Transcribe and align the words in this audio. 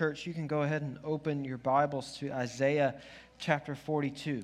church, 0.00 0.26
you 0.26 0.32
can 0.32 0.46
go 0.46 0.62
ahead 0.62 0.80
and 0.80 0.98
open 1.04 1.44
your 1.44 1.58
Bibles 1.58 2.16
to 2.16 2.32
Isaiah 2.32 2.94
chapter 3.38 3.74
42. 3.74 4.42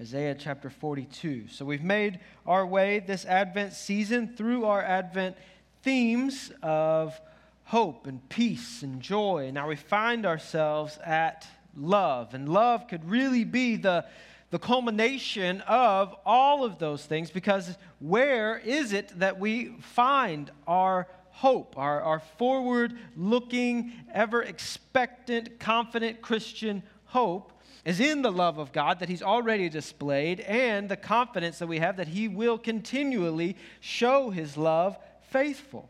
Isaiah 0.00 0.34
chapter 0.36 0.68
42. 0.68 1.46
So 1.46 1.64
we've 1.64 1.84
made 1.84 2.18
our 2.44 2.66
way 2.66 2.98
this 2.98 3.24
Advent 3.24 3.74
season 3.74 4.34
through 4.34 4.64
our 4.64 4.82
Advent 4.82 5.36
themes 5.84 6.50
of 6.60 7.20
hope 7.66 8.08
and 8.08 8.28
peace 8.28 8.82
and 8.82 9.00
joy. 9.00 9.52
Now 9.54 9.68
we 9.68 9.76
find 9.76 10.26
ourselves 10.26 10.98
at 11.06 11.46
love. 11.76 12.34
And 12.34 12.48
love 12.48 12.88
could 12.88 13.08
really 13.08 13.44
be 13.44 13.76
the, 13.76 14.06
the 14.50 14.58
culmination 14.58 15.60
of 15.68 16.16
all 16.26 16.64
of 16.64 16.80
those 16.80 17.06
things 17.06 17.30
because 17.30 17.76
where 18.00 18.58
is 18.58 18.92
it 18.92 19.16
that 19.20 19.38
we 19.38 19.66
find 19.80 20.50
our 20.66 21.06
hope, 21.38 21.78
our, 21.78 22.02
our 22.02 22.18
forward 22.18 22.98
looking, 23.16 23.92
ever 24.12 24.42
expectant, 24.42 25.60
confident 25.60 26.20
Christian 26.20 26.82
hope? 27.06 27.52
Is 27.84 28.00
in 28.00 28.22
the 28.22 28.32
love 28.32 28.58
of 28.58 28.72
God 28.72 28.98
that 28.98 29.08
He's 29.08 29.22
already 29.22 29.68
displayed 29.68 30.40
and 30.40 30.88
the 30.88 30.96
confidence 30.96 31.60
that 31.60 31.68
we 31.68 31.78
have 31.78 31.96
that 31.98 32.08
He 32.08 32.26
will 32.26 32.58
continually 32.58 33.56
show 33.78 34.30
His 34.30 34.56
love 34.56 34.98
faithful. 35.30 35.88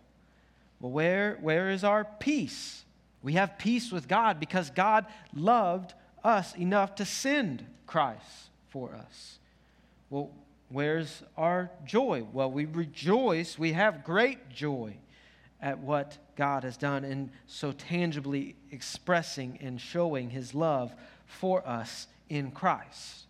Well, 0.80 0.92
where, 0.92 1.38
where 1.40 1.70
is 1.70 1.82
our 1.82 2.04
peace? 2.04 2.84
We 3.22 3.32
have 3.32 3.58
peace 3.58 3.90
with 3.90 4.06
God 4.06 4.38
because 4.38 4.70
God 4.70 5.06
loved 5.34 5.94
us 6.22 6.54
enough 6.56 6.94
to 6.96 7.06
send 7.06 7.64
Christ 7.86 8.50
for 8.68 8.94
us. 8.94 9.38
Well, 10.10 10.30
where's 10.68 11.22
our 11.38 11.70
joy? 11.86 12.26
Well, 12.32 12.50
we 12.50 12.66
rejoice, 12.66 13.58
we 13.58 13.72
have 13.72 14.04
great 14.04 14.50
joy 14.50 14.98
at 15.60 15.78
what 15.78 16.18
God 16.36 16.64
has 16.64 16.76
done 16.76 17.04
in 17.04 17.30
so 17.46 17.72
tangibly 17.72 18.54
expressing 18.70 19.58
and 19.60 19.80
showing 19.80 20.30
his 20.30 20.54
love 20.54 20.94
for 21.26 21.66
us 21.66 22.06
in 22.28 22.50
Christ. 22.50 23.24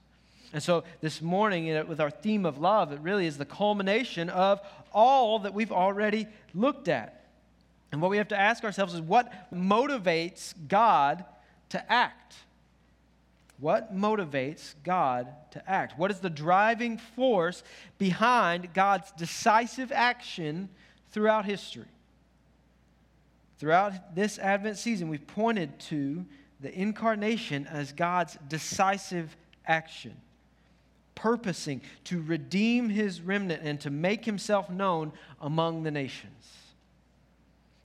And 0.52 0.62
so 0.62 0.84
this 1.00 1.20
morning, 1.20 1.86
with 1.88 2.00
our 2.00 2.10
theme 2.10 2.46
of 2.46 2.58
love, 2.58 2.92
it 2.92 3.00
really 3.00 3.26
is 3.26 3.36
the 3.36 3.44
culmination 3.44 4.30
of 4.30 4.60
all 4.92 5.40
that 5.40 5.52
we've 5.52 5.72
already 5.72 6.26
looked 6.54 6.88
at. 6.88 7.26
And 7.92 8.00
what 8.02 8.10
we 8.10 8.18
have 8.18 8.28
to 8.28 8.38
ask 8.38 8.64
ourselves 8.64 8.94
is 8.94 9.00
what 9.00 9.52
motivates 9.52 10.54
God 10.68 11.24
to 11.70 11.92
act? 11.92 12.34
What 13.58 13.94
motivates 13.94 14.74
God 14.84 15.28
to 15.50 15.70
act? 15.70 15.98
What 15.98 16.10
is 16.10 16.20
the 16.20 16.30
driving 16.30 16.98
force 16.98 17.62
behind 17.98 18.72
God's 18.72 19.10
decisive 19.12 19.90
action 19.90 20.68
throughout 21.10 21.44
history? 21.44 21.86
Throughout 23.58 24.14
this 24.14 24.38
Advent 24.38 24.78
season, 24.78 25.08
we've 25.08 25.26
pointed 25.26 25.78
to 25.80 26.24
the 26.60 26.72
incarnation 26.72 27.66
as 27.66 27.92
God's 27.92 28.38
decisive 28.48 29.36
action, 29.66 30.16
purposing 31.14 31.80
to 32.04 32.22
redeem 32.22 32.88
his 32.88 33.20
remnant 33.20 33.62
and 33.64 33.80
to 33.80 33.90
make 33.90 34.24
himself 34.24 34.70
known 34.70 35.12
among 35.40 35.82
the 35.82 35.90
nations. 35.90 36.46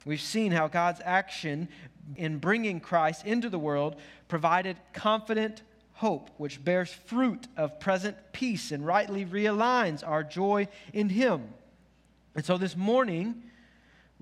We've 0.04 0.20
seen 0.20 0.52
how 0.52 0.68
God's 0.68 1.00
action 1.04 1.68
in 2.16 2.38
bringing 2.38 2.80
Christ 2.80 3.24
into 3.26 3.48
the 3.48 3.58
world 3.58 3.96
provided 4.28 4.76
confident 4.92 5.62
hope, 5.94 6.30
which 6.36 6.62
bears 6.62 6.92
fruit 6.92 7.48
of 7.56 7.80
present 7.80 8.16
peace 8.32 8.70
and 8.70 8.86
rightly 8.86 9.24
realigns 9.24 10.06
our 10.06 10.22
joy 10.22 10.68
in 10.92 11.08
Him. 11.08 11.48
And 12.34 12.44
so 12.44 12.58
this 12.58 12.76
morning, 12.76 13.42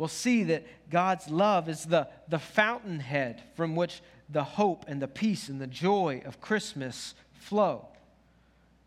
we'll 0.03 0.09
see 0.09 0.43
that 0.43 0.67
God's 0.91 1.31
love 1.31 1.69
is 1.69 1.85
the, 1.85 2.09
the 2.27 2.41
fountainhead 2.41 3.41
from 3.55 3.77
which 3.77 4.03
the 4.29 4.43
hope 4.43 4.85
and 4.89 5.01
the 5.01 5.07
peace 5.07 5.49
and 5.49 5.61
the 5.61 5.67
joy 5.69 6.21
of 6.25 6.41
Christmas 6.41 7.15
flow. 7.35 7.87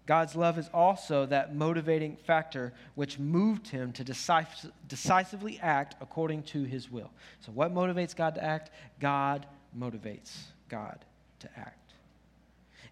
God's 0.07 0.35
love 0.35 0.59
is 0.59 0.69
also 0.73 1.25
that 1.27 1.55
motivating 1.55 2.17
factor 2.17 2.73
which 2.95 3.17
moved 3.17 3.69
him 3.69 3.93
to 3.93 4.03
decis- 4.03 4.69
decisively 4.89 5.57
act 5.61 5.95
according 6.01 6.43
to 6.43 6.63
his 6.63 6.91
will. 6.91 7.11
So, 7.39 7.53
what 7.53 7.73
motivates 7.73 8.13
God 8.13 8.35
to 8.35 8.43
act? 8.43 8.71
God 8.99 9.45
motivates 9.73 10.35
God 10.67 10.99
to 11.39 11.49
act. 11.57 11.84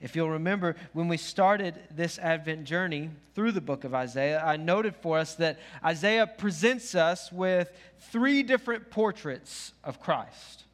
If 0.03 0.17
you'll 0.17 0.31
remember, 0.31 0.75
when 0.91 1.07
we 1.07 1.15
started 1.15 1.79
this 1.89 2.19
Advent 2.19 2.65
journey 2.65 3.09
through 3.35 3.53
the 3.53 3.61
book 3.61 3.85
of 3.85 3.93
Isaiah, 3.93 4.43
I 4.43 4.57
noted 4.57 4.97
for 4.97 5.17
us 5.17 5.35
that 5.35 5.59
Isaiah 5.81 6.27
presents 6.27 6.93
us 6.93 7.31
with 7.31 7.71
three 8.11 8.43
different 8.43 8.91
portraits 8.91 9.71
of 9.81 10.01
Christ. 10.01 10.65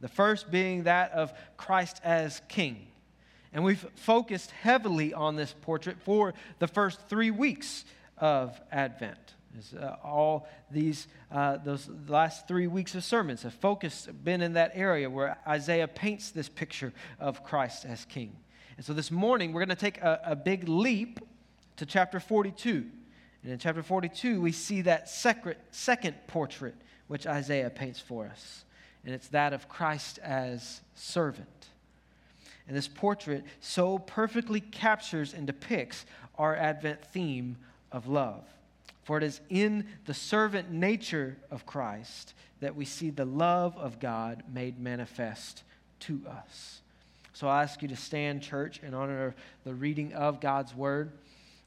The 0.00 0.08
first 0.08 0.50
being 0.50 0.84
that 0.84 1.12
of 1.12 1.34
Christ 1.58 2.00
as 2.02 2.40
king. 2.48 2.86
And 3.52 3.64
we've 3.64 3.86
focused 3.96 4.50
heavily 4.52 5.12
on 5.12 5.36
this 5.36 5.54
portrait 5.60 5.98
for 6.00 6.32
the 6.58 6.68
first 6.68 7.02
three 7.06 7.30
weeks 7.30 7.84
of 8.16 8.58
Advent. 8.72 9.34
Uh, 9.78 9.96
all 10.04 10.46
these, 10.70 11.08
uh, 11.32 11.56
those 11.56 11.88
last 12.06 12.46
three 12.46 12.66
weeks 12.66 12.94
of 12.94 13.02
sermons 13.02 13.42
have 13.42 13.54
focused, 13.54 14.24
been 14.24 14.40
in 14.40 14.52
that 14.52 14.72
area 14.74 15.08
where 15.10 15.38
Isaiah 15.46 15.88
paints 15.88 16.30
this 16.30 16.48
picture 16.48 16.92
of 17.18 17.42
Christ 17.42 17.84
as 17.84 18.04
king. 18.04 18.36
And 18.76 18.86
so 18.86 18.92
this 18.92 19.10
morning, 19.10 19.52
we're 19.52 19.64
going 19.64 19.76
to 19.76 19.80
take 19.80 19.98
a, 19.98 20.20
a 20.24 20.36
big 20.36 20.68
leap 20.68 21.18
to 21.76 21.86
chapter 21.86 22.20
42. 22.20 22.86
And 23.42 23.52
in 23.52 23.58
chapter 23.58 23.82
42, 23.82 24.40
we 24.40 24.52
see 24.52 24.82
that 24.82 25.08
second, 25.08 25.56
second 25.70 26.14
portrait 26.26 26.74
which 27.08 27.26
Isaiah 27.26 27.70
paints 27.70 27.98
for 27.98 28.26
us. 28.26 28.64
And 29.04 29.14
it's 29.14 29.28
that 29.28 29.52
of 29.52 29.68
Christ 29.68 30.18
as 30.22 30.82
servant. 30.94 31.68
And 32.68 32.76
this 32.76 32.88
portrait 32.88 33.44
so 33.60 33.98
perfectly 33.98 34.60
captures 34.60 35.32
and 35.32 35.46
depicts 35.46 36.04
our 36.36 36.54
Advent 36.54 37.04
theme 37.06 37.56
of 37.90 38.06
love. 38.06 38.44
For 39.08 39.16
it 39.16 39.24
is 39.24 39.40
in 39.48 39.86
the 40.04 40.12
servant 40.12 40.70
nature 40.70 41.38
of 41.50 41.64
Christ 41.64 42.34
that 42.60 42.76
we 42.76 42.84
see 42.84 43.08
the 43.08 43.24
love 43.24 43.74
of 43.78 44.00
God 44.00 44.42
made 44.52 44.78
manifest 44.78 45.62
to 46.00 46.20
us. 46.28 46.82
So 47.32 47.48
I 47.48 47.62
ask 47.62 47.80
you 47.80 47.88
to 47.88 47.96
stand, 47.96 48.42
church, 48.42 48.82
in 48.82 48.92
honor 48.92 49.28
of 49.28 49.34
the 49.64 49.72
reading 49.72 50.12
of 50.12 50.42
God's 50.42 50.74
word 50.74 51.10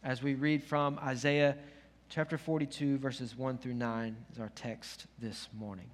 as 0.04 0.22
we 0.22 0.36
read 0.36 0.64
from 0.64 1.00
Isaiah 1.00 1.58
chapter 2.10 2.38
42, 2.38 3.00
verses 3.00 3.36
1 3.36 3.58
through 3.58 3.74
9, 3.74 4.16
is 4.32 4.40
our 4.40 4.52
text 4.54 5.08
this 5.18 5.48
morning. 5.58 5.90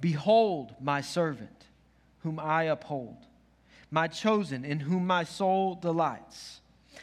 Behold, 0.00 0.74
my 0.80 1.02
servant 1.02 1.66
whom 2.22 2.40
I 2.40 2.62
uphold, 2.62 3.18
my 3.90 4.08
chosen, 4.08 4.64
in 4.64 4.80
whom 4.80 5.06
my 5.06 5.24
soul 5.24 5.74
delights. 5.74 6.62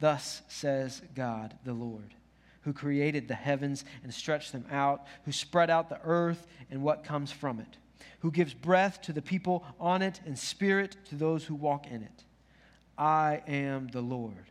Thus 0.00 0.42
says 0.48 1.02
God 1.14 1.56
the 1.64 1.72
Lord, 1.72 2.14
who 2.62 2.72
created 2.72 3.28
the 3.28 3.34
heavens 3.34 3.84
and 4.02 4.12
stretched 4.12 4.52
them 4.52 4.66
out, 4.70 5.06
who 5.24 5.32
spread 5.32 5.70
out 5.70 5.88
the 5.88 6.00
earth 6.02 6.46
and 6.70 6.82
what 6.82 7.04
comes 7.04 7.30
from 7.30 7.60
it, 7.60 7.78
who 8.20 8.30
gives 8.30 8.54
breath 8.54 9.00
to 9.02 9.12
the 9.12 9.22
people 9.22 9.64
on 9.78 10.02
it 10.02 10.20
and 10.26 10.38
spirit 10.38 10.96
to 11.06 11.14
those 11.14 11.44
who 11.44 11.54
walk 11.54 11.86
in 11.86 12.02
it. 12.02 12.24
I 12.96 13.42
am 13.46 13.88
the 13.88 14.02
Lord 14.02 14.50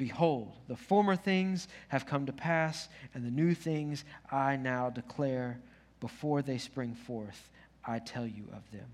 Behold, 0.00 0.56
the 0.66 0.76
former 0.76 1.14
things 1.14 1.68
have 1.88 2.06
come 2.06 2.24
to 2.24 2.32
pass, 2.32 2.88
and 3.12 3.22
the 3.22 3.30
new 3.30 3.52
things 3.52 4.06
I 4.32 4.56
now 4.56 4.88
declare 4.88 5.60
before 6.00 6.40
they 6.40 6.56
spring 6.56 6.94
forth. 6.94 7.50
I 7.84 7.98
tell 7.98 8.26
you 8.26 8.44
of 8.54 8.62
them. 8.72 8.86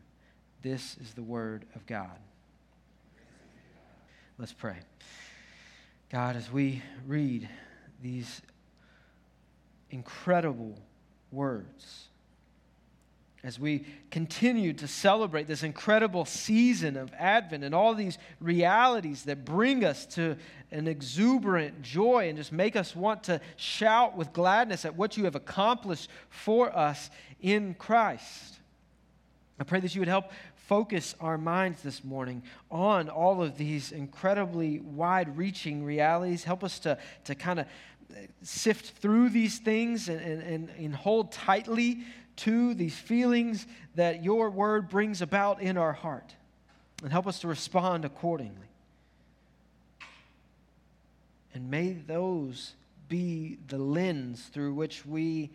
This 0.62 0.96
is 1.00 1.14
the 1.14 1.22
word 1.22 1.64
of 1.76 1.86
God. 1.86 2.18
Let's 4.36 4.52
pray. 4.52 4.78
God, 6.10 6.34
as 6.34 6.50
we 6.50 6.82
read 7.06 7.48
these 8.02 8.42
incredible 9.90 10.76
words, 11.30 12.08
as 13.46 13.58
we 13.60 13.84
continue 14.10 14.72
to 14.72 14.88
celebrate 14.88 15.46
this 15.46 15.62
incredible 15.62 16.24
season 16.24 16.96
of 16.96 17.12
Advent 17.14 17.62
and 17.62 17.74
all 17.74 17.94
these 17.94 18.18
realities 18.40 19.22
that 19.24 19.44
bring 19.44 19.84
us 19.84 20.04
to 20.06 20.36
an 20.72 20.88
exuberant 20.88 21.80
joy 21.82 22.28
and 22.28 22.36
just 22.36 22.52
make 22.52 22.74
us 22.74 22.96
want 22.96 23.22
to 23.24 23.40
shout 23.56 24.16
with 24.16 24.32
gladness 24.32 24.84
at 24.84 24.96
what 24.96 25.16
you 25.16 25.24
have 25.24 25.36
accomplished 25.36 26.10
for 26.28 26.76
us 26.76 27.10
in 27.40 27.74
Christ. 27.74 28.56
I 29.60 29.64
pray 29.64 29.80
that 29.80 29.94
you 29.94 30.00
would 30.00 30.08
help 30.08 30.32
focus 30.56 31.14
our 31.20 31.38
minds 31.38 31.82
this 31.82 32.02
morning 32.02 32.42
on 32.70 33.08
all 33.08 33.40
of 33.42 33.56
these 33.56 33.92
incredibly 33.92 34.80
wide 34.80 35.36
reaching 35.36 35.84
realities. 35.84 36.42
Help 36.42 36.64
us 36.64 36.80
to, 36.80 36.98
to 37.24 37.34
kind 37.36 37.60
of 37.60 37.66
sift 38.42 38.98
through 38.98 39.28
these 39.28 39.58
things 39.58 40.08
and, 40.08 40.20
and, 40.20 40.68
and 40.70 40.94
hold 40.94 41.32
tightly 41.32 42.00
to 42.36 42.74
these 42.74 42.96
feelings 42.96 43.66
that 43.94 44.22
your 44.22 44.50
word 44.50 44.88
brings 44.88 45.22
about 45.22 45.60
in 45.60 45.76
our 45.76 45.92
heart 45.92 46.34
and 47.02 47.12
help 47.12 47.26
us 47.26 47.40
to 47.40 47.48
respond 47.48 48.04
accordingly. 48.04 48.68
And 51.54 51.70
may 51.70 51.92
those 51.92 52.74
be 53.08 53.58
the 53.68 53.78
lens 53.78 54.50
through 54.52 54.74
which 54.74 55.06
we 55.06 55.50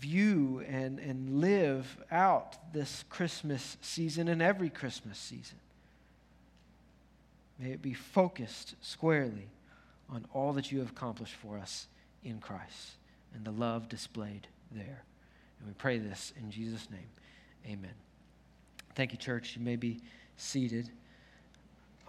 view 0.00 0.64
and, 0.68 0.98
and 0.98 1.40
live 1.40 1.98
out 2.10 2.72
this 2.72 3.04
Christmas 3.08 3.76
season 3.80 4.28
and 4.28 4.40
every 4.40 4.70
Christmas 4.70 5.18
season. 5.18 5.58
May 7.58 7.72
it 7.72 7.82
be 7.82 7.94
focused 7.94 8.74
squarely 8.80 9.48
on 10.08 10.26
all 10.32 10.52
that 10.54 10.72
you 10.72 10.80
have 10.80 10.90
accomplished 10.90 11.34
for 11.34 11.58
us 11.58 11.86
in 12.24 12.38
Christ 12.38 12.92
and 13.34 13.44
the 13.44 13.50
love 13.50 13.88
displayed 13.88 14.48
there. 14.70 15.04
And 15.62 15.70
we 15.70 15.74
pray 15.74 15.98
this 15.98 16.32
in 16.36 16.50
Jesus' 16.50 16.90
name. 16.90 17.06
Amen. 17.66 17.94
Thank 18.96 19.12
you, 19.12 19.18
church. 19.18 19.56
You 19.56 19.62
may 19.62 19.76
be 19.76 20.00
seated. 20.36 20.90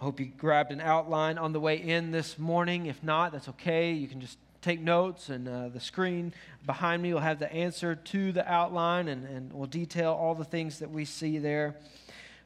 I 0.00 0.04
hope 0.04 0.18
you 0.18 0.26
grabbed 0.26 0.72
an 0.72 0.80
outline 0.80 1.38
on 1.38 1.52
the 1.52 1.60
way 1.60 1.76
in 1.76 2.10
this 2.10 2.36
morning. 2.36 2.86
If 2.86 3.00
not, 3.04 3.30
that's 3.30 3.48
okay. 3.50 3.92
You 3.92 4.08
can 4.08 4.20
just 4.20 4.38
take 4.60 4.80
notes, 4.80 5.28
and 5.28 5.46
uh, 5.46 5.68
the 5.68 5.78
screen 5.78 6.34
behind 6.66 7.00
me 7.00 7.14
will 7.14 7.20
have 7.20 7.38
the 7.38 7.52
answer 7.52 7.94
to 7.94 8.32
the 8.32 8.50
outline, 8.50 9.06
and, 9.06 9.24
and 9.24 9.52
will 9.52 9.66
detail 9.66 10.12
all 10.12 10.34
the 10.34 10.44
things 10.44 10.80
that 10.80 10.90
we 10.90 11.04
see 11.04 11.38
there. 11.38 11.76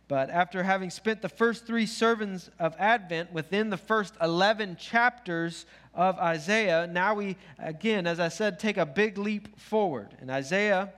But 0.09 0.31
after 0.31 0.63
having 0.63 0.89
spent 0.89 1.21
the 1.21 1.29
first 1.29 1.67
three 1.67 1.85
sermons 1.85 2.51
of 2.59 2.75
Advent 2.79 3.31
within 3.31 3.69
the 3.69 3.77
first 3.77 4.15
11 4.23 4.77
chapters 4.77 5.67
of 5.95 6.19
Isaiah, 6.19 6.87
now 6.91 7.15
we, 7.15 7.37
again, 7.59 8.07
as 8.07 8.19
I 8.19 8.29
said, 8.29 8.59
take 8.59 8.79
a 8.79 8.87
big 8.87 9.19
leap 9.19 9.61
forward. 9.61 10.17
And 10.21 10.31
Isaiah, 10.31 10.95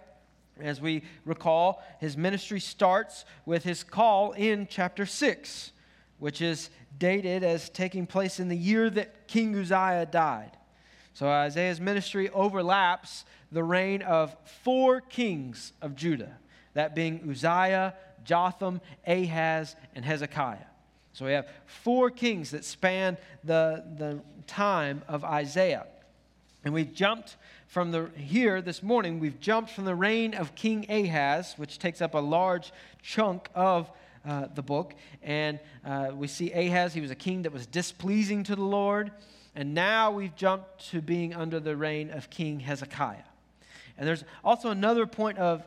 as 0.61 0.81
we 0.81 1.03
recall, 1.25 1.83
his 1.99 2.17
ministry 2.17 2.61
starts 2.61 3.25
with 3.45 3.65
his 3.65 3.83
call 3.83 4.31
in 4.33 4.69
chapter 4.71 5.05
6, 5.05 5.73
which 6.21 6.41
is 6.41 6.71
dated 6.97 7.43
as 7.43 7.69
taking 7.69 8.07
place 8.07 8.39
in 8.39 8.49
the 8.49 8.57
year 8.57 8.89
that 8.91 9.27
King 9.27 9.59
Uzziah 9.59 10.07
died. 10.07 10.57
So 11.15 11.29
Isaiah's 11.29 11.81
ministry 11.81 12.31
overlaps 12.31 13.25
the 13.51 13.65
reign 13.65 14.03
of 14.03 14.37
four 14.63 15.01
kings 15.01 15.73
of 15.83 15.97
Judah, 15.97 16.39
that 16.75 16.95
being 16.95 17.29
Uzziah, 17.29 17.95
Jotham, 18.25 18.81
Ahaz, 19.07 19.77
and 19.95 20.05
Hezekiah. 20.05 20.67
So 21.13 21.27
we 21.27 21.33
have 21.33 21.49
four 21.67 22.11
kings 22.11 22.53
that 22.53 22.65
span 22.65 23.19
the, 23.43 23.85
the 23.97 24.21
time 24.47 25.03
of 25.09 25.25
Isaiah. 25.25 25.87
And 26.65 26.75
we've 26.75 26.93
jumped 26.93 27.37
from 27.67 27.91
the 27.91 28.11
here 28.17 28.61
this 28.61 28.83
morning, 28.83 29.21
we've 29.21 29.41
jumped 29.41 29.71
from 29.71 29.85
the 29.85 29.95
reign 29.95 30.35
of 30.35 30.55
King 30.55 30.87
Ahaz, 30.91 31.55
which 31.57 31.79
takes 31.79 32.03
up 32.03 32.15
a 32.15 32.19
large 32.19 32.73
chunk 33.01 33.49
of 33.55 33.91
uh, 34.27 34.49
the 34.55 34.63
book. 34.63 34.95
And 35.23 35.61
uh, 35.85 36.11
we 36.15 36.27
see 36.27 36.53
Ahaz, 36.53 36.93
he 36.93 37.01
was 37.01 37.11
a 37.11 37.17
king 37.17 37.43
that 37.43 37.53
was 37.53 37.67
displeasing 37.67 38.43
to 38.45 38.57
the 38.57 38.65
Lord. 38.65 39.13
And 39.55 39.75
now 39.75 40.11
we've 40.11 40.35
jumped 40.35 40.91
to 40.91 41.01
being 41.01 41.35
under 41.35 41.61
the 41.61 41.77
reign 41.77 42.11
of 42.11 42.29
King 42.29 42.61
Hezekiah. 42.61 43.30
And 44.01 44.09
there's 44.09 44.25
also 44.43 44.71
another 44.71 45.05
point 45.05 45.37
of 45.37 45.63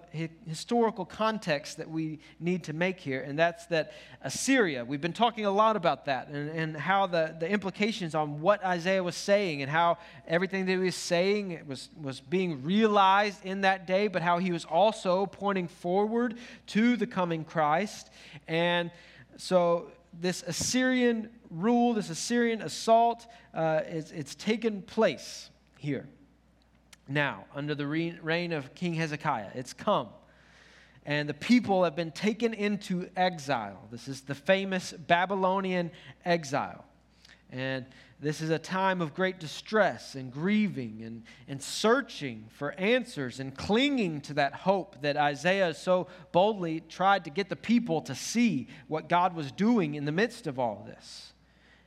historical 0.48 1.06
context 1.06 1.78
that 1.78 1.88
we 1.88 2.18
need 2.40 2.64
to 2.64 2.74
make 2.74 3.00
here, 3.00 3.22
and 3.22 3.38
that's 3.38 3.68
that 3.68 3.94
Assyria, 4.24 4.84
we've 4.84 5.00
been 5.00 5.14
talking 5.14 5.46
a 5.46 5.52
lot 5.52 5.76
about 5.76 6.06
that 6.06 6.30
and, 6.30 6.50
and 6.50 6.76
how 6.76 7.06
the, 7.06 7.36
the 7.40 7.48
implications 7.48 8.16
on 8.16 8.42
what 8.42 8.66
Isaiah 8.66 9.04
was 9.04 9.16
saying 9.16 9.62
and 9.62 9.70
how 9.70 10.00
everything 10.28 10.66
that 10.66 10.72
he 10.72 10.78
was 10.80 10.96
saying 10.96 11.62
was, 11.68 11.90
was 12.02 12.22
being 12.22 12.64
realized 12.64 13.46
in 13.46 13.62
that 13.62 13.86
day, 13.86 14.08
but 14.08 14.24
how 14.24 14.40
he 14.40 14.52
was 14.52 14.66
also 14.66 15.28
pointing 15.28 15.68
forward 15.68 16.36
to 16.68 16.98
the 16.98 17.06
coming 17.06 17.46
Christ. 17.46 18.10
And 18.48 18.90
so 19.38 19.92
this 20.20 20.42
Assyrian 20.42 21.30
rule, 21.52 21.94
this 21.94 22.10
Assyrian 22.10 22.64
assault, 22.64 23.28
uh, 23.54 23.82
it's, 23.86 24.10
it's 24.10 24.34
taken 24.34 24.82
place 24.82 25.52
here. 25.78 26.08
Now, 27.08 27.46
under 27.54 27.76
the 27.76 27.86
reign 27.86 28.54
of 28.54 28.74
King 28.76 28.94
Hezekiah, 28.94 29.50
it's 29.56 29.74
come. 29.74 30.10
And 31.06 31.28
the 31.28 31.34
people 31.34 31.84
have 31.84 31.96
been 31.96 32.12
taken 32.12 32.54
into 32.54 33.10
exile. 33.18 33.88
This 33.92 34.08
is 34.08 34.22
the 34.22 34.36
famous 34.36 34.94
Babylonian 34.94 35.92
exile. 36.24 36.86
And 37.52 37.86
this 38.20 38.40
is 38.40 38.50
a 38.50 38.58
time 38.58 39.02
of 39.02 39.14
great 39.14 39.38
distress 39.38 40.16
and 40.16 40.32
grieving 40.32 41.02
and, 41.04 41.24
and 41.50 41.62
searching 41.62 42.46
for 42.50 42.72
answers 42.76 43.42
and 43.42 43.56
clinging 43.56 44.22
to 44.22 44.36
that 44.36 44.54
hope 44.54 45.02
that 45.02 45.18
Isaiah 45.18 45.74
so 45.74 46.08
boldly 46.32 46.80
tried 46.80 47.26
to 47.26 47.30
get 47.30 47.50
the 47.50 47.58
people 47.58 48.02
to 48.04 48.16
see 48.16 48.70
what 48.88 49.10
God 49.10 49.36
was 49.36 49.52
doing 49.52 49.96
in 49.96 50.06
the 50.06 50.12
midst 50.14 50.48
of 50.48 50.58
all 50.58 50.86
this. 50.88 51.34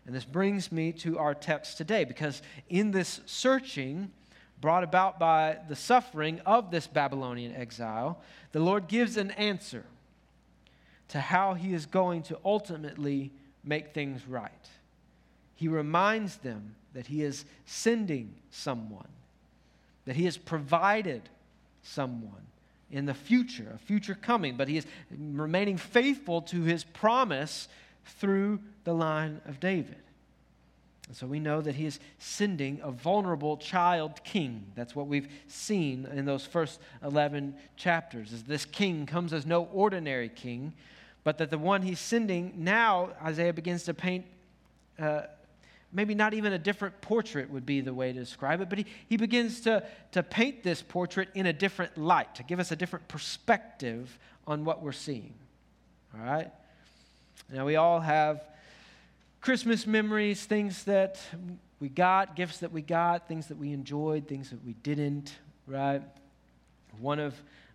And 0.05 0.15
this 0.15 0.27
brings 0.27 0.71
me 0.71 0.93
to 0.93 1.19
our 1.19 1.35
text 1.35 1.79
today 1.79 2.05
because 2.05 2.43
in 2.69 2.91
this 2.91 3.21
searching, 3.25 4.13
brought 4.61 4.85
about 4.85 5.19
by 5.19 5.59
the 5.69 5.77
suffering 5.77 6.41
of 6.47 6.71
this 6.71 6.87
Babylonian 6.87 7.55
exile, 7.55 8.21
the 8.53 8.61
Lord 8.61 8.89
gives 8.89 9.17
an 9.17 9.31
answer 9.33 9.85
to 11.09 11.21
how 11.21 11.55
he 11.55 11.73
is 11.73 11.87
going 11.87 12.23
to 12.25 12.39
ultimately 12.45 13.31
make 13.63 13.93
things 13.93 14.27
right. 14.27 14.51
He 15.55 15.69
reminds 15.69 16.39
them 16.39 16.75
that 16.95 17.07
he 17.07 17.23
is 17.23 17.45
sending 17.65 18.35
someone, 18.51 19.09
that 20.05 20.17
he 20.17 20.25
has 20.25 20.37
provided 20.37 21.29
someone 21.83 22.47
in 22.91 23.07
the 23.07 23.15
future, 23.15 23.73
a 23.75 23.79
future 23.79 24.15
coming, 24.15 24.57
but 24.57 24.69
he 24.69 24.77
is 24.77 24.87
remaining 25.11 25.77
faithful 25.77 26.41
to 26.41 26.63
his 26.63 26.85
promise 26.85 27.69
through 28.05 28.61
the 28.85 28.95
line 28.95 29.41
of 29.47 29.61
David. 29.61 29.97
And 31.09 31.17
so 31.17 31.27
we 31.27 31.39
know 31.39 31.61
that 31.61 31.77
he 31.77 31.87
is 31.87 32.01
sending 32.19 32.81
a 32.83 32.91
vulnerable 32.91 33.57
child 33.57 34.25
king. 34.25 34.67
That's 34.75 34.97
what 34.97 35.07
we've 35.07 35.29
seen 35.47 36.07
in 36.07 36.25
those 36.25 36.45
first 36.45 36.81
11 37.05 37.55
chapters. 37.77 38.33
Is 38.33 38.45
this 38.45 38.65
king 38.65 39.07
comes 39.07 39.33
as 39.33 39.47
no 39.47 39.65
ordinary 39.73 40.29
king, 40.29 40.73
but 41.23 41.39
that 41.39 41.51
the 41.51 41.59
one 41.59 41.83
he's 41.83 42.01
sending 42.01 42.55
now 42.57 43.11
Isaiah 43.23 43.53
begins 43.53 43.85
to 43.85 43.95
paint 43.95 44.25
uh, 44.99 45.23
maybe 45.93 46.15
not 46.15 46.35
even 46.35 46.53
a 46.53 46.59
different 46.59 47.01
portrait 47.01 47.51
would 47.51 47.65
be 47.65 47.81
the 47.81 47.95
way 47.95 48.13
to 48.13 48.19
describe 48.19 48.61
it, 48.61 48.69
but 48.69 48.79
he, 48.79 48.87
he 49.09 49.17
begins 49.17 49.61
to, 49.63 49.83
to 50.13 50.23
paint 50.23 50.63
this 50.63 50.83
portrait 50.83 51.29
in 51.35 51.47
a 51.47 51.53
different 51.53 51.97
light, 51.97 52.35
to 52.35 52.43
give 52.43 52.61
us 52.61 52.71
a 52.71 52.77
different 52.77 53.09
perspective 53.09 54.19
on 54.47 54.65
what 54.65 54.83
we're 54.83 54.93
seeing. 54.93 55.33
All 56.15 56.25
right? 56.25 56.51
Now, 57.51 57.65
we 57.65 57.77
all 57.77 58.01
have 58.01 58.45
Christmas 59.47 59.87
memories, 59.87 60.45
things 60.45 60.83
that 60.83 61.21
we 61.79 61.89
got, 61.89 62.35
gifts 62.35 62.59
that 62.59 62.73
we 62.73 62.83
got, 62.83 63.29
things 63.29 63.47
that 63.47 63.57
we 63.57 63.73
enjoyed, 63.73 64.27
things 64.27 64.51
that 64.51 64.65
we 64.67 64.73
didn't, 64.83 65.37
right? 65.69 66.03
One 66.99 67.21
of 67.21 67.33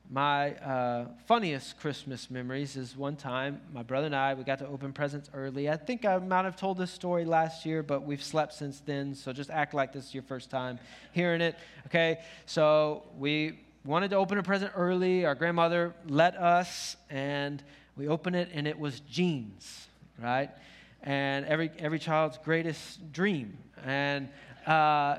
my 0.10 0.56
uh, 0.56 1.06
funniest 1.28 1.80
Christmas 1.80 2.30
memories 2.30 2.76
is 2.76 2.98
one 2.98 3.16
time 3.16 3.62
my 3.74 3.84
brother 3.84 4.08
and 4.08 4.16
I, 4.18 4.34
we 4.34 4.44
got 4.44 4.60
to 4.60 4.68
open 4.68 4.92
presents 4.92 5.30
early. 5.34 5.70
I 5.70 5.78
think 5.78 6.04
I 6.04 6.18
might 6.18 6.44
have 6.44 6.58
told 6.58 6.78
this 6.78 6.92
story 6.92 7.24
last 7.24 7.66
year, 7.66 7.82
but 7.84 8.04
we've 8.04 8.22
slept 8.22 8.54
since 8.54 8.82
then, 8.82 9.16
so 9.16 9.32
just 9.32 9.50
act 9.50 9.74
like 9.74 9.94
this 9.94 10.08
is 10.08 10.14
your 10.14 10.24
first 10.24 10.50
time 10.50 10.78
hearing 11.14 11.40
it, 11.40 11.56
okay? 11.86 12.20
So 12.48 13.04
we 13.18 13.60
wanted 13.86 14.10
to 14.10 14.18
open 14.18 14.38
a 14.38 14.44
present 14.44 14.74
early. 14.76 15.24
Our 15.24 15.36
grandmother 15.36 15.96
let 16.06 16.36
us, 16.36 16.98
and 17.10 17.64
we 17.96 18.10
opened 18.10 18.36
it, 18.36 18.50
and 18.54 18.68
it 18.68 18.78
was 18.78 19.00
jeans, 19.00 19.88
right? 20.22 20.50
And 21.04 21.46
every, 21.46 21.72
every 21.80 22.00
child's 22.00 22.38
greatest 22.38 23.12
dream. 23.12 23.58
And 23.84 24.30
uh, 24.68 25.18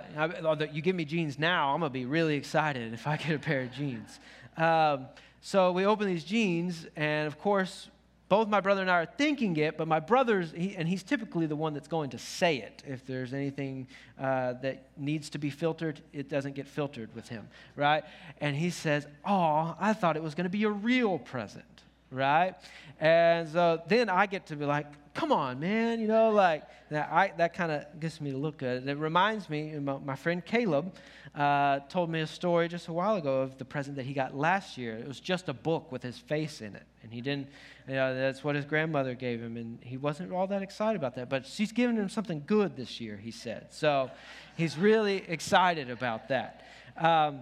you 0.72 0.82
give 0.82 0.94
me 0.94 1.04
jeans 1.04 1.38
now, 1.38 1.74
I'm 1.74 1.80
to 1.80 1.90
be 1.90 2.06
really 2.06 2.36
excited 2.36 2.92
if 2.92 3.06
I 3.06 3.16
get 3.16 3.30
a 3.30 3.38
pair 3.38 3.62
of 3.62 3.72
jeans. 3.72 4.20
Um, 4.56 5.06
so 5.40 5.72
we 5.72 5.84
open 5.84 6.06
these 6.06 6.24
jeans, 6.24 6.86
and 6.94 7.26
of 7.26 7.38
course, 7.38 7.88
both 8.32 8.48
my 8.48 8.60
brother 8.60 8.80
and 8.80 8.90
I 8.90 8.94
are 8.94 9.06
thinking 9.06 9.56
it, 9.58 9.76
but 9.76 9.86
my 9.86 10.00
brother's, 10.00 10.52
he, 10.52 10.74
and 10.74 10.88
he's 10.88 11.02
typically 11.02 11.44
the 11.44 11.54
one 11.54 11.74
that's 11.74 11.86
going 11.86 12.08
to 12.10 12.18
say 12.18 12.56
it. 12.56 12.82
If 12.86 13.04
there's 13.04 13.34
anything 13.34 13.88
uh, 14.18 14.54
that 14.62 14.88
needs 14.96 15.28
to 15.30 15.38
be 15.38 15.50
filtered, 15.50 16.00
it 16.14 16.30
doesn't 16.30 16.54
get 16.54 16.66
filtered 16.66 17.14
with 17.14 17.28
him, 17.28 17.46
right? 17.76 18.04
And 18.40 18.56
he 18.56 18.70
says, 18.70 19.06
Oh, 19.26 19.76
I 19.78 19.92
thought 19.92 20.16
it 20.16 20.22
was 20.22 20.34
going 20.34 20.44
to 20.44 20.50
be 20.50 20.64
a 20.64 20.70
real 20.70 21.18
present, 21.18 21.81
right? 22.12 22.54
And 23.00 23.48
so 23.48 23.82
then 23.88 24.08
I 24.08 24.26
get 24.26 24.46
to 24.46 24.56
be 24.56 24.64
like, 24.64 24.86
Come 25.14 25.30
on, 25.30 25.60
man, 25.60 26.00
you 26.00 26.08
know, 26.08 26.30
like 26.30 26.62
that, 26.90 27.10
I, 27.12 27.32
that 27.36 27.52
kind 27.52 27.70
of 27.70 28.00
gets 28.00 28.18
me 28.18 28.30
to 28.30 28.38
look 28.38 28.56
good. 28.56 28.88
It 28.88 28.96
reminds 28.96 29.50
me, 29.50 29.78
my, 29.78 30.16
friend 30.16 30.42
Caleb 30.42 30.94
uh, 31.34 31.80
told 31.90 32.08
me 32.08 32.20
a 32.20 32.26
story 32.26 32.66
just 32.66 32.88
a 32.88 32.94
while 32.94 33.16
ago 33.16 33.42
of 33.42 33.58
the 33.58 33.64
present 33.66 33.96
that 33.96 34.06
he 34.06 34.14
got 34.14 34.34
last 34.34 34.78
year. 34.78 34.96
It 34.96 35.06
was 35.06 35.20
just 35.20 35.50
a 35.50 35.52
book 35.52 35.92
with 35.92 36.02
his 36.02 36.16
face 36.16 36.62
in 36.62 36.74
it. 36.74 36.84
And 37.02 37.12
he 37.12 37.20
didn't, 37.20 37.48
you 37.86 37.94
know, 37.94 38.14
that's 38.14 38.42
what 38.42 38.56
his 38.56 38.64
grandmother 38.64 39.14
gave 39.14 39.42
him. 39.42 39.58
And 39.58 39.78
he 39.82 39.98
wasn't 39.98 40.32
all 40.32 40.46
that 40.46 40.62
excited 40.62 40.96
about 40.96 41.14
that. 41.16 41.28
But 41.28 41.46
she's 41.46 41.72
given 41.72 41.96
him 41.96 42.08
something 42.08 42.42
good 42.46 42.74
this 42.74 42.98
year, 42.98 43.18
he 43.18 43.32
said. 43.32 43.66
So 43.68 44.10
he's 44.56 44.78
really 44.78 45.24
excited 45.28 45.90
about 45.90 46.28
that. 46.28 46.64
Um, 46.96 47.40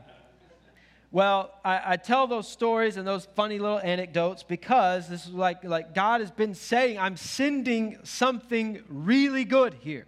well, 1.13 1.53
I, 1.65 1.93
I, 1.93 1.97
tell 1.97 2.29
those 2.29 2.47
stories 2.47 2.97
and 2.97 3.07
those 3.07 3.27
funny 3.35 3.59
little 3.59 3.81
anecdotes 3.81 4.45
because 4.45 5.09
this 5.09 5.27
is 5.27 5.33
like, 5.33 5.65
like 5.65 5.93
God 5.93 6.21
has 6.21 6.31
been 6.31 6.55
saying, 6.55 6.99
I'm 6.99 7.17
sending 7.17 7.99
something 8.05 8.83
really 8.89 9.45
good 9.45 9.75
here. 9.75 10.07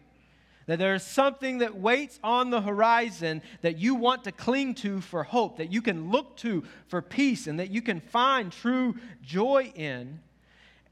That 0.66 0.78
there's 0.78 1.02
something 1.02 1.58
that 1.58 1.74
waits 1.76 2.20
on 2.22 2.50
the 2.50 2.60
horizon 2.60 3.42
that 3.62 3.78
you 3.78 3.96
want 3.96 4.24
to 4.24 4.32
cling 4.32 4.74
to 4.76 5.00
for 5.00 5.24
hope, 5.24 5.56
that 5.56 5.72
you 5.72 5.82
can 5.82 6.12
look 6.12 6.36
to 6.38 6.62
for 6.86 7.02
peace, 7.02 7.48
and 7.48 7.58
that 7.58 7.70
you 7.70 7.82
can 7.82 8.00
find 8.00 8.52
true 8.52 8.94
joy 9.22 9.72
in. 9.74 10.20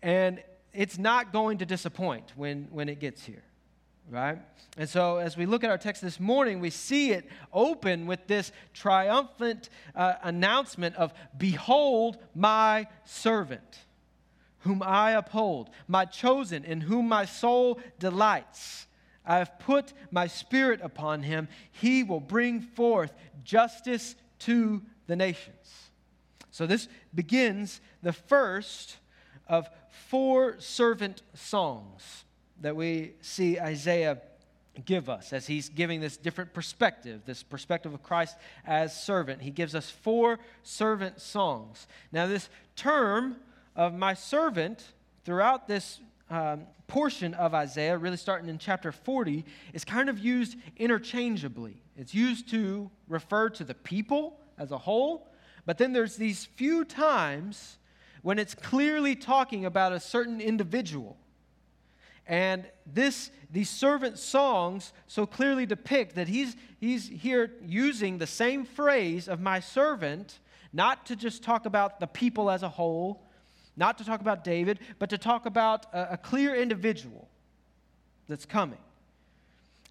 And 0.03 0.43
it's 0.73 0.99
not 0.99 1.33
going 1.33 1.59
to 1.59 1.67
disappoint 1.67 2.33
when, 2.35 2.67
when 2.73 2.89
it 2.89 2.99
gets 2.99 3.25
here 3.25 3.45
right? 4.11 4.39
And 4.77 4.89
so, 4.89 5.19
as 5.19 5.37
we 5.37 5.47
look 5.47 5.65
at 5.65 5.71
our 5.71 5.79
text 5.79 6.03
this 6.03 6.21
morning, 6.21 6.61
we 6.61 6.71
see 6.71 7.13
it 7.13 7.29
open 7.53 8.07
with 8.07 8.27
this 8.27 8.53
triumphant 8.75 9.69
uh, 9.95 10.15
announcement 10.23 10.97
of 10.97 11.13
Behold, 11.37 12.19
my 12.35 12.87
servant, 13.05 13.81
whom 14.61 14.83
I 14.83 15.13
uphold, 15.13 15.71
my 15.87 16.05
chosen, 16.05 16.65
in 16.65 16.83
whom 16.83 17.09
my 17.09 17.25
soul 17.25 17.81
delights. 17.99 18.87
I 19.25 19.39
have 19.39 19.59
put 19.61 19.93
my 20.11 20.27
spirit 20.27 20.81
upon 20.83 21.23
him. 21.23 21.49
He 21.71 22.03
will 22.03 22.21
bring 22.21 22.61
forth 22.61 23.13
justice 23.45 24.17
to 24.41 24.83
the 25.07 25.17
nations. 25.17 25.91
So, 26.51 26.67
this 26.67 26.89
begins 27.15 27.81
the 28.03 28.13
first 28.13 28.97
of 29.47 29.69
four 29.89 30.59
servant 30.59 31.23
songs 31.35 32.25
that 32.61 32.77
we 32.77 33.13
see 33.21 33.59
Isaiah 33.59 34.19
give 34.85 35.09
us 35.09 35.33
as 35.33 35.47
he's 35.47 35.69
giving 35.69 36.01
this 36.01 36.17
different 36.17 36.53
perspective, 36.55 37.23
this 37.27 37.43
perspective 37.43 37.93
of 37.93 38.03
Christ 38.03 38.37
as 38.67 38.99
servant. 38.99 39.43
He 39.43 39.51
gives 39.51 39.75
us 39.75 39.91
four 39.91 40.39
servant 40.63 41.21
songs. 41.21 41.87
Now, 42.13 42.27
this 42.27 42.49
term 42.77 43.37
of 43.77 43.95
my 43.95 44.15
servant 44.15 44.93
throughout 45.25 45.69
this 45.69 46.01
um, 46.31 46.67
portion 46.87 47.35
of 47.35 47.55
Isaiah, 47.55 47.99
really 47.99 48.17
starting 48.17 48.49
in 48.49 48.59
chapter 48.59 48.93
40, 48.93 49.45
is 49.73 49.85
kind 49.85 50.09
of 50.09 50.19
used 50.19 50.57
interchangeably. 50.77 51.83
It's 51.97 52.15
used 52.15 52.49
to 52.51 52.91
refer 53.09 53.51
to 53.51 53.65
the 53.65 53.75
people 53.75 54.39
as 54.59 54.71
a 54.71 54.79
whole, 54.79 55.29
but 55.67 55.79
then 55.79 55.93
there's 55.93 56.17
these 56.17 56.45
few 56.45 56.85
times 56.85 57.79
when 58.23 58.39
it's 58.39 58.55
clearly 58.55 59.15
talking 59.17 59.65
about 59.65 59.93
a 59.93 60.01
certain 60.01 60.41
individual. 60.41 61.17
And 62.27 62.65
this, 62.87 63.31
these 63.51 63.69
servant 63.69 64.19
songs 64.19 64.93
so 65.07 65.27
clearly 65.27 65.67
depict 65.67 66.15
that 66.15 66.29
he's, 66.29 66.57
he's 66.79 67.09
here 67.09 67.53
using 67.67 68.19
the 68.19 68.27
same 68.27 68.65
phrase 68.65 69.29
of 69.29 69.41
my 69.41 69.61
servant, 69.61 70.39
not 70.73 71.07
to 71.07 71.17
just 71.17 71.43
talk 71.43 71.67
about 71.67 71.99
the 71.99 72.07
people 72.07 72.51
as 72.51 72.63
a 72.63 72.69
whole, 72.69 73.23
not 73.77 73.99
to 73.99 74.05
talk 74.05 74.21
about 74.21 74.45
David, 74.45 74.79
but 74.99 75.11
to 75.11 75.19
talk 75.19 75.47
about 75.47 75.87
a, 75.93 76.13
a 76.13 76.17
clear 76.17 76.55
individual 76.55 77.29
that's 78.29 78.47
coming. 78.47 78.79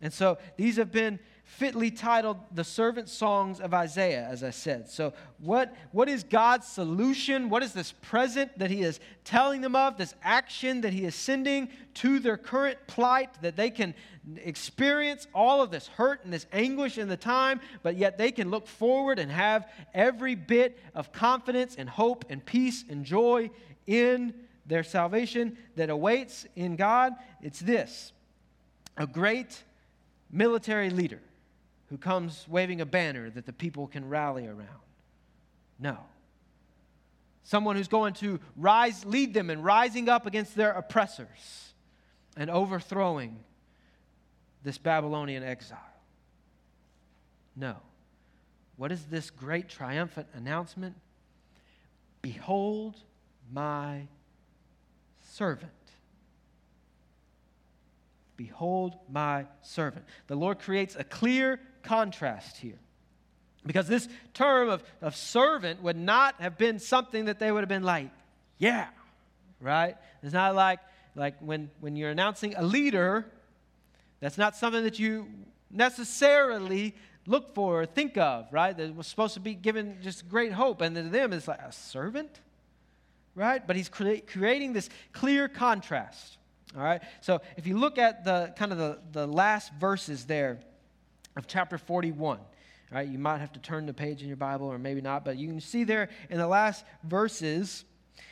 And 0.01 0.13
so 0.13 0.37
these 0.55 0.77
have 0.77 0.91
been 0.91 1.19
fitly 1.49 1.89
titled 1.89 2.37
the 2.53 2.63
servant 2.63 3.09
songs 3.09 3.59
of 3.59 3.73
Isaiah, 3.73 4.27
as 4.29 4.43
I 4.43 4.51
said. 4.51 4.87
So, 4.87 5.13
what, 5.39 5.75
what 5.91 6.07
is 6.07 6.23
God's 6.23 6.67
solution? 6.67 7.49
What 7.49 7.63
is 7.63 7.73
this 7.73 7.91
present 7.91 8.57
that 8.59 8.69
He 8.69 8.83
is 8.83 8.99
telling 9.23 9.61
them 9.61 9.75
of, 9.75 9.97
this 9.97 10.13
action 10.21 10.81
that 10.81 10.93
He 10.93 11.05
is 11.05 11.15
sending 11.15 11.69
to 11.95 12.19
their 12.19 12.37
current 12.37 12.77
plight, 12.85 13.41
that 13.41 13.57
they 13.57 13.71
can 13.71 13.95
experience 14.37 15.27
all 15.33 15.63
of 15.63 15.71
this 15.71 15.87
hurt 15.87 16.23
and 16.23 16.31
this 16.31 16.45
anguish 16.53 16.99
in 16.99 17.09
the 17.09 17.17
time, 17.17 17.59
but 17.81 17.97
yet 17.97 18.17
they 18.17 18.31
can 18.31 18.51
look 18.51 18.67
forward 18.67 19.17
and 19.17 19.31
have 19.31 19.67
every 19.93 20.35
bit 20.35 20.79
of 20.93 21.11
confidence 21.11 21.75
and 21.77 21.89
hope 21.89 22.25
and 22.29 22.45
peace 22.45 22.85
and 22.89 23.03
joy 23.03 23.49
in 23.87 24.35
their 24.67 24.83
salvation 24.83 25.57
that 25.75 25.89
awaits 25.89 26.45
in 26.55 26.75
God? 26.75 27.13
It's 27.41 27.59
this 27.59 28.13
a 28.97 29.07
great 29.07 29.63
military 30.31 30.91
leader 30.91 31.19
who 31.89 31.97
comes 31.97 32.45
waving 32.47 32.81
a 32.81 32.85
banner 32.85 33.29
that 33.29 33.45
the 33.45 33.53
people 33.53 33.87
can 33.87 34.07
rally 34.07 34.47
around. 34.47 34.67
No. 35.79 35.97
Someone 37.43 37.75
who's 37.75 37.87
going 37.87 38.13
to 38.15 38.39
rise, 38.55 39.05
lead 39.05 39.33
them 39.33 39.49
in 39.49 39.63
rising 39.63 40.07
up 40.07 40.25
against 40.25 40.55
their 40.55 40.71
oppressors 40.71 41.73
and 42.37 42.49
overthrowing 42.49 43.39
this 44.63 44.77
Babylonian 44.77 45.43
exile. 45.43 45.79
No. 47.55 47.77
What 48.77 48.91
is 48.91 49.05
this 49.05 49.29
great 49.29 49.67
triumphant 49.67 50.27
announcement? 50.33 50.95
Behold 52.21 52.97
my 53.51 54.07
servant. 55.21 55.71
Behold 58.37 58.95
my 59.11 59.45
servant. 59.61 60.05
The 60.27 60.35
Lord 60.35 60.59
creates 60.59 60.95
a 60.95 61.03
clear 61.03 61.59
contrast 61.83 62.57
here. 62.57 62.79
Because 63.65 63.87
this 63.87 64.07
term 64.33 64.69
of, 64.69 64.83
of 65.01 65.15
servant 65.15 65.81
would 65.83 65.97
not 65.97 66.35
have 66.39 66.57
been 66.57 66.79
something 66.79 67.25
that 67.25 67.39
they 67.39 67.51
would 67.51 67.61
have 67.61 67.69
been 67.69 67.83
like, 67.83 68.09
yeah, 68.57 68.87
right? 69.59 69.97
It's 70.23 70.33
not 70.33 70.55
like, 70.55 70.79
like 71.15 71.35
when, 71.39 71.69
when 71.79 71.95
you're 71.95 72.09
announcing 72.09 72.55
a 72.55 72.63
leader, 72.63 73.25
that's 74.19 74.37
not 74.37 74.55
something 74.55 74.83
that 74.83 74.97
you 74.99 75.27
necessarily 75.69 76.95
look 77.25 77.53
for 77.53 77.81
or 77.81 77.85
think 77.85 78.17
of, 78.17 78.47
right? 78.51 78.75
That 78.75 78.95
was 78.95 79.07
supposed 79.07 79.33
to 79.35 79.39
be 79.39 79.53
given 79.53 79.97
just 80.01 80.27
great 80.29 80.51
hope. 80.51 80.81
And 80.81 80.95
to 80.95 81.03
them, 81.03 81.33
it's 81.33 81.47
like 81.47 81.61
a 81.61 81.71
servant, 81.71 82.39
right? 83.35 83.65
But 83.65 83.75
he's 83.75 83.89
cre- 83.89 84.23
creating 84.25 84.73
this 84.73 84.89
clear 85.11 85.47
contrast. 85.47 86.37
All 86.75 86.83
right. 86.83 87.01
So 87.21 87.41
if 87.57 87.65
you 87.65 87.77
look 87.77 87.97
at 87.97 88.23
the 88.23 88.53
kind 88.55 88.71
of 88.71 88.77
the, 88.77 88.99
the 89.11 89.27
last 89.27 89.73
verses 89.73 90.25
there 90.25 90.59
of 91.35 91.47
chapter 91.47 91.77
41, 91.77 92.37
all 92.39 92.45
right, 92.91 93.07
you 93.07 93.19
might 93.19 93.37
have 93.37 93.53
to 93.53 93.59
turn 93.59 93.85
the 93.85 93.93
page 93.93 94.21
in 94.21 94.27
your 94.27 94.37
Bible 94.37 94.67
or 94.67 94.79
maybe 94.79 95.01
not, 95.01 95.23
but 95.23 95.37
you 95.37 95.47
can 95.47 95.61
see 95.61 95.83
there 95.83 96.09
in 96.29 96.37
the 96.37 96.47
last 96.47 96.85
verses, 97.03 97.85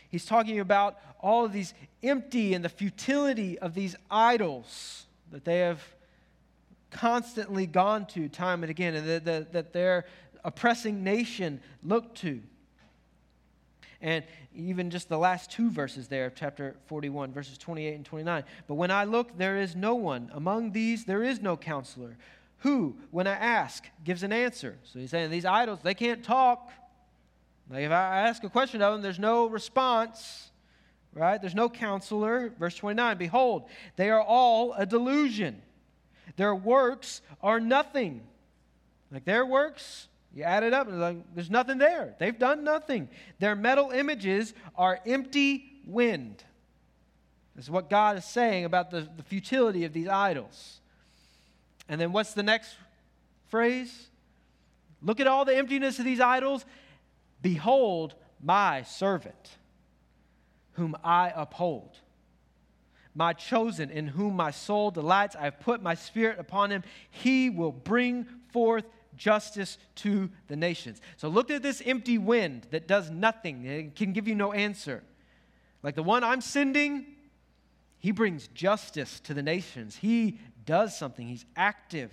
he's 0.10 0.25
talking 0.25 0.60
about 0.60 0.98
all 1.20 1.46
of 1.46 1.54
these 1.54 1.74
empty 2.01 2.54
and 2.54 2.66
the 2.66 2.70
futility 2.70 3.60
of 3.60 3.74
these 3.74 3.96
idols 4.10 5.06
that 5.32 5.46
they 5.46 5.60
have 5.60 5.82
constantly 6.89 7.66
gone 7.66 8.06
to 8.08 8.27
time 8.30 8.63
and 8.63 8.70
again, 8.72 8.96
and 8.96 9.08
that, 9.08 9.25
that, 9.25 9.54
that 9.54 9.74
their 9.74 10.06
oppressing 10.44 11.04
nation 11.04 11.62
looked 11.84 12.18
to. 12.18 12.42
And 14.01 14.24
even 14.56 14.89
just 14.89 15.10
the 15.10 15.18
last 15.18 15.51
two 15.51 15.70
verses 15.70 16.08
there 16.08 16.27
of 16.27 16.36
chapter 16.36 16.75
41, 16.86 17.32
verses 17.34 17.58
28 17.58 17.96
and 17.96 18.06
29. 18.06 18.44
But 18.68 18.75
when 18.75 18.92
I 18.92 19.06
look, 19.06 19.38
there 19.38 19.58
is 19.58 19.75
no 19.75 19.96
one. 19.96 20.30
Among 20.34 20.72
these, 20.72 21.06
there 21.06 21.24
is 21.24 21.42
no 21.42 21.58
counselor. 21.58 22.18
Who, 22.60 22.98
when 23.12 23.28
I 23.28 23.34
ask, 23.34 23.84
gives 24.04 24.24
an 24.24 24.34
answer. 24.34 24.78
So 24.84 25.00
he's 25.00 25.12
saying 25.12 25.30
these 25.30 25.46
idols, 25.46 25.80
they 25.84 25.94
can't 25.94 26.24
talk. 26.24 26.72
Like 27.70 27.84
if 27.84 27.92
I 27.92 28.22
ask 28.28 28.44
a 28.44 28.50
question 28.50 28.82
of 28.82 28.94
them, 28.94 29.02
there's 29.02 29.20
no 29.20 29.48
response, 29.48 30.52
right? 31.14 31.40
There's 31.40 31.56
no 31.56 31.70
counselor. 31.70 32.54
Verse 32.58 32.76
29 32.76 33.18
Behold, 33.18 33.70
they 33.96 34.10
are 34.10 34.22
all 34.22 34.74
a 34.74 34.86
delusion. 34.86 35.62
Their 36.36 36.56
works 36.56 37.22
are 37.42 37.60
nothing. 37.60 38.22
Like 39.12 39.26
their 39.26 39.46
works, 39.46 40.08
you 40.34 40.44
add 40.44 40.64
it 40.64 40.74
up, 40.74 40.88
and 40.88 41.00
like, 41.00 41.18
there's 41.34 41.50
nothing 41.50 41.78
there. 41.78 42.16
They've 42.20 42.38
done 42.38 42.64
nothing. 42.64 43.10
Their 43.40 43.56
metal 43.56 43.92
images 43.92 44.54
are 44.76 45.00
empty 45.06 45.82
wind. 45.86 46.44
This 47.56 47.66
is 47.66 47.72
what 47.72 47.90
God 47.90 48.18
is 48.18 48.26
saying 48.26 48.66
about 48.66 48.92
the, 48.92 49.08
the 49.18 49.24
futility 49.24 49.84
of 49.84 49.94
these 49.94 50.08
idols. 50.08 50.82
And 51.89 52.00
then 52.00 52.12
what's 52.12 52.34
the 52.34 52.44
next 52.44 52.75
phrase? 53.48 54.08
Look 55.01 55.20
at 55.20 55.27
all 55.27 55.46
the 55.46 55.56
emptiness 55.56 56.00
of 56.00 56.06
these 56.06 56.20
idols. 56.20 56.65
Behold, 57.41 58.15
my 58.41 58.84
servant, 58.84 59.58
whom 60.74 60.96
I 61.03 61.32
uphold. 61.36 61.98
My 63.13 63.34
chosen, 63.34 63.89
in 63.89 64.08
whom 64.08 64.36
my 64.36 64.51
soul 64.51 64.91
delights, 64.91 65.36
I 65.36 65.46
have 65.46 65.60
put 65.60 65.82
my 65.82 65.96
spirit 65.96 66.39
upon 66.39 66.72
him. 66.72 66.84
He 67.10 67.50
will 67.50 67.72
bring 67.72 68.27
forth 68.51 68.86
justice 69.15 69.77
to 69.96 70.29
the 70.48 70.56
nations. 70.56 71.01
So 71.17 71.27
look 71.27 71.50
at 71.50 71.63
this 71.63 71.82
empty 71.86 72.17
wind 72.17 72.67
that 72.70 72.88
does 72.88 73.10
nothing, 73.10 73.65
it 73.65 73.96
can 73.96 74.13
give 74.13 74.27
you 74.27 74.36
no 74.36 74.53
answer. 74.53 75.03
Like 75.84 75.96
the 75.96 76.03
one 76.03 76.24
I'm 76.24 76.41
sending, 76.41 77.06
he 77.98 78.12
brings 78.12 78.48
justice 78.50 79.20
to 79.22 79.34
the 79.34 79.44
nations. 79.44 79.98
He 79.98 80.39
does 80.67 80.95
something, 80.95 81.27
he's 81.27 81.45
active. 81.55 82.12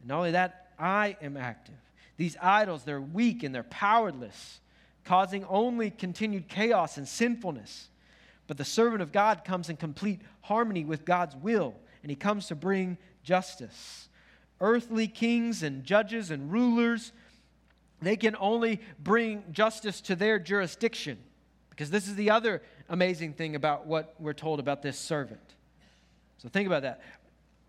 And 0.00 0.08
not 0.08 0.16
only 0.16 0.32
that, 0.32 0.72
I 0.76 1.16
am 1.22 1.36
active. 1.36 1.76
These 2.16 2.36
idols, 2.42 2.82
they're 2.82 3.00
weak 3.00 3.44
and 3.44 3.54
they're 3.54 3.62
powerless 3.62 4.58
causing 5.04 5.44
only 5.44 5.90
continued 5.90 6.48
chaos 6.48 6.96
and 6.96 7.06
sinfulness. 7.06 7.88
But 8.46 8.56
the 8.56 8.64
servant 8.64 9.02
of 9.02 9.12
God 9.12 9.44
comes 9.44 9.70
in 9.70 9.76
complete 9.76 10.20
harmony 10.42 10.84
with 10.84 11.04
God's 11.04 11.36
will, 11.36 11.74
and 12.02 12.10
he 12.10 12.16
comes 12.16 12.48
to 12.48 12.54
bring 12.54 12.98
justice. 13.22 14.08
Earthly 14.60 15.06
kings 15.08 15.62
and 15.62 15.84
judges 15.84 16.30
and 16.30 16.50
rulers, 16.50 17.12
they 18.02 18.16
can 18.16 18.36
only 18.38 18.80
bring 18.98 19.44
justice 19.52 20.00
to 20.02 20.16
their 20.16 20.38
jurisdiction. 20.38 21.18
Because 21.70 21.90
this 21.90 22.06
is 22.06 22.14
the 22.14 22.30
other 22.30 22.62
amazing 22.88 23.32
thing 23.32 23.56
about 23.56 23.86
what 23.86 24.14
we're 24.18 24.32
told 24.32 24.60
about 24.60 24.82
this 24.82 24.98
servant. 24.98 25.40
So 26.38 26.48
think 26.48 26.66
about 26.66 26.82
that. 26.82 27.00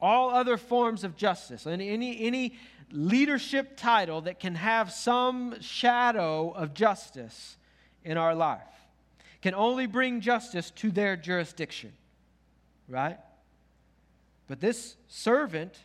All 0.06 0.30
other 0.30 0.56
forms 0.56 1.04
of 1.04 1.18
justice, 1.18 1.66
any, 1.66 1.90
any, 1.90 2.28
any 2.28 2.54
leadership 2.92 3.76
title 3.76 4.22
that 4.22 4.40
can 4.40 4.54
have 4.54 4.92
some 4.92 5.60
shadow 5.62 6.52
of 6.52 6.76
justice 6.76 7.58
in 8.04 8.16
our 8.16 8.36
life 8.36 8.60
can 9.42 9.56
only 9.56 9.88
bring 9.88 10.22
justice 10.22 10.70
to 10.70 10.92
their 10.92 11.16
jurisdiction, 11.16 11.92
right? 12.88 13.18
But 14.46 14.60
this 14.60 14.96
servant, 15.08 15.76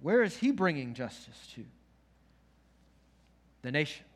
where 0.00 0.24
is 0.24 0.36
he 0.38 0.50
bringing 0.50 0.92
justice 0.92 1.52
to? 1.54 1.64
The 3.62 3.70
nations. 3.70 4.06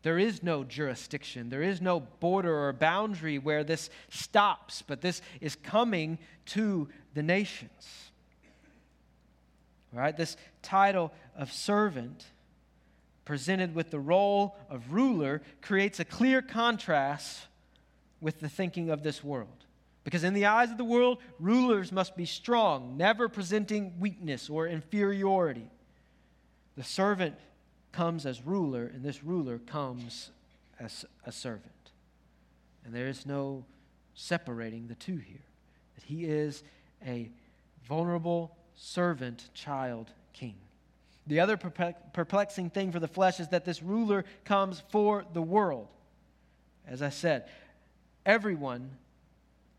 There 0.00 0.18
is 0.18 0.42
no 0.42 0.64
jurisdiction. 0.64 1.50
There 1.50 1.62
is 1.62 1.82
no 1.82 2.00
border 2.00 2.58
or 2.58 2.72
boundary 2.72 3.38
where 3.38 3.64
this 3.64 3.90
stops, 4.08 4.80
but 4.80 5.02
this 5.02 5.20
is 5.42 5.56
coming 5.56 6.18
to 6.46 6.88
the 7.12 7.22
nations. 7.22 8.09
Right? 9.92 10.16
This 10.16 10.36
title 10.62 11.12
of 11.36 11.52
servant, 11.52 12.24
presented 13.24 13.74
with 13.74 13.90
the 13.90 13.98
role 13.98 14.56
of 14.68 14.92
ruler, 14.92 15.42
creates 15.62 15.98
a 15.98 16.04
clear 16.04 16.42
contrast 16.42 17.46
with 18.20 18.40
the 18.40 18.48
thinking 18.48 18.90
of 18.90 19.02
this 19.02 19.24
world. 19.24 19.64
Because 20.04 20.24
in 20.24 20.34
the 20.34 20.46
eyes 20.46 20.70
of 20.70 20.78
the 20.78 20.84
world, 20.84 21.18
rulers 21.38 21.92
must 21.92 22.16
be 22.16 22.24
strong, 22.24 22.96
never 22.96 23.28
presenting 23.28 23.98
weakness 24.00 24.48
or 24.48 24.66
inferiority. 24.66 25.68
The 26.76 26.84
servant 26.84 27.36
comes 27.92 28.24
as 28.24 28.46
ruler, 28.46 28.86
and 28.86 29.04
this 29.04 29.22
ruler 29.22 29.58
comes 29.58 30.30
as 30.78 31.04
a 31.26 31.32
servant. 31.32 31.90
And 32.84 32.94
there 32.94 33.08
is 33.08 33.26
no 33.26 33.64
separating 34.14 34.86
the 34.86 34.94
two 34.94 35.16
here. 35.16 35.44
That 35.96 36.04
he 36.04 36.24
is 36.24 36.62
a 37.06 37.30
vulnerable 37.86 38.56
servant, 38.82 39.50
child, 39.52 40.10
king. 40.32 40.54
The 41.26 41.40
other 41.40 41.58
perplexing 41.58 42.70
thing 42.70 42.90
for 42.90 42.98
the 42.98 43.06
flesh 43.06 43.38
is 43.38 43.48
that 43.48 43.66
this 43.66 43.82
ruler 43.82 44.24
comes 44.46 44.82
for 44.88 45.26
the 45.34 45.42
world. 45.42 45.86
As 46.88 47.02
I 47.02 47.10
said, 47.10 47.44
everyone 48.24 48.90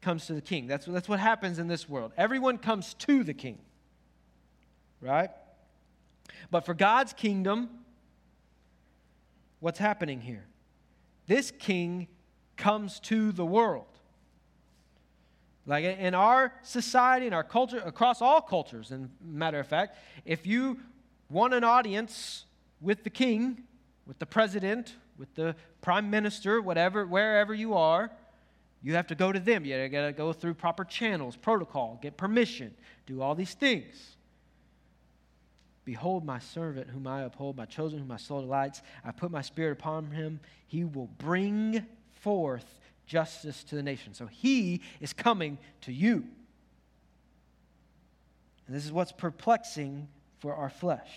comes 0.01 0.27
to 0.27 0.33
the 0.33 0.41
king. 0.41 0.67
That's, 0.67 0.85
that's 0.85 1.09
what 1.09 1.19
happens 1.19 1.57
in 1.57 1.67
this 1.67 1.89
world. 1.89 2.11
Everyone 2.15 2.59
comes 2.59 2.93
to 2.93 3.23
the 3.23 3.33
king, 3.33 3.57
right? 5.01 5.31
But 6.51 6.63
for 6.63 6.75
God's 6.75 7.11
kingdom, 7.11 7.69
what's 9.61 9.79
happening 9.79 10.21
here? 10.21 10.45
This 11.25 11.49
king 11.49 12.07
comes 12.55 12.99
to 13.01 13.31
the 13.31 13.45
world. 13.45 13.90
Like 15.65 15.85
in 15.85 16.15
our 16.15 16.53
society, 16.63 17.27
in 17.27 17.33
our 17.33 17.43
culture, 17.43 17.81
across 17.85 18.21
all 18.21 18.41
cultures, 18.41 18.91
and 18.91 19.09
matter 19.23 19.59
of 19.59 19.67
fact, 19.67 19.97
if 20.25 20.47
you 20.47 20.79
want 21.29 21.53
an 21.53 21.63
audience 21.63 22.45
with 22.79 23.03
the 23.03 23.09
king, 23.09 23.63
with 24.07 24.17
the 24.17 24.25
president, 24.25 24.95
with 25.17 25.33
the 25.35 25.55
prime 25.81 26.09
minister, 26.09 26.61
whatever, 26.61 27.05
wherever 27.05 27.53
you 27.53 27.75
are, 27.75 28.11
you 28.81 28.95
have 28.95 29.07
to 29.07 29.15
go 29.15 29.31
to 29.31 29.39
them. 29.39 29.63
You 29.63 29.87
got 29.89 30.07
to 30.07 30.11
go 30.11 30.33
through 30.33 30.55
proper 30.55 30.83
channels, 30.83 31.35
protocol, 31.35 31.99
get 32.01 32.17
permission, 32.17 32.73
do 33.05 33.21
all 33.21 33.35
these 33.35 33.53
things. 33.53 34.15
Behold 35.85 36.25
my 36.25 36.39
servant 36.39 36.89
whom 36.89 37.05
I 37.05 37.21
uphold, 37.21 37.57
my 37.57 37.65
chosen 37.65 37.99
whom 37.99 38.07
my 38.07 38.17
soul 38.17 38.41
delights. 38.41 38.81
I 39.03 39.11
put 39.11 39.31
my 39.31 39.41
spirit 39.41 39.73
upon 39.73 40.11
him. 40.11 40.39
He 40.67 40.83
will 40.83 41.09
bring 41.17 41.85
forth 42.15 42.79
justice 43.11 43.65
to 43.65 43.75
the 43.75 43.83
nation. 43.83 44.13
So 44.13 44.25
he 44.25 44.79
is 45.01 45.11
coming 45.11 45.57
to 45.81 45.91
you. 45.91 46.23
And 48.65 48.75
this 48.75 48.85
is 48.85 48.91
what's 48.91 49.11
perplexing 49.11 50.07
for 50.39 50.55
our 50.55 50.69
flesh. 50.69 51.11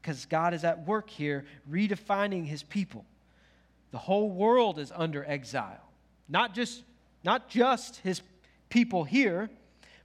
Because 0.00 0.26
God 0.26 0.54
is 0.54 0.62
at 0.62 0.86
work 0.86 1.10
here 1.10 1.44
redefining 1.68 2.46
his 2.46 2.62
people. 2.62 3.04
The 3.90 3.98
whole 3.98 4.30
world 4.30 4.78
is 4.78 4.92
under 4.94 5.24
exile. 5.24 5.90
Not 6.28 6.54
just, 6.54 6.84
not 7.24 7.48
just 7.48 7.96
his 7.96 8.22
people 8.68 9.02
here, 9.02 9.50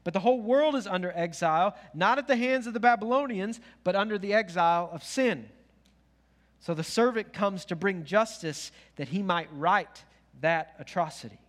but 0.03 0.13
the 0.13 0.19
whole 0.19 0.41
world 0.41 0.73
is 0.73 0.87
under 0.87 1.11
exile, 1.15 1.75
not 1.93 2.17
at 2.17 2.27
the 2.27 2.35
hands 2.35 2.65
of 2.65 2.73
the 2.73 2.79
Babylonians, 2.79 3.59
but 3.83 3.95
under 3.95 4.17
the 4.17 4.33
exile 4.33 4.89
of 4.91 5.03
sin. 5.03 5.47
So 6.59 6.73
the 6.73 6.83
servant 6.83 7.33
comes 7.33 7.65
to 7.65 7.75
bring 7.75 8.03
justice 8.03 8.71
that 8.95 9.09
he 9.09 9.21
might 9.21 9.47
right 9.53 10.03
that 10.41 10.75
atrocity. 10.79 11.39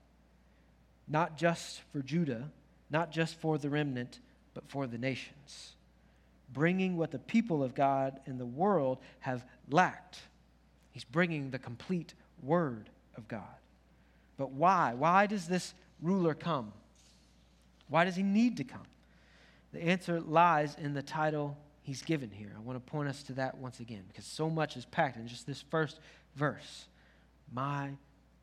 Not 1.08 1.36
just 1.36 1.80
for 1.92 2.00
Judah, 2.00 2.50
not 2.90 3.10
just 3.10 3.34
for 3.36 3.58
the 3.58 3.68
remnant, 3.68 4.20
but 4.54 4.68
for 4.68 4.86
the 4.86 4.98
nations. 4.98 5.72
Bringing 6.52 6.96
what 6.96 7.10
the 7.10 7.18
people 7.18 7.62
of 7.62 7.74
God 7.74 8.20
and 8.26 8.38
the 8.38 8.46
world 8.46 8.98
have 9.20 9.44
lacked. 9.70 10.20
He's 10.92 11.04
bringing 11.04 11.50
the 11.50 11.58
complete 11.58 12.14
Word 12.42 12.90
of 13.16 13.28
God. 13.28 13.42
But 14.36 14.52
why? 14.52 14.94
Why 14.94 15.26
does 15.26 15.46
this 15.46 15.74
ruler 16.00 16.34
come? 16.34 16.72
Why 17.88 18.04
does 18.04 18.16
he 18.16 18.22
need 18.22 18.58
to 18.58 18.64
come? 18.64 18.86
The 19.72 19.82
answer 19.82 20.20
lies 20.20 20.76
in 20.80 20.92
the 20.92 21.02
title 21.02 21.56
he's 21.82 22.02
given 22.02 22.30
here. 22.30 22.52
I 22.56 22.60
want 22.60 22.84
to 22.84 22.90
point 22.90 23.08
us 23.08 23.22
to 23.24 23.32
that 23.34 23.56
once 23.58 23.80
again 23.80 24.02
because 24.08 24.24
so 24.24 24.50
much 24.50 24.76
is 24.76 24.84
packed 24.84 25.16
in 25.16 25.26
just 25.26 25.46
this 25.46 25.62
first 25.70 25.98
verse. 26.36 26.86
My 27.52 27.90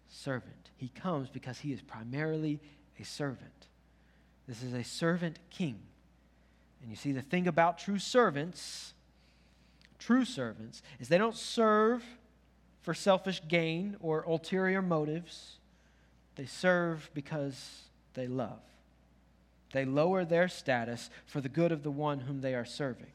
servant. 0.09 0.71
He 0.75 0.89
comes 0.89 1.29
because 1.29 1.59
he 1.59 1.71
is 1.71 1.81
primarily 1.81 2.59
a 2.99 3.05
servant. 3.05 3.67
This 4.47 4.63
is 4.63 4.73
a 4.73 4.83
servant 4.83 5.39
king. 5.49 5.79
And 6.81 6.89
you 6.89 6.95
see, 6.95 7.11
the 7.11 7.21
thing 7.21 7.47
about 7.47 7.77
true 7.77 7.99
servants, 7.99 8.93
true 9.99 10.25
servants, 10.25 10.81
is 10.99 11.07
they 11.07 11.17
don't 11.17 11.35
serve 11.35 12.03
for 12.81 12.93
selfish 12.93 13.41
gain 13.47 13.97
or 13.99 14.23
ulterior 14.23 14.81
motives. 14.81 15.57
They 16.35 16.45
serve 16.45 17.09
because 17.13 17.83
they 18.13 18.27
love. 18.27 18.61
They 19.71 19.85
lower 19.85 20.25
their 20.25 20.47
status 20.47 21.09
for 21.25 21.41
the 21.41 21.49
good 21.49 21.71
of 21.71 21.83
the 21.83 21.91
one 21.91 22.21
whom 22.21 22.41
they 22.41 22.55
are 22.55 22.65
serving. 22.65 23.11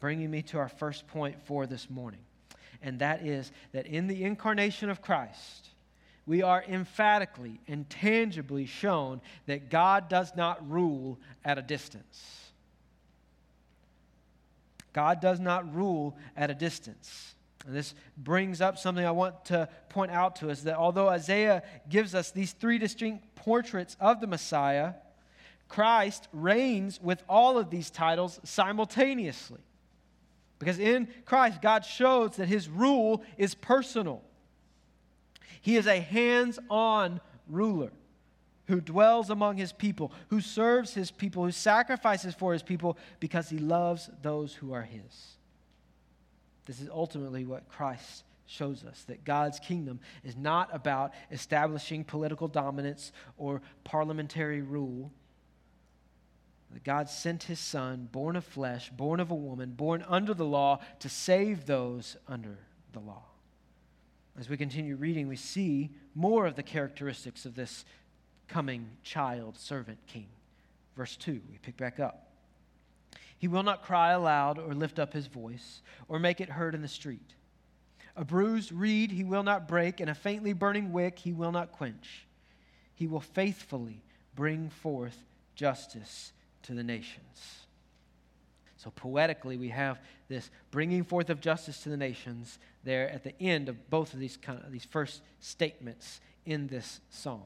Bringing 0.00 0.30
me 0.30 0.42
to 0.42 0.58
our 0.58 0.68
first 0.68 1.06
point 1.06 1.40
for 1.44 1.66
this 1.66 1.88
morning 1.88 2.25
and 2.82 2.98
that 3.00 3.24
is 3.24 3.52
that 3.72 3.86
in 3.86 4.06
the 4.06 4.24
incarnation 4.24 4.90
of 4.90 5.02
Christ, 5.02 5.68
we 6.26 6.42
are 6.42 6.64
emphatically 6.68 7.60
and 7.68 7.88
tangibly 7.88 8.66
shown 8.66 9.20
that 9.46 9.70
God 9.70 10.08
does 10.08 10.34
not 10.36 10.68
rule 10.68 11.18
at 11.44 11.58
a 11.58 11.62
distance. 11.62 12.50
God 14.92 15.20
does 15.20 15.38
not 15.38 15.72
rule 15.74 16.16
at 16.36 16.50
a 16.50 16.54
distance. 16.54 17.34
And 17.66 17.74
this 17.74 17.94
brings 18.16 18.60
up 18.60 18.78
something 18.78 19.04
I 19.04 19.10
want 19.10 19.44
to 19.46 19.68
point 19.88 20.10
out 20.10 20.36
to 20.36 20.50
us 20.50 20.62
that 20.62 20.76
although 20.76 21.08
Isaiah 21.08 21.62
gives 21.88 22.14
us 22.14 22.30
these 22.30 22.52
three 22.52 22.78
distinct 22.78 23.34
portraits 23.34 23.96
of 24.00 24.20
the 24.20 24.26
Messiah, 24.26 24.94
Christ 25.68 26.28
reigns 26.32 27.00
with 27.00 27.22
all 27.28 27.58
of 27.58 27.70
these 27.70 27.90
titles 27.90 28.40
simultaneously. 28.44 29.60
Because 30.58 30.78
in 30.78 31.08
Christ, 31.24 31.60
God 31.60 31.84
shows 31.84 32.36
that 32.36 32.48
his 32.48 32.68
rule 32.68 33.22
is 33.36 33.54
personal. 33.54 34.22
He 35.60 35.76
is 35.76 35.86
a 35.86 36.00
hands 36.00 36.58
on 36.70 37.20
ruler 37.48 37.92
who 38.66 38.80
dwells 38.80 39.30
among 39.30 39.56
his 39.56 39.72
people, 39.72 40.12
who 40.28 40.40
serves 40.40 40.94
his 40.94 41.10
people, 41.10 41.44
who 41.44 41.52
sacrifices 41.52 42.34
for 42.34 42.52
his 42.52 42.62
people 42.62 42.96
because 43.20 43.48
he 43.48 43.58
loves 43.58 44.10
those 44.22 44.54
who 44.54 44.72
are 44.72 44.82
his. 44.82 45.36
This 46.66 46.80
is 46.80 46.88
ultimately 46.90 47.44
what 47.44 47.68
Christ 47.68 48.24
shows 48.46 48.84
us 48.84 49.04
that 49.04 49.24
God's 49.24 49.58
kingdom 49.58 50.00
is 50.24 50.36
not 50.36 50.68
about 50.72 51.12
establishing 51.30 52.04
political 52.04 52.48
dominance 52.48 53.12
or 53.36 53.60
parliamentary 53.84 54.62
rule. 54.62 55.10
God 56.86 57.08
sent 57.08 57.42
his 57.42 57.58
son, 57.58 58.08
born 58.12 58.36
of 58.36 58.44
flesh, 58.44 58.90
born 58.90 59.18
of 59.18 59.32
a 59.32 59.34
woman, 59.34 59.72
born 59.72 60.04
under 60.06 60.32
the 60.32 60.44
law, 60.44 60.78
to 61.00 61.08
save 61.08 61.66
those 61.66 62.16
under 62.28 62.58
the 62.92 63.00
law. 63.00 63.24
As 64.38 64.48
we 64.48 64.56
continue 64.56 64.94
reading, 64.94 65.26
we 65.26 65.34
see 65.34 65.90
more 66.14 66.46
of 66.46 66.54
the 66.54 66.62
characteristics 66.62 67.44
of 67.44 67.56
this 67.56 67.84
coming 68.46 68.88
child 69.02 69.58
servant 69.58 69.98
king. 70.06 70.28
Verse 70.96 71.16
2, 71.16 71.40
we 71.50 71.58
pick 71.58 71.76
back 71.76 71.98
up. 71.98 72.30
He 73.36 73.48
will 73.48 73.64
not 73.64 73.82
cry 73.82 74.12
aloud 74.12 74.56
or 74.56 74.72
lift 74.72 75.00
up 75.00 75.12
his 75.12 75.26
voice 75.26 75.82
or 76.06 76.20
make 76.20 76.40
it 76.40 76.50
heard 76.50 76.76
in 76.76 76.82
the 76.82 76.88
street. 76.88 77.34
A 78.14 78.24
bruised 78.24 78.70
reed 78.70 79.10
he 79.10 79.24
will 79.24 79.42
not 79.42 79.66
break, 79.66 79.98
and 79.98 80.08
a 80.08 80.14
faintly 80.14 80.52
burning 80.52 80.92
wick 80.92 81.18
he 81.18 81.32
will 81.32 81.50
not 81.50 81.72
quench. 81.72 82.28
He 82.94 83.08
will 83.08 83.18
faithfully 83.18 84.04
bring 84.36 84.70
forth 84.70 85.18
justice 85.56 86.32
to 86.66 86.74
the 86.74 86.82
nations. 86.82 87.66
So, 88.76 88.90
poetically, 88.90 89.56
we 89.56 89.70
have 89.70 89.98
this 90.28 90.50
bringing 90.70 91.02
forth 91.02 91.30
of 91.30 91.40
justice 91.40 91.82
to 91.82 91.88
the 91.88 91.96
nations 91.96 92.58
there 92.84 93.08
at 93.10 93.24
the 93.24 93.34
end 93.40 93.68
of 93.68 93.90
both 93.90 94.12
of 94.12 94.20
these, 94.20 94.36
kind 94.36 94.60
of, 94.62 94.70
these 94.70 94.84
first 94.84 95.22
statements 95.40 96.20
in 96.44 96.66
this 96.68 97.00
song. 97.10 97.42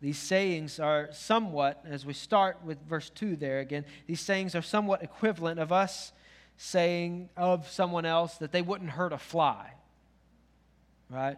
These 0.00 0.18
sayings 0.18 0.80
are 0.80 1.08
somewhat, 1.12 1.84
as 1.88 2.04
we 2.04 2.12
start 2.12 2.58
with 2.64 2.78
verse 2.88 3.08
2 3.10 3.36
there 3.36 3.60
again, 3.60 3.84
these 4.06 4.20
sayings 4.20 4.54
are 4.54 4.62
somewhat 4.62 5.02
equivalent 5.02 5.60
of 5.60 5.72
us 5.72 6.12
saying 6.56 7.28
of 7.36 7.68
someone 7.68 8.04
else 8.04 8.34
that 8.38 8.52
they 8.52 8.62
wouldn't 8.62 8.90
hurt 8.90 9.12
a 9.12 9.18
fly. 9.18 9.72
Right? 11.08 11.36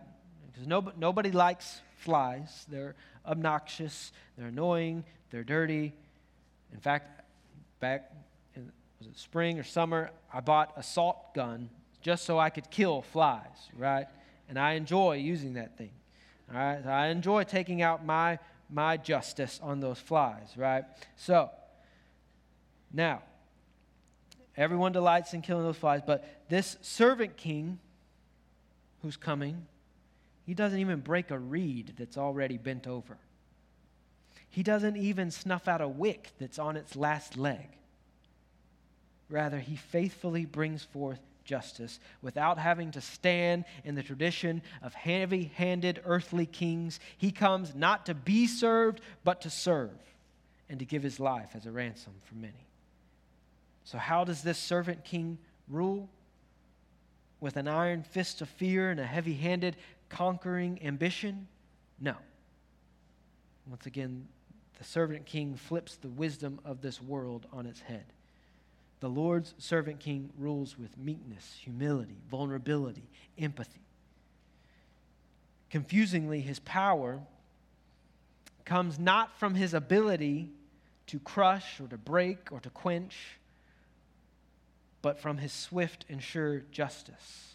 Because 0.50 0.66
nobody, 0.66 0.96
nobody 0.98 1.30
likes 1.30 1.80
flies. 1.98 2.66
They're 2.68 2.94
obnoxious, 3.26 4.12
they're 4.36 4.48
annoying, 4.48 5.04
they're 5.30 5.44
dirty. 5.44 5.94
In 6.74 6.80
fact, 6.80 7.22
back 7.80 8.12
in 8.54 8.70
was 8.98 9.08
it 9.08 9.18
spring 9.18 9.58
or 9.58 9.62
summer, 9.62 10.10
I 10.32 10.40
bought 10.40 10.72
a 10.76 10.82
salt 10.82 11.34
gun 11.34 11.70
just 12.02 12.24
so 12.24 12.38
I 12.38 12.50
could 12.50 12.70
kill 12.70 13.00
flies, 13.00 13.70
right? 13.76 14.06
And 14.48 14.58
I 14.58 14.72
enjoy 14.72 15.16
using 15.16 15.54
that 15.54 15.78
thing. 15.78 15.92
All 16.52 16.58
right? 16.58 16.84
I 16.84 17.06
enjoy 17.06 17.44
taking 17.44 17.80
out 17.80 18.04
my 18.04 18.38
my 18.70 18.96
justice 18.96 19.60
on 19.62 19.80
those 19.80 19.98
flies, 19.98 20.48
right? 20.56 20.84
So, 21.16 21.50
now, 22.92 23.22
everyone 24.56 24.92
delights 24.92 25.34
in 25.34 25.42
killing 25.42 25.64
those 25.64 25.76
flies, 25.76 26.00
but 26.04 26.48
this 26.48 26.76
servant 26.80 27.36
king 27.36 27.78
who's 29.02 29.16
coming, 29.16 29.66
he 30.46 30.54
doesn't 30.54 30.78
even 30.78 31.00
break 31.00 31.30
a 31.30 31.38
reed 31.38 31.94
that's 31.98 32.16
already 32.16 32.56
bent 32.56 32.86
over. 32.86 33.18
He 34.54 34.62
doesn't 34.62 34.96
even 34.96 35.32
snuff 35.32 35.66
out 35.66 35.80
a 35.80 35.88
wick 35.88 36.30
that's 36.38 36.60
on 36.60 36.76
its 36.76 36.94
last 36.94 37.36
leg. 37.36 37.66
Rather, 39.28 39.58
he 39.58 39.74
faithfully 39.74 40.44
brings 40.46 40.84
forth 40.84 41.18
justice 41.44 41.98
without 42.22 42.56
having 42.56 42.92
to 42.92 43.00
stand 43.00 43.64
in 43.82 43.96
the 43.96 44.02
tradition 44.04 44.62
of 44.80 44.94
heavy 44.94 45.50
handed 45.56 46.00
earthly 46.04 46.46
kings. 46.46 47.00
He 47.18 47.32
comes 47.32 47.74
not 47.74 48.06
to 48.06 48.14
be 48.14 48.46
served, 48.46 49.00
but 49.24 49.40
to 49.40 49.50
serve 49.50 49.98
and 50.68 50.78
to 50.78 50.84
give 50.84 51.02
his 51.02 51.18
life 51.18 51.50
as 51.54 51.66
a 51.66 51.72
ransom 51.72 52.12
for 52.22 52.36
many. 52.36 52.68
So, 53.82 53.98
how 53.98 54.22
does 54.22 54.44
this 54.44 54.56
servant 54.56 55.04
king 55.04 55.36
rule? 55.68 56.08
With 57.40 57.56
an 57.56 57.66
iron 57.66 58.04
fist 58.04 58.40
of 58.40 58.48
fear 58.48 58.92
and 58.92 59.00
a 59.00 59.04
heavy 59.04 59.34
handed 59.34 59.74
conquering 60.10 60.78
ambition? 60.84 61.48
No. 61.98 62.14
Once 63.66 63.86
again, 63.86 64.28
the 64.78 64.84
servant 64.84 65.26
king 65.26 65.56
flips 65.56 65.96
the 65.96 66.08
wisdom 66.08 66.60
of 66.64 66.80
this 66.80 67.00
world 67.00 67.46
on 67.52 67.66
its 67.66 67.80
head. 67.80 68.04
The 69.00 69.08
Lord's 69.08 69.54
servant 69.58 70.00
king 70.00 70.30
rules 70.38 70.78
with 70.78 70.96
meekness, 70.96 71.58
humility, 71.62 72.16
vulnerability, 72.30 73.08
empathy. 73.38 73.82
Confusingly, 75.70 76.40
his 76.40 76.60
power 76.60 77.20
comes 78.64 78.98
not 78.98 79.38
from 79.38 79.54
his 79.54 79.74
ability 79.74 80.50
to 81.08 81.18
crush 81.18 81.80
or 81.80 81.88
to 81.88 81.98
break 81.98 82.50
or 82.50 82.60
to 82.60 82.70
quench, 82.70 83.38
but 85.02 85.20
from 85.20 85.38
his 85.38 85.52
swift 85.52 86.04
and 86.08 86.22
sure 86.22 86.60
justice. 86.70 87.53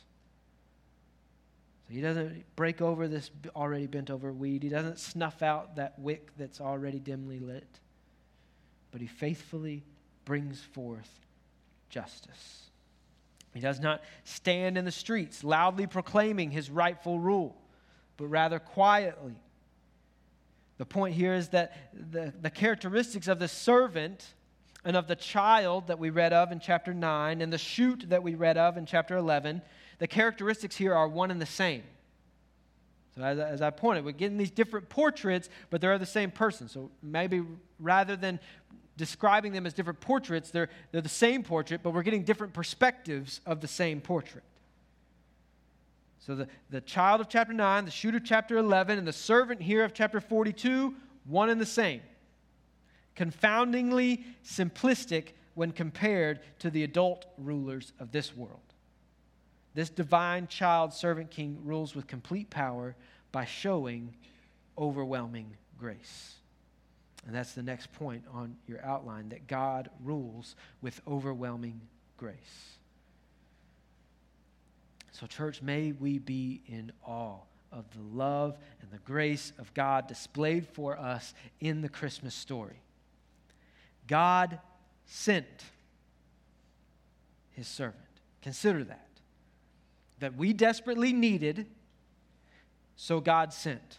He 1.90 2.02
doesn't 2.02 2.46
break 2.56 2.82
over 2.82 3.08
this 3.08 3.32
already 3.56 3.88
bent 3.88 4.12
over 4.12 4.32
weed. 4.32 4.62
He 4.62 4.70
doesn't 4.70 5.00
snuff 5.00 5.42
out 5.42 5.78
that 5.78 5.98
wick 5.98 6.30
that's 6.38 6.62
already 6.62 7.00
dimly 7.00 7.40
lit. 7.40 7.80
But 8.92 9.02
he 9.02 9.08
faithfully 9.08 9.84
brings 10.24 10.62
forth 10.62 11.10
justice. 11.90 12.70
He 13.54 13.60
does 13.60 13.80
not 13.80 14.04
stand 14.24 14.78
in 14.78 14.86
the 14.86 14.92
streets 14.92 15.44
loudly 15.44 15.88
proclaiming 15.88 16.52
his 16.52 16.70
rightful 16.70 17.20
rule, 17.20 17.60
but 18.18 18.28
rather 18.28 18.60
quietly. 18.60 19.36
The 20.78 20.86
point 20.86 21.16
here 21.16 21.34
is 21.34 21.50
that 21.50 21.76
the, 22.12 22.32
the 22.40 22.52
characteristics 22.52 23.28
of 23.28 23.40
the 23.40 23.48
servant 23.48 24.36
and 24.86 24.96
of 24.96 25.08
the 25.08 25.16
child 25.16 25.88
that 25.88 25.98
we 25.98 26.12
read 26.12 26.34
of 26.34 26.52
in 26.52 26.60
chapter 26.60 26.94
9 26.94 27.42
and 27.42 27.52
the 27.52 27.58
shoot 27.58 28.06
that 28.10 28.22
we 28.22 28.36
read 28.36 28.58
of 28.58 28.78
in 28.78 28.86
chapter 28.86 29.18
11 29.18 29.64
the 30.00 30.08
characteristics 30.08 30.76
here 30.76 30.94
are 30.94 31.08
one 31.08 31.30
and 31.30 31.42
the 31.42 31.46
same. 31.46 31.84
So, 33.16 33.22
as, 33.22 33.38
as 33.38 33.62
I 33.62 33.70
pointed, 33.70 34.06
we're 34.06 34.12
getting 34.12 34.38
these 34.38 34.52
different 34.52 34.90
portraits, 34.90 35.50
but 35.70 35.82
they're 35.82 35.98
the 35.98 36.06
same 36.06 36.32
person. 36.32 36.68
So, 36.68 36.90
maybe 37.04 37.44
rather 37.80 38.16
than 38.16 38.40
describing 38.98 39.54
them 39.54 39.66
as 39.66 39.74
different 39.74 40.00
portraits, 40.00 40.52
they're, 40.52 40.70
they're 40.92 41.02
the 41.02 41.10
same 41.10 41.44
portrait, 41.44 41.82
but 41.84 41.92
we're 41.92 42.04
getting 42.04 42.24
different 42.24 42.54
perspectives 42.54 43.42
of 43.46 43.62
the 43.62 43.68
same 43.68 44.02
portrait. 44.02 44.44
So, 46.20 46.36
the, 46.36 46.48
the 46.70 46.82
child 46.82 47.22
of 47.22 47.28
chapter 47.28 47.54
9, 47.54 47.86
the 47.86 47.92
shooter 47.92 48.18
of 48.18 48.24
chapter 48.24 48.58
11, 48.58 48.98
and 48.98 49.08
the 49.08 49.14
servant 49.14 49.62
here 49.62 49.84
of 49.84 49.94
chapter 49.94 50.22
42, 50.22 50.96
one 51.26 51.50
and 51.50 51.60
the 51.60 51.66
same. 51.66 52.02
Confoundingly 53.16 54.24
simplistic 54.46 55.30
when 55.56 55.72
compared 55.72 56.40
to 56.60 56.70
the 56.70 56.84
adult 56.84 57.26
rulers 57.38 57.92
of 58.00 58.12
this 58.12 58.36
world. 58.36 58.69
This 59.80 59.90
divine 59.90 60.48
child 60.48 60.92
servant 60.92 61.32
king 61.32 61.58
rules 61.64 61.96
with 61.96 62.06
complete 62.06 62.50
power 62.50 62.98
by 63.32 63.46
showing 63.46 64.14
overwhelming 64.78 65.56
grace. 65.78 66.36
And 67.26 67.34
that's 67.34 67.54
the 67.54 67.64
next 67.64 67.94
point 67.94 68.26
on 68.34 68.58
your 68.68 68.84
outline 68.84 69.30
that 69.30 69.48
God 69.48 69.90
rules 70.04 70.58
with 70.82 71.00
overwhelming 71.08 71.80
grace. 72.18 72.36
So, 75.14 75.26
church, 75.28 75.62
may 75.62 75.94
we 75.94 76.18
be 76.20 76.60
in 76.68 76.92
awe 77.08 77.38
of 77.72 77.86
the 77.92 78.18
love 78.18 78.58
and 78.82 78.92
the 78.92 79.00
grace 79.06 79.54
of 79.58 79.74
God 79.74 80.08
displayed 80.08 80.68
for 80.68 81.00
us 81.00 81.34
in 81.62 81.80
the 81.80 81.88
Christmas 81.88 82.36
story. 82.36 82.82
God 84.08 84.60
sent 85.06 85.64
his 87.52 87.70
servant. 87.70 88.04
Consider 88.42 88.84
that 88.84 89.09
that 90.20 90.36
we 90.36 90.54
desperately 90.54 91.14
needed, 91.14 91.68
so 92.96 93.20
God 93.20 93.54
sent. 93.54 93.98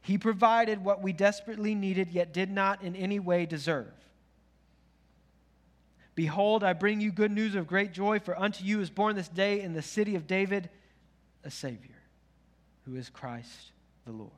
He 0.00 0.18
provided 0.18 0.84
what 0.84 1.02
we 1.02 1.12
desperately 1.12 1.74
needed, 1.74 2.10
yet 2.10 2.32
did 2.32 2.50
not 2.50 2.82
in 2.82 2.94
any 2.94 3.18
way 3.18 3.44
deserve. 3.44 3.92
Behold, 6.14 6.64
I 6.64 6.72
bring 6.72 7.00
you 7.00 7.10
good 7.10 7.32
news 7.32 7.54
of 7.54 7.66
great 7.66 7.92
joy, 7.92 8.20
for 8.20 8.38
unto 8.38 8.64
you 8.64 8.80
is 8.80 8.88
born 8.88 9.16
this 9.16 9.28
day 9.28 9.60
in 9.60 9.74
the 9.74 9.82
city 9.82 10.14
of 10.14 10.26
David 10.26 10.70
a 11.44 11.50
Savior, 11.50 11.96
who 12.84 12.96
is 12.96 13.10
Christ 13.10 13.72
the 14.04 14.12
Lord. 14.12 14.30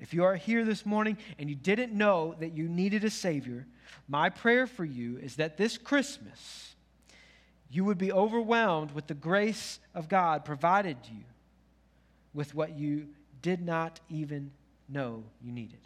If 0.00 0.14
you 0.14 0.24
are 0.24 0.34
here 0.34 0.64
this 0.64 0.86
morning 0.86 1.18
and 1.38 1.50
you 1.50 1.54
didn't 1.54 1.92
know 1.92 2.34
that 2.40 2.56
you 2.56 2.68
needed 2.68 3.04
a 3.04 3.10
Savior, 3.10 3.66
my 4.08 4.30
prayer 4.30 4.66
for 4.66 4.84
you 4.84 5.18
is 5.18 5.36
that 5.36 5.58
this 5.58 5.76
Christmas, 5.76 6.74
you 7.70 7.84
would 7.84 7.98
be 7.98 8.12
overwhelmed 8.12 8.92
with 8.92 9.06
the 9.06 9.14
grace 9.14 9.78
of 9.94 10.08
God 10.08 10.44
provided 10.44 10.96
you 11.04 11.22
with 12.34 12.54
what 12.54 12.76
you 12.76 13.08
did 13.42 13.64
not 13.64 14.00
even 14.08 14.50
know 14.88 15.22
you 15.42 15.52
needed. 15.52 15.78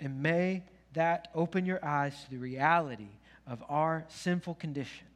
And 0.00 0.22
may 0.22 0.62
that 0.92 1.28
open 1.34 1.64
your 1.64 1.82
eyes 1.84 2.14
to 2.24 2.30
the 2.30 2.38
reality 2.38 3.08
of 3.46 3.62
our 3.68 4.04
sinful 4.08 4.54
condition. 4.54 5.06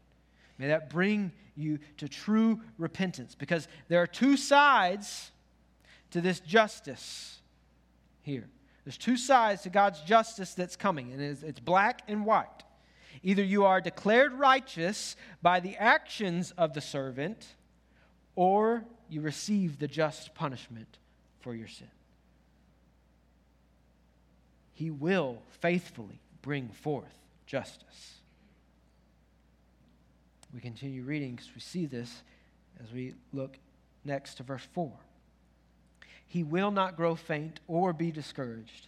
May 0.58 0.68
that 0.68 0.90
bring 0.90 1.32
you 1.56 1.78
to 1.98 2.08
true 2.08 2.60
repentance 2.78 3.34
because 3.34 3.68
there 3.88 4.00
are 4.00 4.06
two 4.06 4.36
sides 4.36 5.30
to 6.10 6.20
this 6.20 6.40
justice 6.40 7.38
here. 8.22 8.48
There's 8.84 8.98
two 8.98 9.16
sides 9.16 9.62
to 9.62 9.70
God's 9.70 10.00
justice 10.00 10.54
that's 10.54 10.76
coming, 10.76 11.12
and 11.12 11.20
it's, 11.20 11.60
black 11.60 12.02
and 12.08 12.24
white. 12.24 12.64
Either 13.22 13.42
you 13.42 13.64
are 13.64 13.80
declared 13.80 14.32
righteous 14.32 15.16
by 15.42 15.60
the 15.60 15.76
actions 15.76 16.52
of 16.56 16.72
the 16.72 16.80
servant, 16.80 17.46
or 18.34 18.84
you 19.08 19.20
receive 19.20 19.78
the 19.78 19.88
just 19.88 20.34
punishment 20.34 20.98
for 21.40 21.54
your 21.54 21.68
sin. 21.68 21.90
He 24.72 24.90
will 24.90 25.42
faithfully 25.60 26.20
bring 26.40 26.68
forth 26.68 27.14
justice. 27.46 28.14
We 30.54 30.60
continue 30.60 31.02
reading 31.02 31.36
because 31.36 31.50
we 31.54 31.60
see 31.60 31.86
this 31.86 32.22
as 32.82 32.92
we 32.92 33.14
look 33.32 33.58
next 34.04 34.36
to 34.36 34.42
verse 34.42 34.66
4. 34.72 34.90
He 36.26 36.42
will 36.42 36.70
not 36.70 36.96
grow 36.96 37.14
faint 37.14 37.60
or 37.68 37.92
be 37.92 38.10
discouraged 38.10 38.86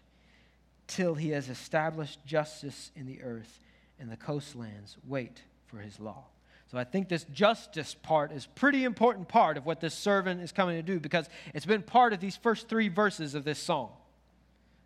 till 0.86 1.14
he 1.14 1.30
has 1.30 1.48
established 1.48 2.24
justice 2.24 2.90
in 2.94 3.06
the 3.06 3.22
earth, 3.22 3.60
and 3.98 4.10
the 4.10 4.16
coastlands 4.16 4.96
wait 5.06 5.42
for 5.66 5.78
his 5.78 6.00
law. 6.00 6.24
So 6.70 6.78
I 6.78 6.84
think 6.84 7.08
this 7.08 7.24
justice 7.24 7.94
part 7.94 8.32
is 8.32 8.46
pretty 8.46 8.84
important 8.84 9.28
part 9.28 9.58
of 9.58 9.66
what 9.66 9.80
this 9.80 9.94
servant 9.94 10.40
is 10.40 10.52
coming 10.52 10.76
to 10.76 10.82
do 10.82 10.98
because 10.98 11.28
it's 11.54 11.66
been 11.66 11.82
part 11.82 12.14
of 12.14 12.20
these 12.20 12.36
first 12.36 12.68
three 12.68 12.88
verses 12.88 13.34
of 13.34 13.44
this 13.44 13.58
song. 13.58 13.90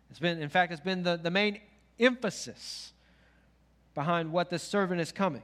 It's 0.09 0.19
been, 0.19 0.41
in 0.41 0.49
fact, 0.49 0.71
it's 0.71 0.81
been 0.81 1.03
the, 1.03 1.17
the 1.17 1.31
main 1.31 1.61
emphasis 1.99 2.91
behind 3.95 4.31
what 4.31 4.49
this 4.49 4.63
servant 4.63 4.99
is 4.99 5.11
coming. 5.11 5.43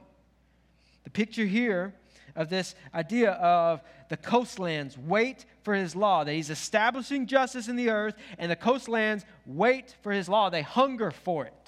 The 1.04 1.10
picture 1.10 1.46
here 1.46 1.94
of 2.36 2.50
this 2.50 2.74
idea 2.94 3.32
of 3.32 3.82
the 4.08 4.16
coastlands 4.16 4.98
wait 4.98 5.44
for 5.62 5.74
his 5.74 5.96
law, 5.96 6.24
that 6.24 6.32
he's 6.32 6.50
establishing 6.50 7.26
justice 7.26 7.68
in 7.68 7.76
the 7.76 7.90
earth, 7.90 8.16
and 8.38 8.50
the 8.50 8.56
coastlands 8.56 9.24
wait 9.46 9.94
for 10.02 10.12
his 10.12 10.28
law. 10.28 10.50
They 10.50 10.62
hunger 10.62 11.10
for 11.10 11.46
it. 11.46 11.63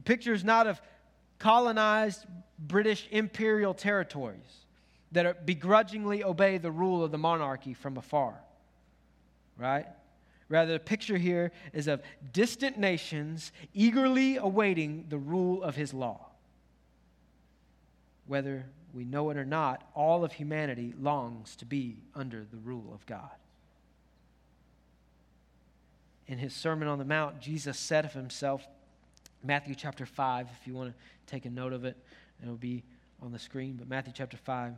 The 0.00 0.04
picture 0.04 0.32
is 0.32 0.44
not 0.44 0.66
of 0.66 0.80
colonized 1.38 2.24
British 2.58 3.06
imperial 3.10 3.74
territories 3.74 4.64
that 5.12 5.44
begrudgingly 5.44 6.24
obey 6.24 6.56
the 6.56 6.70
rule 6.70 7.04
of 7.04 7.10
the 7.10 7.18
monarchy 7.18 7.74
from 7.74 7.98
afar, 7.98 8.40
right? 9.58 9.84
Rather, 10.48 10.72
the 10.72 10.80
picture 10.80 11.18
here 11.18 11.52
is 11.74 11.86
of 11.86 12.00
distant 12.32 12.78
nations 12.78 13.52
eagerly 13.74 14.38
awaiting 14.38 15.04
the 15.10 15.18
rule 15.18 15.62
of 15.62 15.76
his 15.76 15.92
law. 15.92 16.28
Whether 18.26 18.64
we 18.94 19.04
know 19.04 19.28
it 19.28 19.36
or 19.36 19.44
not, 19.44 19.86
all 19.94 20.24
of 20.24 20.32
humanity 20.32 20.94
longs 20.98 21.56
to 21.56 21.66
be 21.66 21.98
under 22.14 22.46
the 22.50 22.56
rule 22.56 22.90
of 22.94 23.04
God. 23.04 23.36
In 26.26 26.38
his 26.38 26.54
Sermon 26.54 26.88
on 26.88 26.98
the 26.98 27.04
Mount, 27.04 27.38
Jesus 27.42 27.78
said 27.78 28.06
of 28.06 28.14
himself, 28.14 28.66
Matthew 29.42 29.74
chapter 29.74 30.04
5, 30.04 30.48
if 30.60 30.66
you 30.66 30.74
want 30.74 30.90
to 30.90 30.96
take 31.26 31.46
a 31.46 31.50
note 31.50 31.72
of 31.72 31.84
it, 31.84 31.96
it'll 32.42 32.56
be 32.56 32.84
on 33.22 33.32
the 33.32 33.38
screen, 33.38 33.76
but 33.78 33.88
Matthew 33.88 34.12
chapter 34.14 34.36
5, 34.36 34.74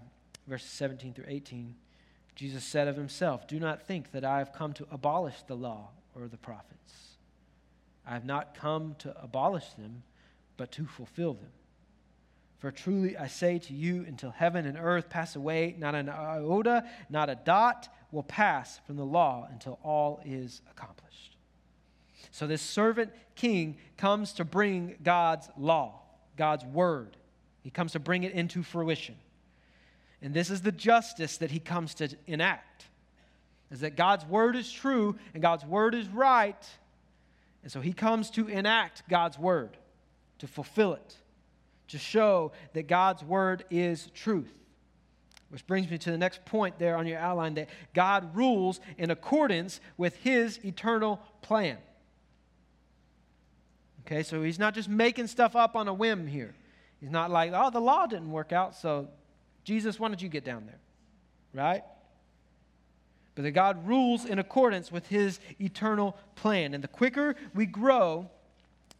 verses 0.46 0.70
17 0.70 1.14
through 1.14 1.27
18, 1.29 1.75
Jesus 2.35 2.64
said 2.64 2.88
of 2.88 2.96
himself, 2.96 3.46
Do 3.46 3.59
not 3.59 3.83
think 3.87 4.12
that 4.12 4.25
I 4.25 4.38
have 4.38 4.53
come 4.53 4.72
to 4.75 4.87
abolish 4.90 5.42
the 5.46 5.57
law 5.57 5.90
or 6.14 6.29
the 6.29 6.37
prophets. 6.37 7.16
I 8.07 8.14
have 8.14 8.25
not 8.25 8.55
come 8.55 8.96
to 9.01 9.14
abolish 9.22 9.70
them, 9.75 10.03
but 10.57 10.72
to 10.72 10.87
fulfill 10.87 11.35
them. 11.35 11.51
For 12.59 12.70
truly 12.70 13.16
I 13.16 13.27
say 13.27 13.59
to 13.59 13.75
you, 13.75 14.05
until 14.07 14.31
heaven 14.31 14.66
and 14.66 14.79
earth 14.79 15.11
pass 15.11 15.35
away, 15.35 15.75
not 15.79 15.94
an 15.94 16.09
iota, 16.09 16.85
not 17.11 17.29
a 17.29 17.35
dot 17.35 17.88
will 18.12 18.22
pass 18.22 18.81
from 18.87 18.96
the 18.96 19.05
law 19.05 19.48
until 19.51 19.79
all 19.83 20.20
is 20.25 20.62
accomplished. 20.70 21.32
So 22.33 22.47
this 22.47 22.62
servant 22.62 23.12
king 23.37 23.77
comes 23.97 24.33
to 24.35 24.45
bring 24.45 24.97
God's 25.03 25.49
law, 25.57 26.01
God's 26.37 26.64
word. 26.64 27.16
He 27.62 27.71
comes 27.71 27.92
to 27.92 28.01
bring 28.01 28.25
it 28.25 28.33
into 28.33 28.64
fruition. 28.64 29.14
And 30.21 30.35
this 30.35 30.51
is 30.51 30.62
the 30.62 30.73
justice 30.73 31.37
that 31.37 31.53
he 31.53 31.61
comes 31.61 31.95
to 31.95 32.09
enact. 32.27 32.87
Is 33.71 33.81
that 33.81 33.97
God's 33.97 34.25
word 34.27 34.57
is 34.57 34.71
true 34.71 35.16
and 35.33 35.42
God's 35.42 35.64
word 35.64 35.95
is 35.95 36.09
right. 36.09 36.68
And 37.62 37.71
so 37.71 37.81
he 37.81 37.92
comes 37.92 38.31
to 38.31 38.49
enact 38.49 39.09
God's 39.09 39.38
word, 39.38 39.77
to 40.38 40.49
fulfill 40.49 40.95
it 40.95 41.16
to 41.92 41.99
show 41.99 42.53
that 42.73 42.88
God's 42.88 43.23
word 43.23 43.64
is 43.71 44.09
truth. 44.14 44.53
Which 45.51 45.66
brings 45.66 45.90
me 45.90 45.99
to 45.99 46.11
the 46.11 46.16
next 46.16 46.42
point 46.47 46.79
there 46.79 46.97
on 46.97 47.07
your 47.07 47.18
outline 47.18 47.53
that 47.55 47.68
God 47.92 48.35
rules 48.35 48.81
in 48.97 49.11
accordance 49.11 49.79
with 49.99 50.16
his 50.16 50.59
eternal 50.64 51.21
plan. 51.42 51.77
Okay, 54.06 54.22
so 54.22 54.42
he's 54.42 54.58
not 54.58 54.74
just 54.74 54.88
making 54.88 55.26
stuff 55.28 55.54
up 55.54 55.76
on 55.76 55.88
a 55.88 55.94
whim 55.94 56.26
here. 56.26 56.54
He's 57.00 57.10
not 57.10 57.30
like, 57.30 57.52
oh, 57.54 57.70
the 57.70 57.80
law 57.80 58.06
didn't 58.06 58.30
work 58.30 58.52
out, 58.52 58.76
so 58.76 59.08
Jesus, 59.64 59.98
why 59.98 60.08
don't 60.08 60.20
you 60.20 60.28
get 60.28 60.44
down 60.44 60.66
there? 60.66 60.78
Right? 61.54 61.84
But 63.34 63.42
that 63.42 63.52
God 63.52 63.86
rules 63.86 64.24
in 64.24 64.38
accordance 64.38 64.92
with 64.92 65.06
his 65.06 65.40
eternal 65.60 66.16
plan. 66.34 66.74
And 66.74 66.82
the 66.82 66.88
quicker 66.88 67.34
we 67.54 67.66
grow, 67.66 68.28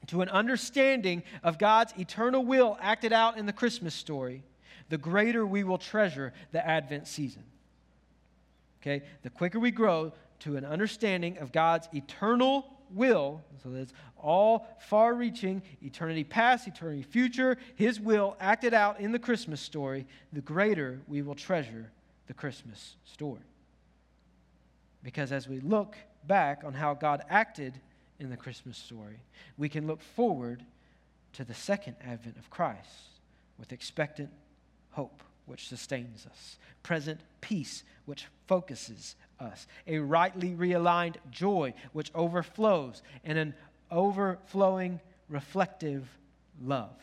to 0.09 0.21
an 0.21 0.29
understanding 0.29 1.23
of 1.43 1.59
God's 1.59 1.95
eternal 1.99 2.45
will 2.45 2.77
acted 2.81 3.13
out 3.13 3.39
in 3.39 3.47
the 3.47 3.53
Christmas 3.53 3.95
story, 3.95 4.43
the 4.89 4.99
greater 4.99 5.47
we 5.47 5.65
will 5.65 5.79
treasure 5.79 6.33
the 6.51 6.67
Advent 6.67 7.07
season. 7.07 7.45
Okay? 8.81 9.03
The 9.23 9.31
quicker 9.31 9.61
we 9.61 9.71
grow 9.71 10.13
to 10.41 10.57
an 10.57 10.65
understanding 10.65 11.39
of 11.39 11.53
God's 11.53 11.89
eternal 11.95 12.67
will, 12.95 13.43
so 13.63 13.71
that's 13.71 13.93
all 14.19 14.67
far 14.79 15.15
reaching, 15.15 15.63
eternity 15.83 16.25
past, 16.25 16.67
eternity 16.67 17.03
future, 17.03 17.59
His 17.75 18.01
will 18.01 18.37
acted 18.41 18.75
out 18.75 19.01
in 19.01 19.13
the 19.13 19.19
Christmas 19.19 19.61
story, 19.61 20.07
the 20.33 20.41
greater 20.41 21.01
we 21.09 21.23
will 21.23 21.35
treasure 21.35 21.91
the 22.27 22.35
Christmas 22.35 22.97
story. 23.05 23.41
Because 25.03 25.33
as 25.33 25.49
we 25.49 25.61
look 25.61 25.97
back 26.27 26.63
on 26.65 26.75
how 26.75 26.95
God 26.95 27.25
acted 27.29 27.75
in 28.21 28.31
the 28.31 28.37
Christmas 28.37 28.79
story, 28.79 29.19
we 29.59 29.69
can 29.69 29.87
look 29.87 30.01
forward 30.01 30.65
to 31.33 31.45
the 31.45 31.55
second 31.55 31.97
advent 32.05 32.37
of 32.37 32.51
Christ 32.51 33.21
with 33.59 33.73
expectant 33.73 34.31
hope, 34.93 35.23
which 35.47 35.69
sustains 35.69 36.27
us, 36.27 36.57
present 36.83 37.21
peace, 37.41 37.83
which 38.05 38.27
focuses 38.47 39.17
us, 39.43 39.67
a 39.87 39.99
rightly 39.99 40.51
realigned 40.51 41.17
joy, 41.31 41.75
which 41.93 42.11
overflows, 42.15 43.03
and 43.25 43.37
an 43.37 43.55
overflowing 43.91 45.01
reflective 45.29 46.09
love. 46.63 46.97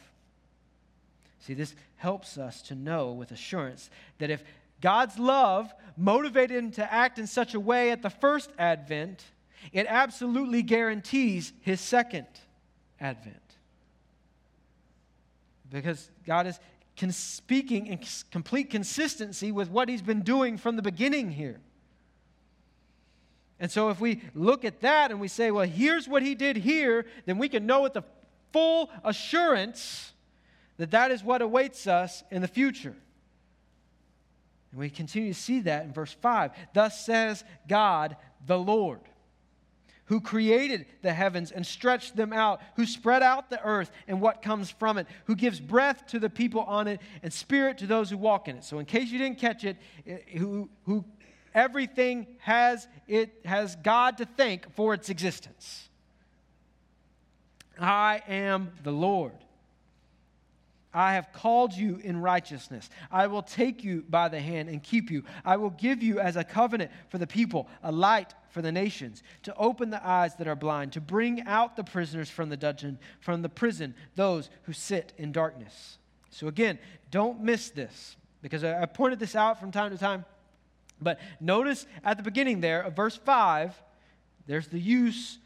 See, 1.39 1.53
this 1.53 1.75
helps 1.97 2.37
us 2.37 2.61
to 2.63 2.75
know 2.75 3.11
with 3.11 3.31
assurance 3.31 3.89
that 4.17 4.29
if 4.29 4.43
God's 4.81 5.19
love 5.19 5.73
motivated 5.97 6.57
him 6.57 6.71
to 6.71 6.93
act 6.93 7.19
in 7.19 7.27
such 7.27 7.53
a 7.53 7.59
way 7.59 7.91
at 7.91 8.01
the 8.01 8.09
first 8.09 8.51
advent, 8.57 9.23
it 9.73 9.85
absolutely 9.89 10.61
guarantees 10.61 11.51
his 11.61 11.81
second 11.81 12.27
advent. 12.99 13.35
Because 15.69 16.09
God 16.25 16.47
is 16.47 16.59
speaking 17.11 17.87
in 17.87 17.99
complete 18.31 18.69
consistency 18.69 19.51
with 19.51 19.69
what 19.69 19.87
he's 19.87 20.01
been 20.01 20.21
doing 20.21 20.57
from 20.57 20.75
the 20.75 20.81
beginning 20.81 21.31
here. 21.31 21.59
And 23.59 23.69
so, 23.69 23.89
if 23.89 23.99
we 23.99 24.21
look 24.33 24.63
at 24.63 24.81
that 24.81 25.11
and 25.11 25.19
we 25.19 25.27
say, 25.27 25.51
well, 25.51 25.67
here's 25.67 26.07
what 26.07 26.23
he 26.23 26.33
did 26.35 26.55
here, 26.57 27.05
then 27.25 27.37
we 27.37 27.49
can 27.49 27.65
know 27.65 27.81
with 27.81 27.93
the 27.93 28.03
full 28.53 28.89
assurance 29.03 30.13
that 30.77 30.91
that 30.91 31.11
is 31.11 31.23
what 31.23 31.41
awaits 31.41 31.85
us 31.85 32.23
in 32.31 32.41
the 32.41 32.47
future. 32.47 32.95
And 34.71 34.79
we 34.79 34.89
continue 34.89 35.33
to 35.33 35.39
see 35.39 35.61
that 35.61 35.83
in 35.83 35.91
verse 35.91 36.13
5. 36.13 36.51
Thus 36.73 37.05
says 37.05 37.43
God 37.67 38.15
the 38.45 38.57
Lord 38.57 39.01
who 40.09 40.19
created 40.19 40.87
the 41.03 41.13
heavens 41.13 41.51
and 41.51 41.63
stretched 41.63 42.15
them 42.15 42.33
out, 42.33 42.61
who 42.75 42.85
spread 42.87 43.21
out 43.21 43.51
the 43.51 43.61
earth 43.63 43.91
and 44.07 44.19
what 44.19 44.41
comes 44.41 44.71
from 44.71 44.97
it, 44.97 45.05
who 45.25 45.35
gives 45.35 45.59
breath 45.59 46.07
to 46.07 46.17
the 46.17 46.29
people 46.29 46.61
on 46.61 46.87
it 46.87 46.99
and 47.21 47.31
spirit 47.31 47.77
to 47.77 47.85
those 47.85 48.09
who 48.09 48.17
walk 48.17 48.47
in 48.47 48.57
it. 48.57 48.63
So, 48.63 48.79
in 48.79 48.85
case 48.85 49.09
you 49.11 49.19
didn't 49.19 49.37
catch 49.37 49.63
it, 49.63 49.77
eh, 50.07 50.17
who, 50.35 50.67
who 50.85 51.05
everything 51.53 52.27
has 52.39 52.87
it 53.07 53.33
has 53.45 53.75
God 53.77 54.17
to 54.17 54.25
thank 54.25 54.73
for 54.75 54.93
its 54.93 55.09
existence. 55.09 55.89
I 57.79 58.21
am 58.27 58.71
the 58.83 58.91
Lord. 58.91 59.33
I 60.93 61.13
have 61.13 61.31
called 61.31 61.73
you 61.73 61.99
in 62.03 62.19
righteousness. 62.19 62.89
I 63.11 63.27
will 63.27 63.43
take 63.43 63.83
you 63.83 64.03
by 64.09 64.27
the 64.27 64.39
hand 64.39 64.69
and 64.69 64.81
keep 64.81 65.11
you. 65.11 65.23
I 65.45 65.57
will 65.57 65.69
give 65.69 66.01
you 66.01 66.19
as 66.19 66.35
a 66.35 66.43
covenant 66.43 66.91
for 67.09 67.19
the 67.19 67.27
people, 67.27 67.67
a 67.83 67.91
light 67.91 68.33
for 68.49 68.63
the 68.63 68.71
nations, 68.71 69.21
to 69.43 69.55
open 69.55 69.91
the 69.91 70.05
eyes 70.05 70.35
that 70.37 70.47
are 70.47 70.55
blind, 70.55 70.93
to 70.93 71.01
bring 71.01 71.41
out 71.45 71.75
the 71.75 71.83
prisoners 71.83 72.29
from 72.29 72.49
the 72.49 72.57
dungeon, 72.57 72.97
from 73.19 73.43
the 73.43 73.49
prison, 73.49 73.93
those 74.15 74.49
who 74.63 74.73
sit 74.73 75.13
in 75.17 75.31
darkness. 75.31 75.99
So, 76.31 76.47
again, 76.47 76.79
don't 77.11 77.41
miss 77.41 77.69
this 77.69 78.17
because 78.41 78.63
I 78.63 78.85
pointed 78.87 79.19
this 79.19 79.35
out 79.35 79.59
from 79.59 79.71
time 79.71 79.91
to 79.91 79.97
time. 79.97 80.25
But 81.01 81.19
notice 81.39 81.85
at 82.03 82.17
the 82.17 82.23
beginning 82.23 82.61
there 82.61 82.81
of 82.81 82.95
verse 82.95 83.15
5, 83.15 83.73
there's 84.47 84.67
the 84.67 84.79
use 84.79 85.37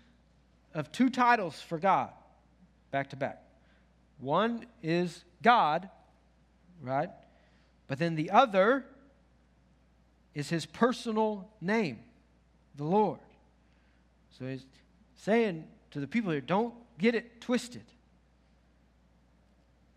of 0.74 0.92
two 0.92 1.10
titles 1.10 1.62
for 1.62 1.78
God 1.78 2.10
back 2.92 3.10
to 3.10 3.16
back 3.16 3.44
One 4.20 4.66
is 4.82 5.24
God, 5.42 5.90
right? 6.82 7.10
But 7.88 8.00
then 8.00 8.16
the 8.16 8.32
other 8.32 8.86
is 10.34 10.50
his 10.50 10.66
personal 10.66 11.50
name, 11.62 12.00
the 12.76 12.86
Lord. 12.86 13.20
So 14.38 14.46
he's 14.46 14.66
saying 15.16 15.66
to 15.92 16.00
the 16.00 16.08
people 16.08 16.32
here, 16.32 16.42
don't 16.42 16.74
get 16.98 17.14
it 17.14 17.42
twisted. 17.42 17.84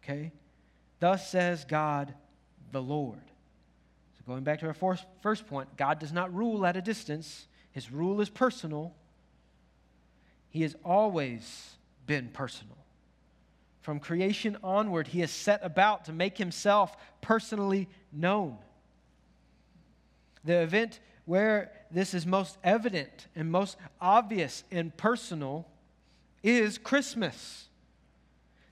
Okay? 0.02 0.32
Thus 1.00 1.30
says 1.30 1.64
God 1.64 2.14
the 2.72 2.82
Lord. 2.82 3.20
Going 4.26 4.42
back 4.42 4.60
to 4.60 4.66
our 4.66 4.74
first, 4.74 5.04
first 5.22 5.46
point, 5.46 5.76
God 5.76 5.98
does 6.00 6.12
not 6.12 6.34
rule 6.34 6.66
at 6.66 6.76
a 6.76 6.82
distance, 6.82 7.46
his 7.70 7.92
rule 7.92 8.20
is 8.20 8.28
personal. 8.28 8.94
He 10.48 10.62
has 10.62 10.74
always 10.84 11.76
been 12.06 12.28
personal. 12.28 12.78
From 13.82 14.00
creation 14.00 14.56
onward, 14.64 15.06
he 15.08 15.20
has 15.20 15.30
set 15.30 15.60
about 15.62 16.06
to 16.06 16.12
make 16.12 16.38
himself 16.38 16.96
personally 17.20 17.88
known. 18.10 18.56
The 20.44 20.62
event 20.62 20.98
where 21.26 21.70
this 21.90 22.14
is 22.14 22.24
most 22.24 22.56
evident 22.64 23.26
and 23.36 23.50
most 23.52 23.76
obvious 24.00 24.64
and 24.72 24.96
personal 24.96 25.68
is 26.42 26.78
Christmas. 26.78 27.68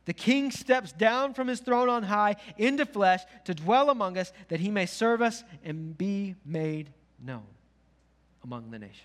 The 0.06 0.12
king 0.12 0.50
steps 0.50 0.92
down 0.92 1.32
from 1.32 1.48
his 1.48 1.60
throne 1.60 1.88
on 1.88 2.02
high 2.02 2.36
into 2.58 2.84
flesh 2.84 3.22
to 3.44 3.54
dwell 3.54 3.90
among 3.90 4.18
us 4.18 4.32
that 4.48 4.60
he 4.60 4.70
may 4.70 4.86
serve 4.86 5.22
us 5.22 5.42
and 5.64 5.96
be 5.96 6.34
made 6.44 6.92
known 7.22 7.46
among 8.42 8.70
the 8.70 8.78
nations. 8.78 9.00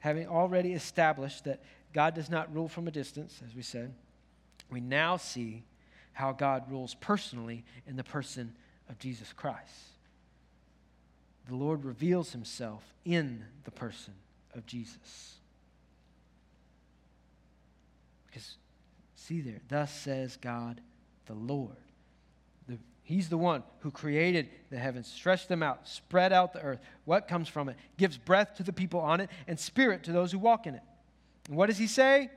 Having 0.00 0.26
already 0.26 0.72
established 0.72 1.44
that 1.44 1.62
God 1.92 2.14
does 2.14 2.28
not 2.28 2.52
rule 2.52 2.68
from 2.68 2.88
a 2.88 2.90
distance, 2.90 3.40
as 3.46 3.54
we 3.54 3.62
said, 3.62 3.94
we 4.70 4.80
now 4.80 5.16
see 5.16 5.64
how 6.12 6.32
God 6.32 6.70
rules 6.70 6.94
personally 6.94 7.64
in 7.86 7.96
the 7.96 8.04
person 8.04 8.52
of 8.88 8.98
Jesus 8.98 9.32
Christ. 9.32 9.92
The 11.48 11.54
Lord 11.54 11.84
reveals 11.84 12.32
himself 12.32 12.82
in 13.04 13.44
the 13.64 13.70
person 13.70 14.14
of 14.54 14.66
Jesus. 14.66 15.36
Because 18.26 18.56
See 19.26 19.40
there, 19.40 19.60
thus 19.68 19.92
says 19.92 20.38
God 20.40 20.80
the 21.26 21.34
Lord. 21.34 21.76
The, 22.68 22.78
he's 23.02 23.28
the 23.28 23.36
one 23.36 23.64
who 23.80 23.90
created 23.90 24.48
the 24.70 24.78
heavens, 24.78 25.08
stretched 25.08 25.48
them 25.48 25.62
out, 25.62 25.88
spread 25.88 26.32
out 26.32 26.52
the 26.52 26.62
earth. 26.62 26.80
What 27.04 27.26
comes 27.26 27.48
from 27.48 27.68
it? 27.68 27.76
Gives 27.96 28.16
breath 28.16 28.54
to 28.56 28.62
the 28.62 28.72
people 28.72 29.00
on 29.00 29.20
it 29.20 29.28
and 29.48 29.58
spirit 29.58 30.04
to 30.04 30.12
those 30.12 30.30
who 30.32 30.38
walk 30.38 30.66
in 30.66 30.76
it. 30.76 30.82
And 31.48 31.56
what 31.56 31.66
does 31.66 31.78
he 31.78 31.88
say? 31.88 32.30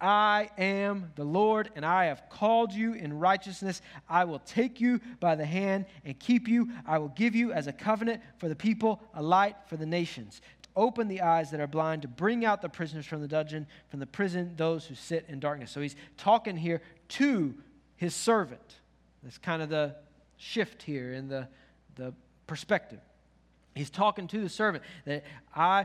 I 0.00 0.48
am 0.56 1.10
the 1.16 1.24
Lord, 1.24 1.70
and 1.74 1.84
I 1.84 2.04
have 2.04 2.22
called 2.30 2.72
you 2.72 2.92
in 2.94 3.18
righteousness. 3.18 3.82
I 4.08 4.24
will 4.24 4.38
take 4.38 4.80
you 4.80 5.00
by 5.18 5.34
the 5.34 5.44
hand 5.44 5.86
and 6.04 6.16
keep 6.16 6.46
you. 6.46 6.70
I 6.86 6.98
will 6.98 7.08
give 7.08 7.34
you 7.34 7.52
as 7.52 7.66
a 7.66 7.72
covenant 7.72 8.22
for 8.36 8.48
the 8.48 8.54
people, 8.54 9.02
a 9.12 9.22
light 9.22 9.56
for 9.66 9.76
the 9.76 9.86
nations 9.86 10.40
open 10.78 11.08
the 11.08 11.20
eyes 11.20 11.50
that 11.50 11.60
are 11.60 11.66
blind, 11.66 12.02
to 12.02 12.08
bring 12.08 12.44
out 12.44 12.62
the 12.62 12.68
prisoners 12.68 13.04
from 13.04 13.20
the 13.20 13.28
dungeon, 13.28 13.66
from 13.90 14.00
the 14.00 14.06
prison, 14.06 14.54
those 14.56 14.86
who 14.86 14.94
sit 14.94 15.26
in 15.28 15.40
darkness. 15.40 15.70
So 15.70 15.80
he's 15.80 15.96
talking 16.16 16.56
here 16.56 16.80
to 17.08 17.54
his 17.96 18.14
servant. 18.14 18.76
That's 19.22 19.38
kind 19.38 19.60
of 19.60 19.68
the 19.68 19.96
shift 20.36 20.82
here 20.82 21.12
in 21.12 21.28
the, 21.28 21.48
the 21.96 22.14
perspective. 22.46 23.00
He's 23.74 23.90
talking 23.90 24.28
to 24.28 24.40
the 24.40 24.48
servant 24.48 24.84
that 25.04 25.24
I 25.54 25.84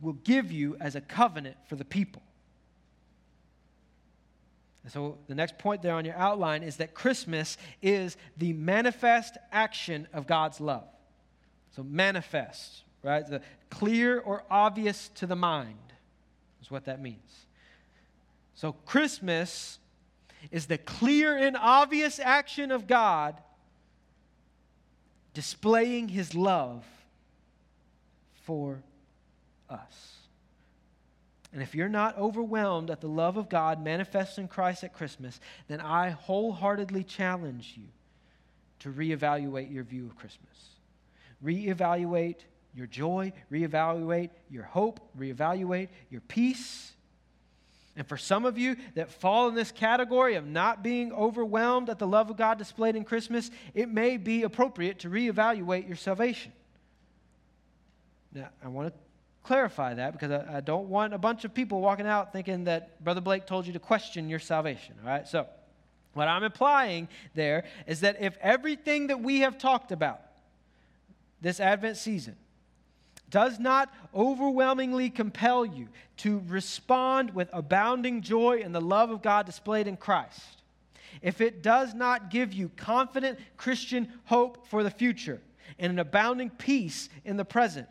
will 0.00 0.12
give 0.12 0.52
you 0.52 0.76
as 0.80 0.94
a 0.94 1.00
covenant 1.00 1.56
for 1.68 1.76
the 1.76 1.84
people. 1.84 2.22
And 4.84 4.92
so 4.92 5.18
the 5.26 5.34
next 5.34 5.58
point 5.58 5.82
there 5.82 5.94
on 5.94 6.04
your 6.04 6.14
outline 6.14 6.62
is 6.62 6.76
that 6.76 6.94
Christmas 6.94 7.56
is 7.82 8.16
the 8.36 8.52
manifest 8.52 9.36
action 9.50 10.06
of 10.12 10.26
God's 10.26 10.60
love. 10.60 10.84
So 11.74 11.82
manifest, 11.82 12.84
right? 13.02 13.26
The 13.26 13.40
clear 13.70 14.18
or 14.18 14.44
obvious 14.50 15.08
to 15.16 15.26
the 15.26 15.36
mind 15.36 15.78
is 16.62 16.70
what 16.70 16.84
that 16.86 17.00
means. 17.00 17.46
So, 18.54 18.72
Christmas 18.72 19.78
is 20.50 20.66
the 20.66 20.78
clear 20.78 21.36
and 21.36 21.56
obvious 21.56 22.18
action 22.18 22.70
of 22.70 22.86
God 22.86 23.40
displaying 25.34 26.08
his 26.08 26.34
love 26.34 26.84
for 28.44 28.82
us. 29.68 30.16
And 31.52 31.62
if 31.62 31.74
you're 31.74 31.88
not 31.88 32.18
overwhelmed 32.18 32.90
at 32.90 33.00
the 33.00 33.08
love 33.08 33.36
of 33.36 33.48
God 33.48 33.82
manifest 33.82 34.38
in 34.38 34.48
Christ 34.48 34.84
at 34.84 34.92
Christmas, 34.92 35.40
then 35.68 35.80
I 35.80 36.10
wholeheartedly 36.10 37.04
challenge 37.04 37.74
you 37.76 37.88
to 38.80 38.90
reevaluate 38.90 39.72
your 39.72 39.84
view 39.84 40.06
of 40.06 40.16
Christmas. 40.16 40.70
Reevaluate 41.44 42.44
your 42.76 42.86
joy, 42.86 43.32
reevaluate 43.50 44.30
your 44.50 44.64
hope, 44.64 45.00
reevaluate 45.18 45.88
your 46.10 46.20
peace. 46.20 46.92
And 47.96 48.06
for 48.06 48.18
some 48.18 48.44
of 48.44 48.58
you 48.58 48.76
that 48.94 49.10
fall 49.10 49.48
in 49.48 49.54
this 49.54 49.72
category 49.72 50.34
of 50.34 50.46
not 50.46 50.82
being 50.82 51.10
overwhelmed 51.12 51.88
at 51.88 51.98
the 51.98 52.06
love 52.06 52.28
of 52.28 52.36
God 52.36 52.58
displayed 52.58 52.94
in 52.94 53.04
Christmas, 53.04 53.50
it 53.74 53.88
may 53.88 54.18
be 54.18 54.42
appropriate 54.42 54.98
to 55.00 55.08
reevaluate 55.08 55.86
your 55.86 55.96
salvation. 55.96 56.52
Now, 58.34 58.50
I 58.62 58.68
want 58.68 58.88
to 58.88 58.94
clarify 59.42 59.94
that 59.94 60.12
because 60.12 60.30
I, 60.30 60.58
I, 60.58 60.60
don't 60.60 60.88
want 60.88 61.14
a 61.14 61.18
bunch 61.18 61.46
of 61.46 61.54
people 61.54 61.80
walking 61.80 62.06
out 62.06 62.32
thinking 62.32 62.64
that 62.64 63.02
Brother 63.02 63.22
Blake 63.22 63.46
told 63.46 63.66
you 63.66 63.72
to 63.72 63.78
question 63.78 64.28
your 64.28 64.40
salvation. 64.40 64.96
All 65.02 65.08
right, 65.08 65.26
so 65.26 65.46
what 66.12 66.28
I'm 66.28 66.42
implying 66.42 67.08
there 67.34 67.64
is 67.86 68.00
that 68.00 68.20
if 68.20 68.36
everything 68.42 69.06
that 69.06 69.20
we 69.20 69.40
have 69.40 69.56
talked 69.56 69.92
about 69.92 70.20
this 71.40 71.60
Advent 71.60 71.96
season 71.96 72.36
does 73.30 73.58
not 73.58 73.92
overwhelmingly 74.14 75.10
compel 75.10 75.64
you 75.64 75.88
to 76.18 76.42
respond 76.48 77.34
with 77.34 77.48
abounding 77.52 78.22
joy 78.22 78.58
in 78.58 78.72
the 78.72 78.80
love 78.80 79.10
of 79.10 79.22
God 79.22 79.46
displayed 79.46 79.86
in 79.86 79.96
Christ, 79.96 80.40
if 81.22 81.40
it 81.40 81.62
does 81.62 81.94
not 81.94 82.30
give 82.30 82.52
you 82.52 82.70
confident 82.76 83.38
Christian 83.56 84.12
hope 84.24 84.66
for 84.68 84.82
the 84.82 84.90
future 84.90 85.40
and 85.78 85.92
an 85.92 85.98
abounding 85.98 86.50
peace 86.50 87.08
in 87.24 87.36
the 87.36 87.44
present, 87.44 87.88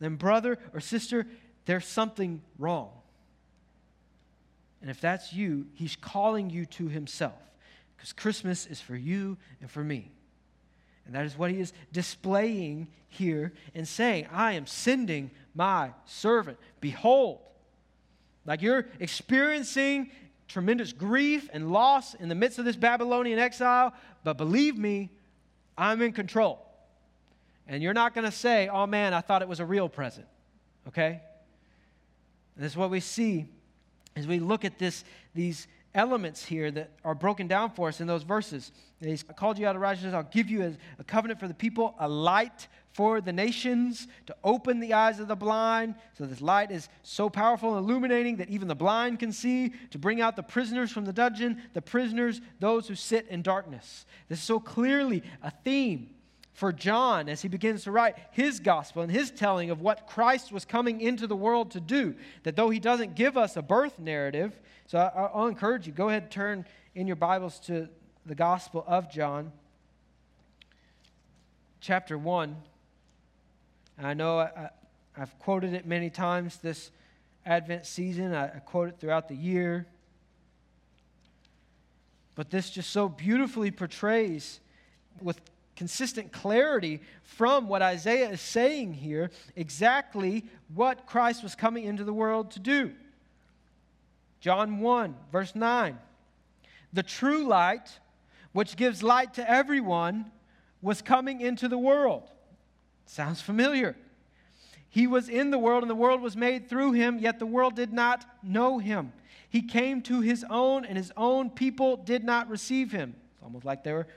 then, 0.00 0.16
brother 0.16 0.58
or 0.72 0.80
sister, 0.80 1.26
there's 1.64 1.86
something 1.86 2.40
wrong. 2.58 2.90
And 4.80 4.90
if 4.90 5.00
that's 5.00 5.32
you, 5.32 5.66
he's 5.74 5.96
calling 5.96 6.50
you 6.50 6.66
to 6.66 6.88
himself 6.88 7.40
because 7.96 8.12
Christmas 8.12 8.66
is 8.66 8.80
for 8.80 8.94
you 8.94 9.36
and 9.60 9.70
for 9.70 9.82
me. 9.82 10.12
And 11.08 11.16
that 11.16 11.24
is 11.24 11.38
what 11.38 11.50
he 11.50 11.58
is 11.58 11.72
displaying 11.90 12.86
here 13.08 13.54
and 13.74 13.88
saying, 13.88 14.28
I 14.30 14.52
am 14.52 14.66
sending 14.66 15.30
my 15.54 15.92
servant. 16.04 16.58
Behold, 16.82 17.40
like 18.44 18.60
you're 18.60 18.86
experiencing 19.00 20.10
tremendous 20.48 20.92
grief 20.92 21.48
and 21.50 21.72
loss 21.72 22.12
in 22.12 22.28
the 22.28 22.34
midst 22.34 22.58
of 22.58 22.66
this 22.66 22.76
Babylonian 22.76 23.38
exile, 23.38 23.94
but 24.22 24.34
believe 24.34 24.76
me, 24.76 25.08
I'm 25.78 26.02
in 26.02 26.12
control. 26.12 26.62
And 27.66 27.82
you're 27.82 27.94
not 27.94 28.14
going 28.14 28.26
to 28.26 28.30
say, 28.30 28.68
oh 28.68 28.86
man, 28.86 29.14
I 29.14 29.22
thought 29.22 29.40
it 29.40 29.48
was 29.48 29.60
a 29.60 29.66
real 29.66 29.88
present. 29.88 30.26
Okay? 30.88 31.22
And 32.54 32.64
this 32.64 32.72
is 32.72 32.76
what 32.76 32.90
we 32.90 33.00
see 33.00 33.46
as 34.14 34.26
we 34.26 34.40
look 34.40 34.66
at 34.66 34.78
this, 34.78 35.04
these 35.34 35.66
elements 35.94 36.44
here 36.44 36.70
that 36.70 36.90
are 37.04 37.14
broken 37.14 37.46
down 37.46 37.70
for 37.70 37.88
us 37.88 38.00
in 38.00 38.06
those 38.06 38.22
verses. 38.22 38.72
He's 39.00 39.22
called 39.22 39.58
you 39.58 39.66
out 39.66 39.76
of 39.76 39.82
righteousness. 39.82 40.14
I'll 40.14 40.22
give 40.24 40.50
you 40.50 40.62
as 40.62 40.76
a, 40.98 41.04
covenant 41.04 41.40
for 41.40 41.48
the 41.48 41.54
people, 41.54 41.94
a 41.98 42.08
light 42.08 42.68
for 42.92 43.20
the 43.20 43.32
nations, 43.32 44.08
to 44.26 44.36
open 44.42 44.80
the 44.80 44.92
eyes 44.92 45.20
of 45.20 45.28
the 45.28 45.36
blind. 45.36 45.94
So 46.16 46.26
this 46.26 46.40
light 46.40 46.70
is 46.70 46.88
so 47.02 47.30
powerful 47.30 47.76
and 47.76 47.84
illuminating 47.84 48.36
that 48.36 48.48
even 48.50 48.68
the 48.68 48.74
blind 48.74 49.18
can 49.20 49.32
see, 49.32 49.72
to 49.90 49.98
bring 49.98 50.20
out 50.20 50.36
the 50.36 50.42
prisoners 50.42 50.90
from 50.90 51.04
the 51.04 51.12
dungeon, 51.12 51.62
the 51.74 51.82
prisoners, 51.82 52.40
those 52.60 52.88
who 52.88 52.94
sit 52.94 53.26
in 53.28 53.42
darkness. 53.42 54.04
This 54.28 54.40
is 54.40 54.44
so 54.44 54.58
clearly 54.58 55.22
a 55.42 55.50
theme 55.50 56.10
for 56.58 56.72
John 56.72 57.28
as 57.28 57.40
he 57.40 57.46
begins 57.46 57.84
to 57.84 57.92
write 57.92 58.16
his 58.32 58.58
gospel 58.58 59.02
and 59.02 59.12
his 59.12 59.30
telling 59.30 59.70
of 59.70 59.80
what 59.80 60.08
Christ 60.08 60.50
was 60.50 60.64
coming 60.64 61.00
into 61.00 61.28
the 61.28 61.36
world 61.36 61.70
to 61.70 61.80
do. 61.80 62.16
That 62.42 62.56
though 62.56 62.68
he 62.68 62.80
doesn't 62.80 63.14
give 63.14 63.36
us 63.36 63.56
a 63.56 63.62
birth 63.62 64.00
narrative, 64.00 64.58
so 64.88 64.98
I, 64.98 65.38
will 65.38 65.46
encourage 65.46 65.86
you, 65.86 65.92
go 65.92 66.08
ahead 66.08 66.24
and 66.24 66.32
turn 66.32 66.64
in 66.96 67.06
your 67.06 67.14
Bibles 67.14 67.60
to 67.66 67.88
the 68.26 68.34
gospel 68.34 68.84
of 68.88 69.08
John, 69.08 69.52
chapter 71.80 72.18
1. 72.18 72.56
And 73.96 74.06
I 74.08 74.14
know 74.14 74.40
I, 74.40 74.70
have 75.12 75.38
quoted 75.38 75.74
it 75.74 75.86
many 75.86 76.10
times 76.10 76.56
this 76.56 76.90
Advent 77.46 77.86
season, 77.86 78.34
I, 78.34 78.46
I 78.46 78.58
quote 78.58 78.88
it 78.88 78.98
throughout 78.98 79.28
the 79.28 79.36
year. 79.36 79.86
But 82.34 82.50
this 82.50 82.68
just 82.68 82.90
so 82.90 83.08
beautifully 83.08 83.70
portrays 83.70 84.58
with 85.22 85.40
consistent 85.78 86.32
clarity 86.32 87.00
from 87.22 87.68
what 87.68 87.82
Isaiah 87.82 88.30
is 88.30 88.40
saying 88.40 88.94
here 88.94 89.30
exactly 89.54 90.44
what 90.74 91.06
Christ 91.06 91.44
was 91.44 91.54
coming 91.54 91.84
into 91.84 92.02
the 92.02 92.12
world 92.12 92.50
to 92.50 92.58
do. 92.58 92.92
John 94.40 94.80
1, 94.80 95.14
verse 95.30 95.54
9. 95.54 95.96
the 96.92 97.04
true 97.04 97.46
light, 97.46 98.00
which 98.52 98.74
gives 98.74 99.04
light 99.04 99.34
to 99.34 99.48
everyone, 99.48 100.32
was 100.82 101.00
coming 101.00 101.40
into 101.40 101.68
the 101.68 101.78
world. 101.78 102.28
Sounds 103.06 103.40
familiar. 103.40 103.94
He 104.88 105.06
was 105.06 105.28
in 105.28 105.52
the 105.52 105.58
world, 105.58 105.84
and 105.84 105.90
the 105.90 105.94
world 105.94 106.20
was 106.20 106.36
made 106.36 106.68
through 106.68 106.92
him, 106.92 107.20
yet 107.20 107.38
the 107.38 107.46
world 107.46 107.76
did 107.76 107.92
not 107.92 108.24
know 108.42 108.78
him. 108.78 109.12
He 109.48 109.62
came 109.62 110.02
to 110.02 110.22
his 110.22 110.44
own, 110.50 110.84
and 110.84 110.98
his 110.98 111.12
own 111.16 111.50
people 111.50 111.96
did 111.96 112.24
not 112.24 112.50
receive 112.50 112.90
him. 112.90 113.14
It's 113.34 113.44
almost 113.44 113.64
like 113.64 113.84
they 113.84 113.92
were 113.92 114.08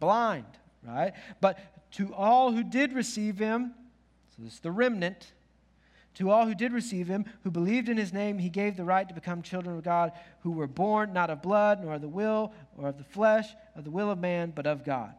blind, 0.00 0.46
right? 0.84 1.12
But 1.40 1.58
to 1.92 2.12
all 2.14 2.52
who 2.52 2.62
did 2.62 2.92
receive 2.92 3.38
him, 3.38 3.74
so 4.36 4.42
this 4.42 4.54
is 4.54 4.60
the 4.60 4.70
remnant, 4.70 5.32
to 6.14 6.30
all 6.30 6.46
who 6.46 6.54
did 6.54 6.72
receive 6.72 7.08
him, 7.08 7.24
who 7.42 7.50
believed 7.50 7.88
in 7.88 7.96
his 7.96 8.12
name, 8.12 8.38
he 8.38 8.48
gave 8.48 8.76
the 8.76 8.84
right 8.84 9.08
to 9.08 9.14
become 9.14 9.42
children 9.42 9.76
of 9.76 9.82
God, 9.82 10.12
who 10.40 10.52
were 10.52 10.68
born 10.68 11.12
not 11.12 11.30
of 11.30 11.42
blood, 11.42 11.82
nor 11.82 11.94
of 11.94 12.00
the 12.00 12.08
will, 12.08 12.52
or 12.76 12.88
of 12.88 12.98
the 12.98 13.04
flesh, 13.04 13.48
of 13.74 13.84
the 13.84 13.90
will 13.90 14.10
of 14.10 14.18
man, 14.18 14.52
but 14.54 14.66
of 14.66 14.84
God. 14.84 15.14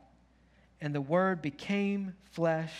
And 0.79 0.95
the 0.95 1.01
Word 1.01 1.41
became 1.41 2.13
flesh 2.31 2.73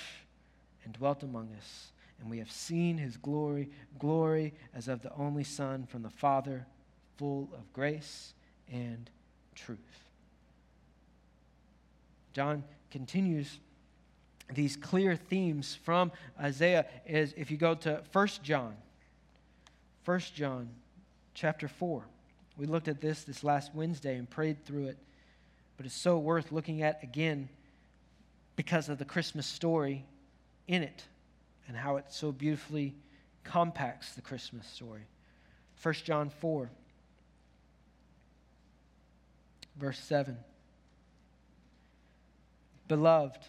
and 0.83 0.93
dwelt 0.93 1.23
among 1.23 1.49
us. 1.57 1.91
And 2.19 2.29
we 2.29 2.38
have 2.38 2.51
seen 2.51 2.97
his 2.97 3.17
glory, 3.17 3.69
glory 3.99 4.53
as 4.73 4.88
of 4.88 5.01
the 5.01 5.13
only 5.15 5.43
Son 5.43 5.86
from 5.86 6.01
the 6.01 6.09
Father, 6.09 6.65
full 7.17 7.49
of 7.53 7.71
grace 7.73 8.33
and 8.71 9.09
truth. 9.55 9.79
John 12.31 12.63
continues 12.95 13.59
these 14.53 14.77
clear 14.77 15.17
themes 15.17 15.77
from 15.83 16.13
Isaiah 16.39 16.85
is 17.05 17.33
if 17.35 17.51
you 17.51 17.57
go 17.57 17.75
to 17.75 18.01
1 18.13 18.27
John, 18.41 18.73
1 20.05 20.19
John 20.33 20.69
chapter 21.33 21.67
4. 21.67 22.05
We 22.55 22.67
looked 22.67 22.87
at 22.87 23.01
this 23.01 23.25
this 23.25 23.43
last 23.43 23.75
Wednesday 23.75 24.15
and 24.15 24.29
prayed 24.29 24.63
through 24.63 24.85
it, 24.85 24.97
but 25.75 25.85
it's 25.85 25.93
so 25.93 26.17
worth 26.17 26.53
looking 26.53 26.83
at 26.83 27.03
again 27.03 27.49
because 28.55 28.87
of 28.87 28.97
the 28.97 29.03
Christmas 29.03 29.45
story 29.45 30.05
in 30.69 30.81
it 30.81 31.03
and 31.67 31.75
how 31.75 31.97
it 31.97 32.05
so 32.07 32.31
beautifully 32.31 32.95
compacts 33.43 34.13
the 34.13 34.21
Christmas 34.21 34.65
story. 34.67 35.05
1 35.83 35.95
John 36.05 36.29
4, 36.29 36.69
verse 39.77 39.99
7. 39.99 40.37
Beloved, 42.88 43.39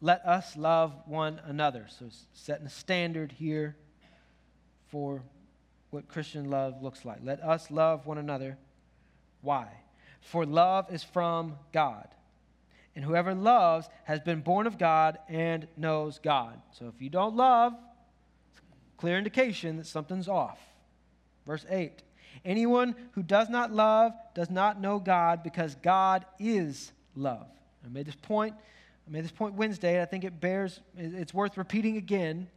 let 0.00 0.24
us 0.26 0.56
love 0.56 0.94
one 1.06 1.40
another. 1.44 1.86
So 1.88 2.06
it's 2.06 2.26
setting 2.32 2.66
a 2.66 2.70
standard 2.70 3.32
here 3.32 3.76
for 4.88 5.22
what 5.90 6.08
Christian 6.08 6.50
love 6.50 6.82
looks 6.82 7.04
like. 7.04 7.18
Let 7.22 7.42
us 7.42 7.70
love 7.70 8.06
one 8.06 8.18
another. 8.18 8.58
Why? 9.40 9.68
For 10.20 10.44
love 10.46 10.92
is 10.92 11.02
from 11.02 11.56
God. 11.72 12.08
And 12.94 13.04
whoever 13.04 13.34
loves 13.34 13.88
has 14.04 14.20
been 14.20 14.40
born 14.40 14.66
of 14.66 14.78
God 14.78 15.18
and 15.28 15.66
knows 15.76 16.18
God. 16.18 16.60
So 16.72 16.88
if 16.94 17.00
you 17.00 17.08
don't 17.08 17.36
love, 17.36 17.74
clear 18.96 19.18
indication 19.18 19.78
that 19.78 19.86
something's 19.86 20.28
off. 20.28 20.58
Verse 21.46 21.64
8 21.68 22.02
Anyone 22.44 22.94
who 23.12 23.22
does 23.22 23.48
not 23.48 23.72
love 23.72 24.12
does 24.34 24.50
not 24.50 24.80
know 24.80 24.98
God 24.98 25.42
because 25.42 25.74
God 25.76 26.24
is 26.38 26.92
love. 27.14 27.46
I 27.84 27.88
made 27.88 28.06
this 28.06 28.14
point 28.14 28.54
I 29.06 29.10
made 29.10 29.24
this 29.24 29.32
point 29.32 29.54
Wednesday. 29.54 29.94
And 29.94 30.02
I 30.02 30.04
think 30.04 30.24
it 30.24 30.40
bears, 30.40 30.80
it's 30.96 31.34
worth 31.34 31.56
repeating 31.56 31.96
again 31.96 32.48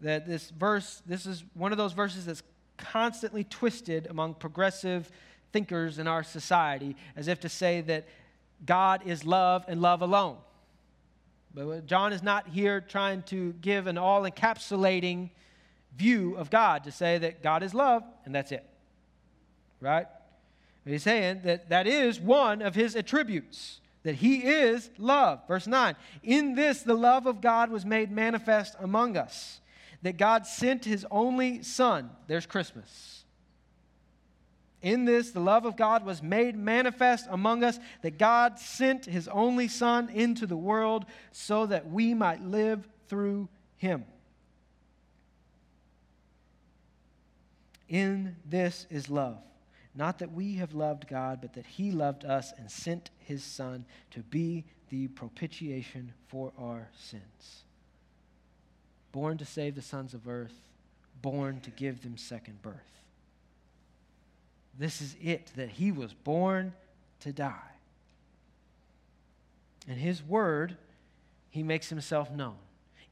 that 0.00 0.26
this 0.26 0.50
verse, 0.50 1.02
this 1.06 1.26
is 1.26 1.44
one 1.54 1.72
of 1.72 1.78
those 1.78 1.92
verses 1.92 2.26
that's 2.26 2.42
constantly 2.76 3.44
twisted 3.44 4.06
among 4.08 4.34
progressive 4.34 5.10
thinkers 5.52 5.98
in 5.98 6.06
our 6.06 6.22
society 6.22 6.96
as 7.16 7.28
if 7.28 7.40
to 7.40 7.48
say 7.48 7.80
that 7.82 8.06
God 8.64 9.02
is 9.04 9.24
love 9.24 9.64
and 9.68 9.82
love 9.82 10.02
alone. 10.02 10.36
But 11.52 11.86
John 11.86 12.12
is 12.12 12.22
not 12.22 12.48
here 12.48 12.80
trying 12.80 13.22
to 13.24 13.52
give 13.54 13.86
an 13.86 13.98
all 13.98 14.22
encapsulating 14.22 15.30
view 15.96 16.36
of 16.36 16.48
God 16.48 16.84
to 16.84 16.92
say 16.92 17.18
that 17.18 17.42
God 17.42 17.62
is 17.62 17.74
love 17.74 18.04
and 18.24 18.34
that's 18.34 18.52
it. 18.52 18.64
Right? 19.80 20.06
He's 20.86 21.02
saying 21.02 21.40
that 21.44 21.68
that 21.68 21.86
is 21.86 22.20
one 22.20 22.62
of 22.62 22.74
his 22.74 22.94
attributes 22.96 23.80
that 24.02 24.16
he 24.16 24.38
is 24.38 24.90
love. 24.98 25.46
Verse 25.46 25.66
9 25.66 25.94
In 26.22 26.54
this, 26.54 26.82
the 26.82 26.94
love 26.94 27.26
of 27.26 27.40
God 27.40 27.70
was 27.70 27.84
made 27.84 28.10
manifest 28.10 28.74
among 28.78 29.16
us, 29.16 29.60
that 30.02 30.16
God 30.16 30.46
sent 30.46 30.84
his 30.84 31.06
only 31.10 31.62
Son. 31.62 32.10
There's 32.26 32.46
Christmas. 32.46 33.24
In 34.82 35.04
this, 35.04 35.30
the 35.30 35.40
love 35.40 35.66
of 35.66 35.76
God 35.76 36.06
was 36.06 36.22
made 36.22 36.56
manifest 36.56 37.26
among 37.28 37.62
us, 37.62 37.78
that 38.00 38.16
God 38.16 38.58
sent 38.58 39.04
his 39.04 39.28
only 39.28 39.68
Son 39.68 40.08
into 40.08 40.46
the 40.46 40.56
world 40.56 41.04
so 41.32 41.66
that 41.66 41.90
we 41.90 42.14
might 42.14 42.42
live 42.42 42.88
through 43.08 43.48
him. 43.76 44.04
In 47.90 48.36
this 48.46 48.86
is 48.88 49.10
love. 49.10 49.42
Not 49.94 50.18
that 50.18 50.32
we 50.32 50.54
have 50.56 50.72
loved 50.72 51.08
God, 51.08 51.40
but 51.40 51.54
that 51.54 51.66
He 51.66 51.90
loved 51.90 52.24
us 52.24 52.52
and 52.56 52.70
sent 52.70 53.10
His 53.18 53.42
Son 53.42 53.84
to 54.12 54.20
be 54.20 54.64
the 54.88 55.08
propitiation 55.08 56.12
for 56.28 56.52
our 56.58 56.88
sins. 56.96 57.64
Born 59.12 59.38
to 59.38 59.44
save 59.44 59.74
the 59.74 59.82
sons 59.82 60.14
of 60.14 60.28
earth, 60.28 60.54
born 61.20 61.60
to 61.60 61.70
give 61.70 62.02
them 62.02 62.16
second 62.16 62.62
birth. 62.62 62.76
This 64.78 65.00
is 65.00 65.16
it, 65.20 65.50
that 65.56 65.70
He 65.70 65.90
was 65.90 66.14
born 66.14 66.72
to 67.20 67.32
die. 67.32 67.56
And 69.88 69.98
His 69.98 70.22
word, 70.22 70.76
He 71.50 71.62
makes 71.62 71.88
Himself 71.88 72.30
known. 72.30 72.56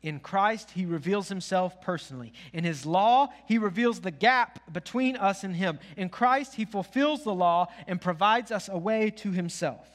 In 0.02 0.20
Christ, 0.20 0.70
he 0.70 0.86
reveals 0.86 1.28
himself 1.28 1.80
personally. 1.80 2.32
In 2.52 2.62
his 2.62 2.86
law, 2.86 3.28
he 3.46 3.58
reveals 3.58 4.00
the 4.00 4.12
gap 4.12 4.72
between 4.72 5.16
us 5.16 5.42
and 5.42 5.56
him. 5.56 5.80
In 5.96 6.08
Christ, 6.08 6.54
he 6.54 6.64
fulfills 6.64 7.24
the 7.24 7.34
law 7.34 7.66
and 7.88 8.00
provides 8.00 8.52
us 8.52 8.68
a 8.68 8.78
way 8.78 9.10
to 9.10 9.32
himself, 9.32 9.88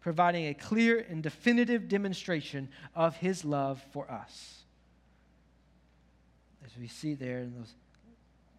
providing 0.00 0.46
a 0.48 0.54
clear 0.54 1.06
and 1.08 1.22
definitive 1.22 1.88
demonstration 1.88 2.68
of 2.96 3.16
his 3.16 3.44
love 3.44 3.84
for 3.92 4.10
us. 4.10 4.64
As 6.64 6.72
we 6.76 6.88
see 6.88 7.14
there 7.14 7.38
in 7.38 7.54
those 7.54 7.74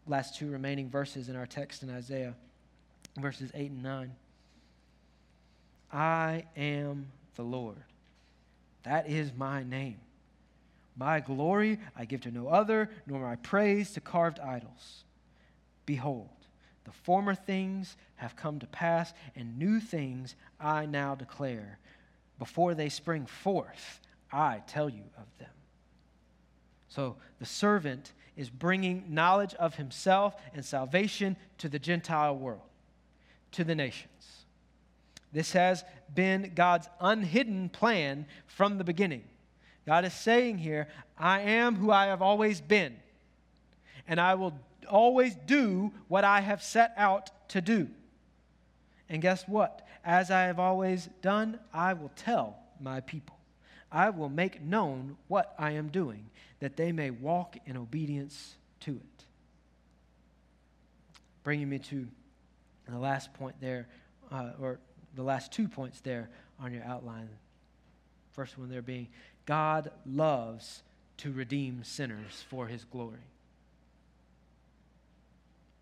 last 0.07 0.37
two 0.37 0.49
remaining 0.49 0.89
verses 0.89 1.27
in 1.27 1.35
our 1.35 1.45
text 1.45 1.83
in 1.83 1.89
Isaiah, 1.89 2.35
verses 3.17 3.51
8 3.53 3.71
and 3.71 3.83
9. 3.83 4.15
I 5.91 6.45
am 6.55 7.07
the 7.35 7.43
Lord. 7.43 7.83
That 8.83 9.09
is 9.09 9.33
my 9.33 9.63
name. 9.63 9.97
My 10.97 11.19
glory 11.19 11.79
I 11.95 12.05
give 12.05 12.21
to 12.21 12.31
no 12.31 12.47
other, 12.47 12.89
nor 13.05 13.21
my 13.21 13.35
praise 13.35 13.91
to 13.91 14.01
carved 14.01 14.39
idols. 14.39 15.03
Behold, 15.85 16.29
the 16.85 16.91
former 16.91 17.35
things 17.35 17.95
have 18.15 18.35
come 18.35 18.59
to 18.59 18.67
pass, 18.67 19.13
and 19.35 19.59
new 19.59 19.79
things 19.79 20.35
I 20.59 20.85
now 20.85 21.13
declare. 21.13 21.77
Before 22.39 22.73
they 22.73 22.89
spring 22.89 23.25
forth, 23.25 24.01
I 24.31 24.63
tell 24.67 24.89
you 24.89 25.03
of 25.17 25.25
them. 25.37 25.49
So 26.87 27.17
the 27.39 27.45
servant 27.45 28.13
is 28.35 28.49
bringing 28.49 29.05
knowledge 29.09 29.53
of 29.55 29.75
himself 29.75 30.35
and 30.53 30.63
salvation 30.65 31.35
to 31.59 31.69
the 31.69 31.79
Gentile 31.79 32.35
world, 32.35 32.61
to 33.51 33.63
the 33.63 33.75
nations. 33.75 34.45
This 35.31 35.51
has 35.51 35.83
been 36.13 36.53
God's 36.55 36.89
unhidden 36.99 37.69
plan 37.69 38.25
from 38.45 38.77
the 38.77 38.83
beginning. 38.83 39.23
God 39.88 40.03
is 40.03 40.13
saying 40.13 40.57
here, 40.57 40.89
I 41.17 41.39
am 41.39 41.77
who 41.77 41.91
I 41.91 42.07
have 42.07 42.21
always 42.21 42.59
been, 42.59 42.97
and 44.05 44.19
I 44.19 44.35
will 44.35 44.53
always 44.89 45.33
do 45.45 45.93
what 46.09 46.25
I 46.25 46.41
have 46.41 46.61
set 46.61 46.93
out 46.97 47.31
to 47.49 47.61
do. 47.61 47.88
And 49.07 49.21
guess 49.21 49.47
what? 49.47 49.88
As 50.03 50.29
I 50.29 50.43
have 50.43 50.59
always 50.59 51.07
done, 51.21 51.57
I 51.73 51.93
will 51.93 52.11
tell 52.17 52.57
my 52.81 52.99
people. 52.99 53.38
I 53.89 54.09
will 54.09 54.27
make 54.27 54.61
known 54.61 55.15
what 55.29 55.55
I 55.57 55.71
am 55.71 55.88
doing, 55.88 56.29
that 56.59 56.75
they 56.75 56.91
may 56.91 57.09
walk 57.09 57.55
in 57.65 57.77
obedience 57.77 58.55
to 58.81 58.91
it. 58.91 59.23
Bringing 61.43 61.69
me 61.69 61.79
to 61.79 62.05
the 62.89 62.99
last 62.99 63.33
point 63.35 63.55
there, 63.61 63.88
uh, 64.33 64.51
or 64.59 64.79
the 65.15 65.23
last 65.23 65.53
two 65.53 65.69
points 65.69 66.01
there 66.01 66.29
on 66.59 66.73
your 66.73 66.83
outline. 66.83 67.29
First 68.33 68.57
one 68.57 68.69
there 68.69 68.81
being 68.81 69.07
God 69.47 69.91
loves 70.05 70.83
to 71.17 71.31
redeem 71.31 71.83
sinners 71.83 72.45
for 72.49 72.67
his 72.67 72.83
glory. 72.83 73.17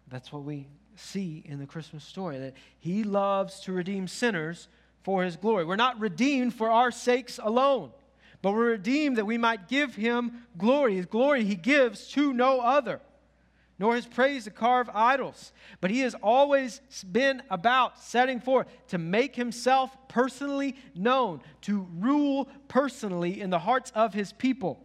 That's 0.08 0.32
what 0.32 0.44
we 0.44 0.68
see 0.96 1.44
in 1.46 1.60
the 1.60 1.66
Christmas 1.66 2.06
story 2.06 2.38
that 2.40 2.54
he 2.80 3.04
loves 3.04 3.60
to 3.62 3.74
redeem 3.74 4.08
sinners 4.08 4.70
for 5.04 5.24
his 5.24 5.36
glory. 5.36 5.66
We're 5.66 5.76
not 5.76 6.00
redeemed 6.00 6.54
for 6.54 6.70
our 6.70 6.92
sakes 6.92 7.40
alone, 7.42 7.92
but 8.42 8.54
we're 8.54 8.70
redeemed 8.70 9.18
that 9.18 9.26
we 9.26 9.38
might 9.38 9.68
give 9.68 9.96
him 9.96 10.44
glory. 10.58 10.96
His 10.96 11.08
glory 11.08 11.44
he 11.44 11.56
gives 11.56 12.08
to 12.10 12.32
no 12.32 12.62
other. 12.62 13.02
Nor 13.78 13.96
his 13.96 14.06
praise 14.06 14.46
to 14.46 14.52
carve 14.52 14.90
idols, 14.94 15.52
but 15.82 15.92
he 15.92 16.00
has 16.00 16.16
always 16.16 16.80
been 17.12 17.42
about 17.50 18.00
setting 18.02 18.40
forth 18.40 18.68
to 18.88 18.98
make 18.98 19.36
himself 19.36 19.96
personally 20.08 20.76
known, 20.96 21.42
to 21.62 21.88
rule 21.98 22.48
personally 22.68 23.42
in 23.42 23.50
the 23.50 23.60
hearts 23.60 23.92
of 23.94 24.14
his 24.14 24.32
people. 24.32 24.82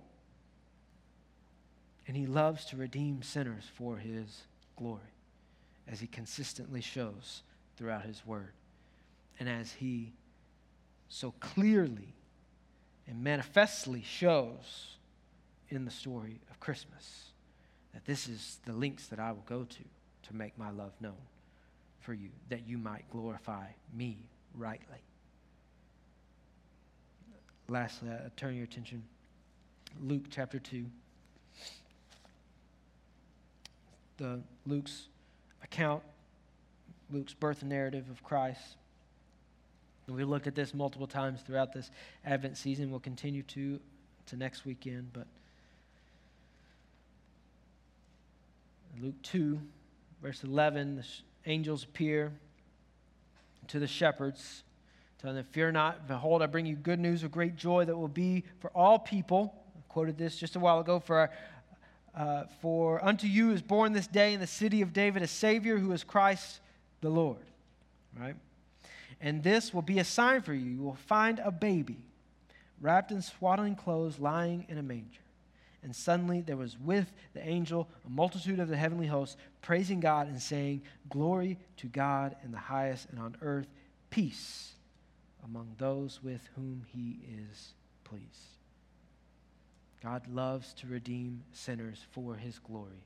And 2.06 2.16
he 2.16 2.26
loves 2.26 2.64
to 2.66 2.76
redeem 2.76 3.22
sinners 3.22 3.64
for 3.74 3.96
his 3.96 4.42
glory, 4.76 5.00
as 5.86 6.00
he 6.00 6.08
consistently 6.08 6.80
shows 6.80 7.42
throughout 7.76 8.02
his 8.02 8.26
word. 8.26 8.52
And 9.38 9.48
as 9.48 9.72
he 9.72 10.12
so 11.08 11.32
clearly 11.38 12.14
and 13.06 13.22
manifestly 13.22 14.02
shows 14.02 14.96
in 15.68 15.84
the 15.84 15.90
story 15.90 16.40
of 16.50 16.58
Christmas 16.58 17.29
that 17.94 18.04
this 18.04 18.28
is 18.28 18.58
the 18.64 18.72
links 18.72 19.06
that 19.08 19.18
I 19.18 19.32
will 19.32 19.44
go 19.46 19.64
to 19.64 19.84
to 20.28 20.36
make 20.36 20.56
my 20.58 20.70
love 20.70 20.92
known 21.00 21.14
for 22.00 22.14
you, 22.14 22.30
that 22.48 22.66
you 22.66 22.78
might 22.78 23.08
glorify 23.10 23.66
me 23.94 24.16
rightly. 24.54 24.98
Lastly, 27.68 28.10
I 28.10 28.30
turn 28.36 28.54
your 28.54 28.64
attention 28.64 29.02
Luke 30.00 30.24
chapter 30.30 30.58
2. 30.58 30.86
The 34.18 34.40
Luke's 34.66 35.08
account, 35.62 36.02
Luke's 37.10 37.34
birth 37.34 37.62
narrative 37.62 38.04
of 38.10 38.22
Christ. 38.22 38.76
And 40.06 40.16
we 40.16 40.24
look 40.24 40.46
at 40.46 40.54
this 40.54 40.74
multiple 40.74 41.06
times 41.06 41.40
throughout 41.42 41.72
this 41.72 41.90
Advent 42.24 42.56
season. 42.56 42.90
We'll 42.90 43.00
continue 43.00 43.42
to 43.44 43.80
to 44.26 44.36
next 44.36 44.64
weekend, 44.64 45.12
but 45.12 45.26
Luke 48.98 49.20
2, 49.22 49.60
verse 50.22 50.42
11, 50.44 50.96
the 50.96 51.04
angels 51.46 51.84
appear 51.84 52.32
to 53.68 53.78
the 53.78 53.86
shepherds, 53.86 54.64
telling 55.18 55.36
them, 55.36 55.46
Fear 55.50 55.72
not, 55.72 56.08
behold, 56.08 56.42
I 56.42 56.46
bring 56.46 56.66
you 56.66 56.76
good 56.76 56.98
news 56.98 57.22
of 57.22 57.30
great 57.30 57.56
joy 57.56 57.84
that 57.84 57.96
will 57.96 58.08
be 58.08 58.44
for 58.58 58.70
all 58.74 58.98
people. 58.98 59.54
I 59.76 59.80
quoted 59.88 60.18
this 60.18 60.36
just 60.36 60.56
a 60.56 60.60
while 60.60 60.80
ago. 60.80 60.98
For, 60.98 61.30
uh, 62.14 62.44
for 62.60 63.02
unto 63.04 63.26
you 63.26 63.52
is 63.52 63.62
born 63.62 63.92
this 63.92 64.06
day 64.06 64.34
in 64.34 64.40
the 64.40 64.46
city 64.46 64.82
of 64.82 64.92
David 64.92 65.22
a 65.22 65.26
Savior 65.26 65.78
who 65.78 65.92
is 65.92 66.04
Christ 66.04 66.60
the 67.00 67.10
Lord. 67.10 67.38
Right? 68.18 68.36
And 69.20 69.42
this 69.42 69.72
will 69.72 69.82
be 69.82 69.98
a 69.98 70.04
sign 70.04 70.42
for 70.42 70.54
you. 70.54 70.64
You 70.64 70.82
will 70.82 70.98
find 71.06 71.38
a 71.38 71.50
baby 71.50 71.98
wrapped 72.80 73.12
in 73.12 73.22
swaddling 73.22 73.76
clothes 73.76 74.18
lying 74.18 74.66
in 74.68 74.78
a 74.78 74.82
manger. 74.82 75.20
And 75.82 75.96
suddenly 75.96 76.42
there 76.42 76.56
was 76.56 76.78
with 76.78 77.10
the 77.32 77.46
angel 77.46 77.88
a 78.06 78.10
multitude 78.10 78.60
of 78.60 78.68
the 78.68 78.76
heavenly 78.76 79.06
hosts 79.06 79.36
praising 79.62 80.00
God 80.00 80.28
and 80.28 80.40
saying, 80.40 80.82
Glory 81.08 81.58
to 81.78 81.86
God 81.86 82.36
in 82.44 82.52
the 82.52 82.58
highest, 82.58 83.08
and 83.10 83.18
on 83.18 83.36
earth 83.40 83.68
peace 84.10 84.72
among 85.44 85.74
those 85.78 86.20
with 86.22 86.48
whom 86.54 86.84
he 86.92 87.18
is 87.50 87.74
pleased. 88.04 88.26
God 90.02 90.26
loves 90.28 90.74
to 90.74 90.86
redeem 90.86 91.42
sinners 91.52 92.04
for 92.10 92.34
his 92.34 92.58
glory, 92.58 93.04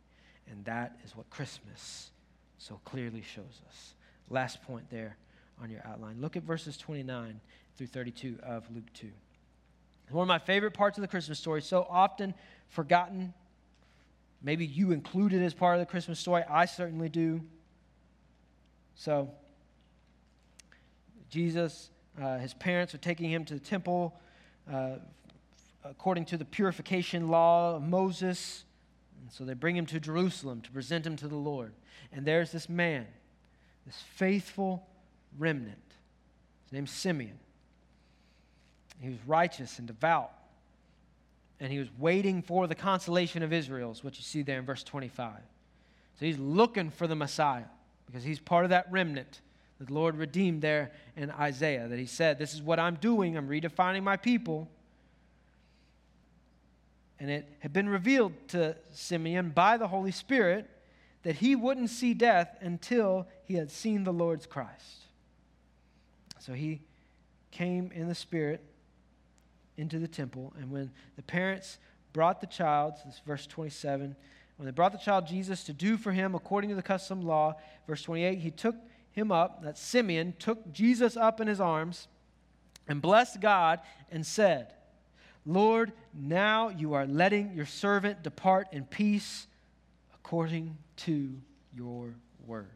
and 0.51 0.65
that 0.65 0.99
is 1.05 1.17
what 1.17 1.31
Christmas 1.31 2.11
so 2.59 2.81
clearly 2.85 3.23
shows 3.23 3.63
us. 3.69 3.95
Last 4.31 4.63
point 4.63 4.89
there 4.91 5.17
on 5.63 5.71
your 5.71 5.83
outline. 5.85 6.21
Look 6.21 6.37
at 6.37 6.43
verses 6.43 6.77
29 6.77 7.41
through 7.77 7.87
32 7.89 8.39
of 8.43 8.65
Luke 8.75 8.93
2. 8.95 9.11
One 10.11 10.23
of 10.23 10.29
my 10.29 10.39
favorite 10.39 10.75
parts 10.75 10.99
of 10.99 11.03
the 11.03 11.09
Christmas 11.09 11.39
story, 11.39 11.63
so 11.63 11.87
often 11.89 12.35
forgotten. 12.69 13.33
Maybe 14.43 14.67
you 14.67 14.93
include 14.93 15.33
it 15.33 15.43
as 15.43 15.55
part 15.55 15.75
of 15.75 15.81
the 15.81 15.87
Christmas 15.87 16.19
story. 16.21 16.43
I 16.49 16.67
certainly 16.67 17.09
do. 17.09 17.41
So, 18.95 19.31
Jesus, 21.31 21.91
uh, 22.21 22.39
his 22.39 22.55
parents 22.55 22.95
are 22.95 22.99
taking 22.99 23.31
him 23.31 23.45
to 23.47 23.55
the 23.55 23.61
temple 23.61 24.15
uh, 24.71 24.97
according 25.85 26.25
to 26.27 26.37
the 26.37 26.45
purification 26.45 27.29
law 27.29 27.77
of 27.77 27.83
Moses. 27.83 28.65
And 29.21 29.33
so 29.33 29.45
they 29.45 29.55
bring 29.55 29.77
him 29.77 29.87
to 29.87 30.01
Jerusalem 30.01 30.61
to 30.63 30.71
present 30.71 31.07
him 31.07 31.17
to 31.17 31.29
the 31.29 31.37
Lord. 31.37 31.73
And 32.13 32.27
there's 32.27 32.53
this 32.53 32.69
man, 32.69 33.07
this 33.87 34.03
faithful 34.15 34.87
remnant. 35.39 35.79
His 36.65 36.73
name's 36.73 36.91
Simeon. 36.91 37.39
He 39.01 39.09
was 39.09 39.19
righteous 39.27 39.79
and 39.79 39.87
devout 39.87 40.31
and 41.61 41.73
he 41.73 41.79
was 41.79 41.89
waiting 41.99 42.43
for 42.43 42.67
the 42.67 42.75
consolation 42.75 43.43
of 43.43 43.53
Israel, 43.53 43.93
is 43.93 44.03
what 44.03 44.17
you 44.17 44.23
see 44.23 44.43
there 44.43 44.59
in 44.59 44.65
verse 44.65 44.83
25. 44.83 45.33
So 46.19 46.27
he's 46.27 46.39
looking 46.39 46.91
for 46.91 47.07
the 47.07 47.15
Messiah 47.15 47.65
because 48.07 48.23
he's 48.23 48.39
part 48.39 48.65
of 48.65 48.71
that 48.71 48.91
remnant 48.91 49.41
that 49.79 49.89
the 49.89 49.95
Lord 49.95 50.17
redeemed 50.17 50.63
there 50.63 50.93
in 51.17 51.31
Isaiah, 51.31 51.89
that 51.89 51.99
he 51.99 52.07
said, 52.07 52.39
This 52.39 52.55
is 52.55 52.63
what 52.63 52.79
I'm 52.79 52.97
doing, 52.97 53.37
I'm 53.37 53.49
redefining 53.49 54.03
my 54.03 54.17
people. 54.17 54.69
And 57.19 57.31
it 57.31 57.49
had 57.61 57.73
been 57.73 57.89
revealed 57.89 58.33
to 58.49 58.77
Simeon 58.91 59.51
by 59.51 59.77
the 59.77 59.89
Holy 59.89 60.11
Spirit 60.11 60.69
that 61.23 61.37
he 61.37 61.57
wouldn't 61.57 61.91
see 61.91 62.13
death 62.13 62.57
until 62.61 63.27
he 63.45 63.55
had 63.55 63.71
seen 63.71 64.05
the 64.05 64.13
Lord's 64.13 64.47
Christ. 64.47 65.05
So 66.39 66.53
he 66.53 66.83
came 67.51 67.91
in 67.95 68.09
the 68.09 68.15
Spirit 68.15 68.63
into 69.77 69.99
the 69.99 70.09
temple. 70.09 70.53
And 70.59 70.71
when 70.71 70.91
the 71.17 71.23
parents 71.23 71.79
brought 72.13 72.41
the 72.41 72.47
child, 72.47 72.95
this 73.05 73.21
verse 73.27 73.47
27, 73.47 74.15
when 74.57 74.67
they 74.67 74.73
brought 74.73 74.93
the 74.93 74.99
child 74.99 75.27
Jesus 75.27 75.65
to 75.65 75.73
do 75.73 75.97
for 75.97 76.13
him 76.13 76.35
according 76.35 76.71
to 76.71 76.77
the 76.77 76.83
custom 76.83 77.23
law, 77.23 77.57
verse 77.87 78.03
28, 78.03 78.39
he 78.39 78.51
took 78.51 78.77
him 79.11 79.33
up, 79.33 79.63
that 79.63 79.79
Simeon 79.79 80.35
took 80.39 80.73
Jesus 80.73 81.17
up 81.17 81.41
in 81.41 81.49
his 81.49 81.61
arms 81.61 82.09
and 82.87 83.03
blessed 83.03 83.41
God 83.41 83.81
and 84.11 84.25
said, 84.25 84.73
Lord, 85.47 85.93
now 86.13 86.69
you 86.71 86.95
are 86.95 87.07
letting 87.07 87.53
your 87.55 87.67
servant 87.67 88.23
depart 88.23 88.69
in 88.73 88.85
peace 88.85 89.47
according 90.15 90.77
to 90.97 91.35
your 91.77 92.15
word. 92.47 92.69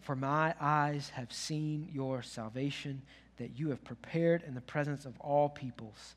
For 0.00 0.16
my 0.16 0.54
eyes 0.60 1.10
have 1.10 1.32
seen 1.32 1.88
your 1.92 2.22
salvation 2.22 3.02
that 3.38 3.58
you 3.58 3.70
have 3.70 3.82
prepared 3.84 4.42
in 4.46 4.54
the 4.54 4.60
presence 4.60 5.04
of 5.04 5.18
all 5.20 5.48
peoples 5.48 6.14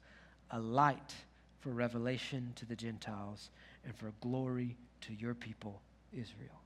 a 0.52 0.60
light 0.60 1.14
for 1.60 1.70
revelation 1.70 2.54
to 2.56 2.66
the 2.66 2.76
Gentiles 2.76 3.50
and 3.86 3.96
for 3.96 4.14
glory 4.22 4.76
to 5.02 5.14
your 5.14 5.34
people, 5.34 5.82
Israel. 6.14 6.62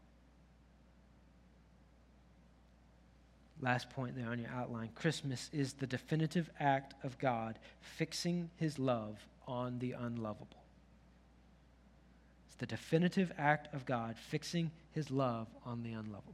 Last 3.62 3.92
point 3.92 4.16
there 4.16 4.30
on 4.30 4.40
your 4.40 4.50
outline 4.50 4.90
Christmas 4.96 5.50
is 5.54 5.74
the 5.74 5.88
definitive 5.88 6.50
act 6.60 6.96
of 7.04 7.18
God 7.20 7.60
fixing 7.80 8.50
his 8.58 8.80
love 8.80 9.20
on 9.48 9.78
the 9.80 9.92
unlovable. 9.92 10.64
It's 12.48 12.56
the 12.56 12.66
definitive 12.66 13.32
act 13.38 13.74
of 13.74 13.86
God 13.86 14.16
fixing 14.18 14.72
his 14.94 15.12
love 15.12 15.48
on 15.64 15.84
the 15.84 15.94
unlovable. 15.94 16.34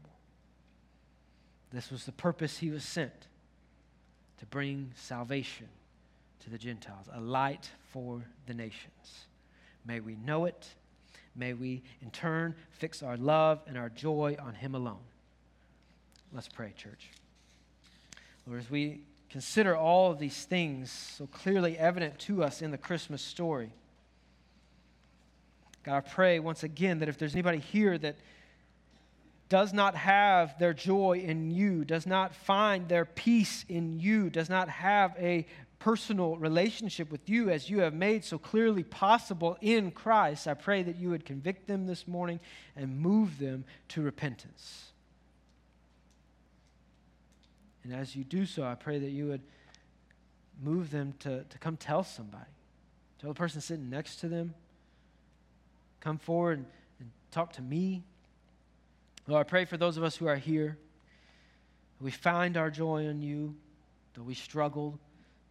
This 1.71 1.91
was 1.91 2.05
the 2.05 2.13
purpose 2.13 2.59
he 2.59 2.69
was 2.69 2.85
sent 2.85 3.27
to 4.39 4.45
bring 4.45 4.91
salvation 4.95 5.67
to 6.43 6.49
the 6.49 6.57
Gentiles, 6.57 7.07
a 7.13 7.19
light 7.19 7.69
for 7.91 8.21
the 8.45 8.53
nations. 8.53 9.25
May 9.85 9.99
we 9.99 10.15
know 10.15 10.45
it. 10.45 10.67
May 11.35 11.53
we, 11.53 11.83
in 12.01 12.09
turn, 12.11 12.55
fix 12.71 13.03
our 13.03 13.17
love 13.17 13.61
and 13.67 13.77
our 13.77 13.89
joy 13.89 14.37
on 14.39 14.55
Him 14.55 14.75
alone. 14.75 14.99
Let's 16.33 16.47
pray, 16.47 16.73
church. 16.75 17.09
Lord, 18.45 18.59
as 18.59 18.69
we 18.69 19.01
consider 19.29 19.75
all 19.75 20.11
of 20.11 20.19
these 20.19 20.45
things 20.45 20.91
so 20.91 21.27
clearly 21.27 21.77
evident 21.77 22.17
to 22.19 22.43
us 22.43 22.61
in 22.61 22.71
the 22.71 22.77
Christmas 22.77 23.21
story, 23.21 23.71
God, 25.83 25.97
I 25.97 26.01
pray 26.01 26.39
once 26.39 26.63
again 26.63 26.99
that 26.99 27.09
if 27.09 27.17
there's 27.17 27.33
anybody 27.33 27.59
here 27.59 27.97
that 27.97 28.17
does 29.49 29.73
not 29.73 29.95
have 29.95 30.57
their 30.59 30.73
joy 30.73 31.19
in 31.19 31.51
you, 31.51 31.85
does 31.85 32.05
not 32.05 32.35
find 32.35 32.87
their 32.87 33.05
peace 33.05 33.65
in 33.69 33.99
you, 33.99 34.29
does 34.29 34.49
not 34.49 34.69
have 34.69 35.15
a 35.17 35.45
personal 35.79 36.35
relationship 36.37 37.11
with 37.11 37.29
you 37.29 37.49
as 37.49 37.69
you 37.69 37.79
have 37.79 37.93
made 37.93 38.23
so 38.23 38.37
clearly 38.37 38.83
possible 38.83 39.57
in 39.61 39.91
Christ, 39.91 40.47
I 40.47 40.53
pray 40.53 40.83
that 40.83 40.97
you 40.97 41.09
would 41.09 41.25
convict 41.25 41.67
them 41.67 41.85
this 41.85 42.07
morning 42.07 42.39
and 42.75 42.99
move 42.99 43.37
them 43.39 43.63
to 43.89 44.01
repentance. 44.01 44.91
And 47.83 47.93
as 47.93 48.15
you 48.15 48.23
do 48.23 48.45
so, 48.45 48.63
I 48.63 48.75
pray 48.75 48.99
that 48.99 49.11
you 49.11 49.27
would 49.27 49.41
move 50.61 50.91
them 50.91 51.13
to, 51.19 51.43
to 51.43 51.57
come 51.59 51.77
tell 51.77 52.03
somebody. 52.03 52.43
Tell 53.21 53.29
the 53.29 53.35
person 53.35 53.61
sitting 53.61 53.89
next 53.89 54.17
to 54.17 54.27
them. 54.27 54.53
Come 55.99 56.17
forward 56.17 56.59
and, 56.59 56.67
and 56.99 57.11
talk 57.31 57.53
to 57.53 57.61
me. 57.61 58.03
Lord, 59.27 59.45
I 59.45 59.49
pray 59.49 59.65
for 59.65 59.77
those 59.77 59.97
of 59.97 60.03
us 60.03 60.15
who 60.15 60.27
are 60.27 60.37
here. 60.37 60.77
We 61.99 62.11
find 62.11 62.55
our 62.55 62.69
joy 62.69 63.05
in 63.05 63.21
you, 63.21 63.55
though 64.13 64.23
we 64.23 64.35
struggle 64.35 64.99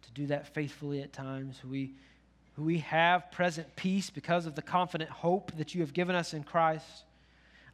to 0.01 0.11
do 0.11 0.27
that 0.27 0.53
faithfully 0.53 1.01
at 1.01 1.13
times. 1.13 1.61
We 1.63 1.93
we 2.57 2.79
have 2.79 3.31
present 3.31 3.75
peace 3.75 4.09
because 4.09 4.47
of 4.47 4.55
the 4.55 4.63
confident 4.63 5.11
hope 5.11 5.51
that 5.57 5.75
you 5.75 5.81
have 5.81 5.93
given 5.93 6.15
us 6.15 6.33
in 6.33 6.43
Christ. 6.43 7.05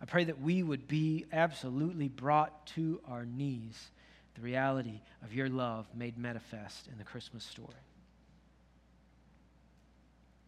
I 0.01 0.05
pray 0.05 0.25
that 0.25 0.41
we 0.41 0.61
would 0.61 0.89
be 0.89 1.25
absolutely 1.31 2.09
brought 2.09 2.67
to 2.67 2.99
our 3.07 3.25
knees, 3.25 3.91
the 4.35 4.41
reality 4.41 4.99
of 5.23 5.33
your 5.33 5.47
love 5.47 5.87
made 5.95 6.17
manifest 6.17 6.87
in 6.91 6.97
the 6.97 7.05
Christmas 7.05 7.45
story. 7.45 7.69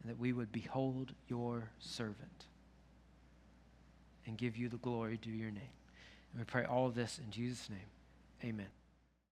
And 0.01 0.11
that 0.11 0.19
we 0.19 0.33
would 0.33 0.51
behold 0.51 1.13
your 1.29 1.69
servant 1.79 2.45
and 4.25 4.37
give 4.37 4.57
you 4.57 4.69
the 4.69 4.77
glory 4.77 5.17
due 5.17 5.31
your 5.31 5.51
name. 5.51 5.63
And 6.31 6.39
we 6.39 6.45
pray 6.45 6.65
all 6.65 6.87
of 6.87 6.95
this 6.95 7.19
in 7.23 7.31
Jesus' 7.31 7.69
name. 7.69 7.79
Amen. 8.43 8.67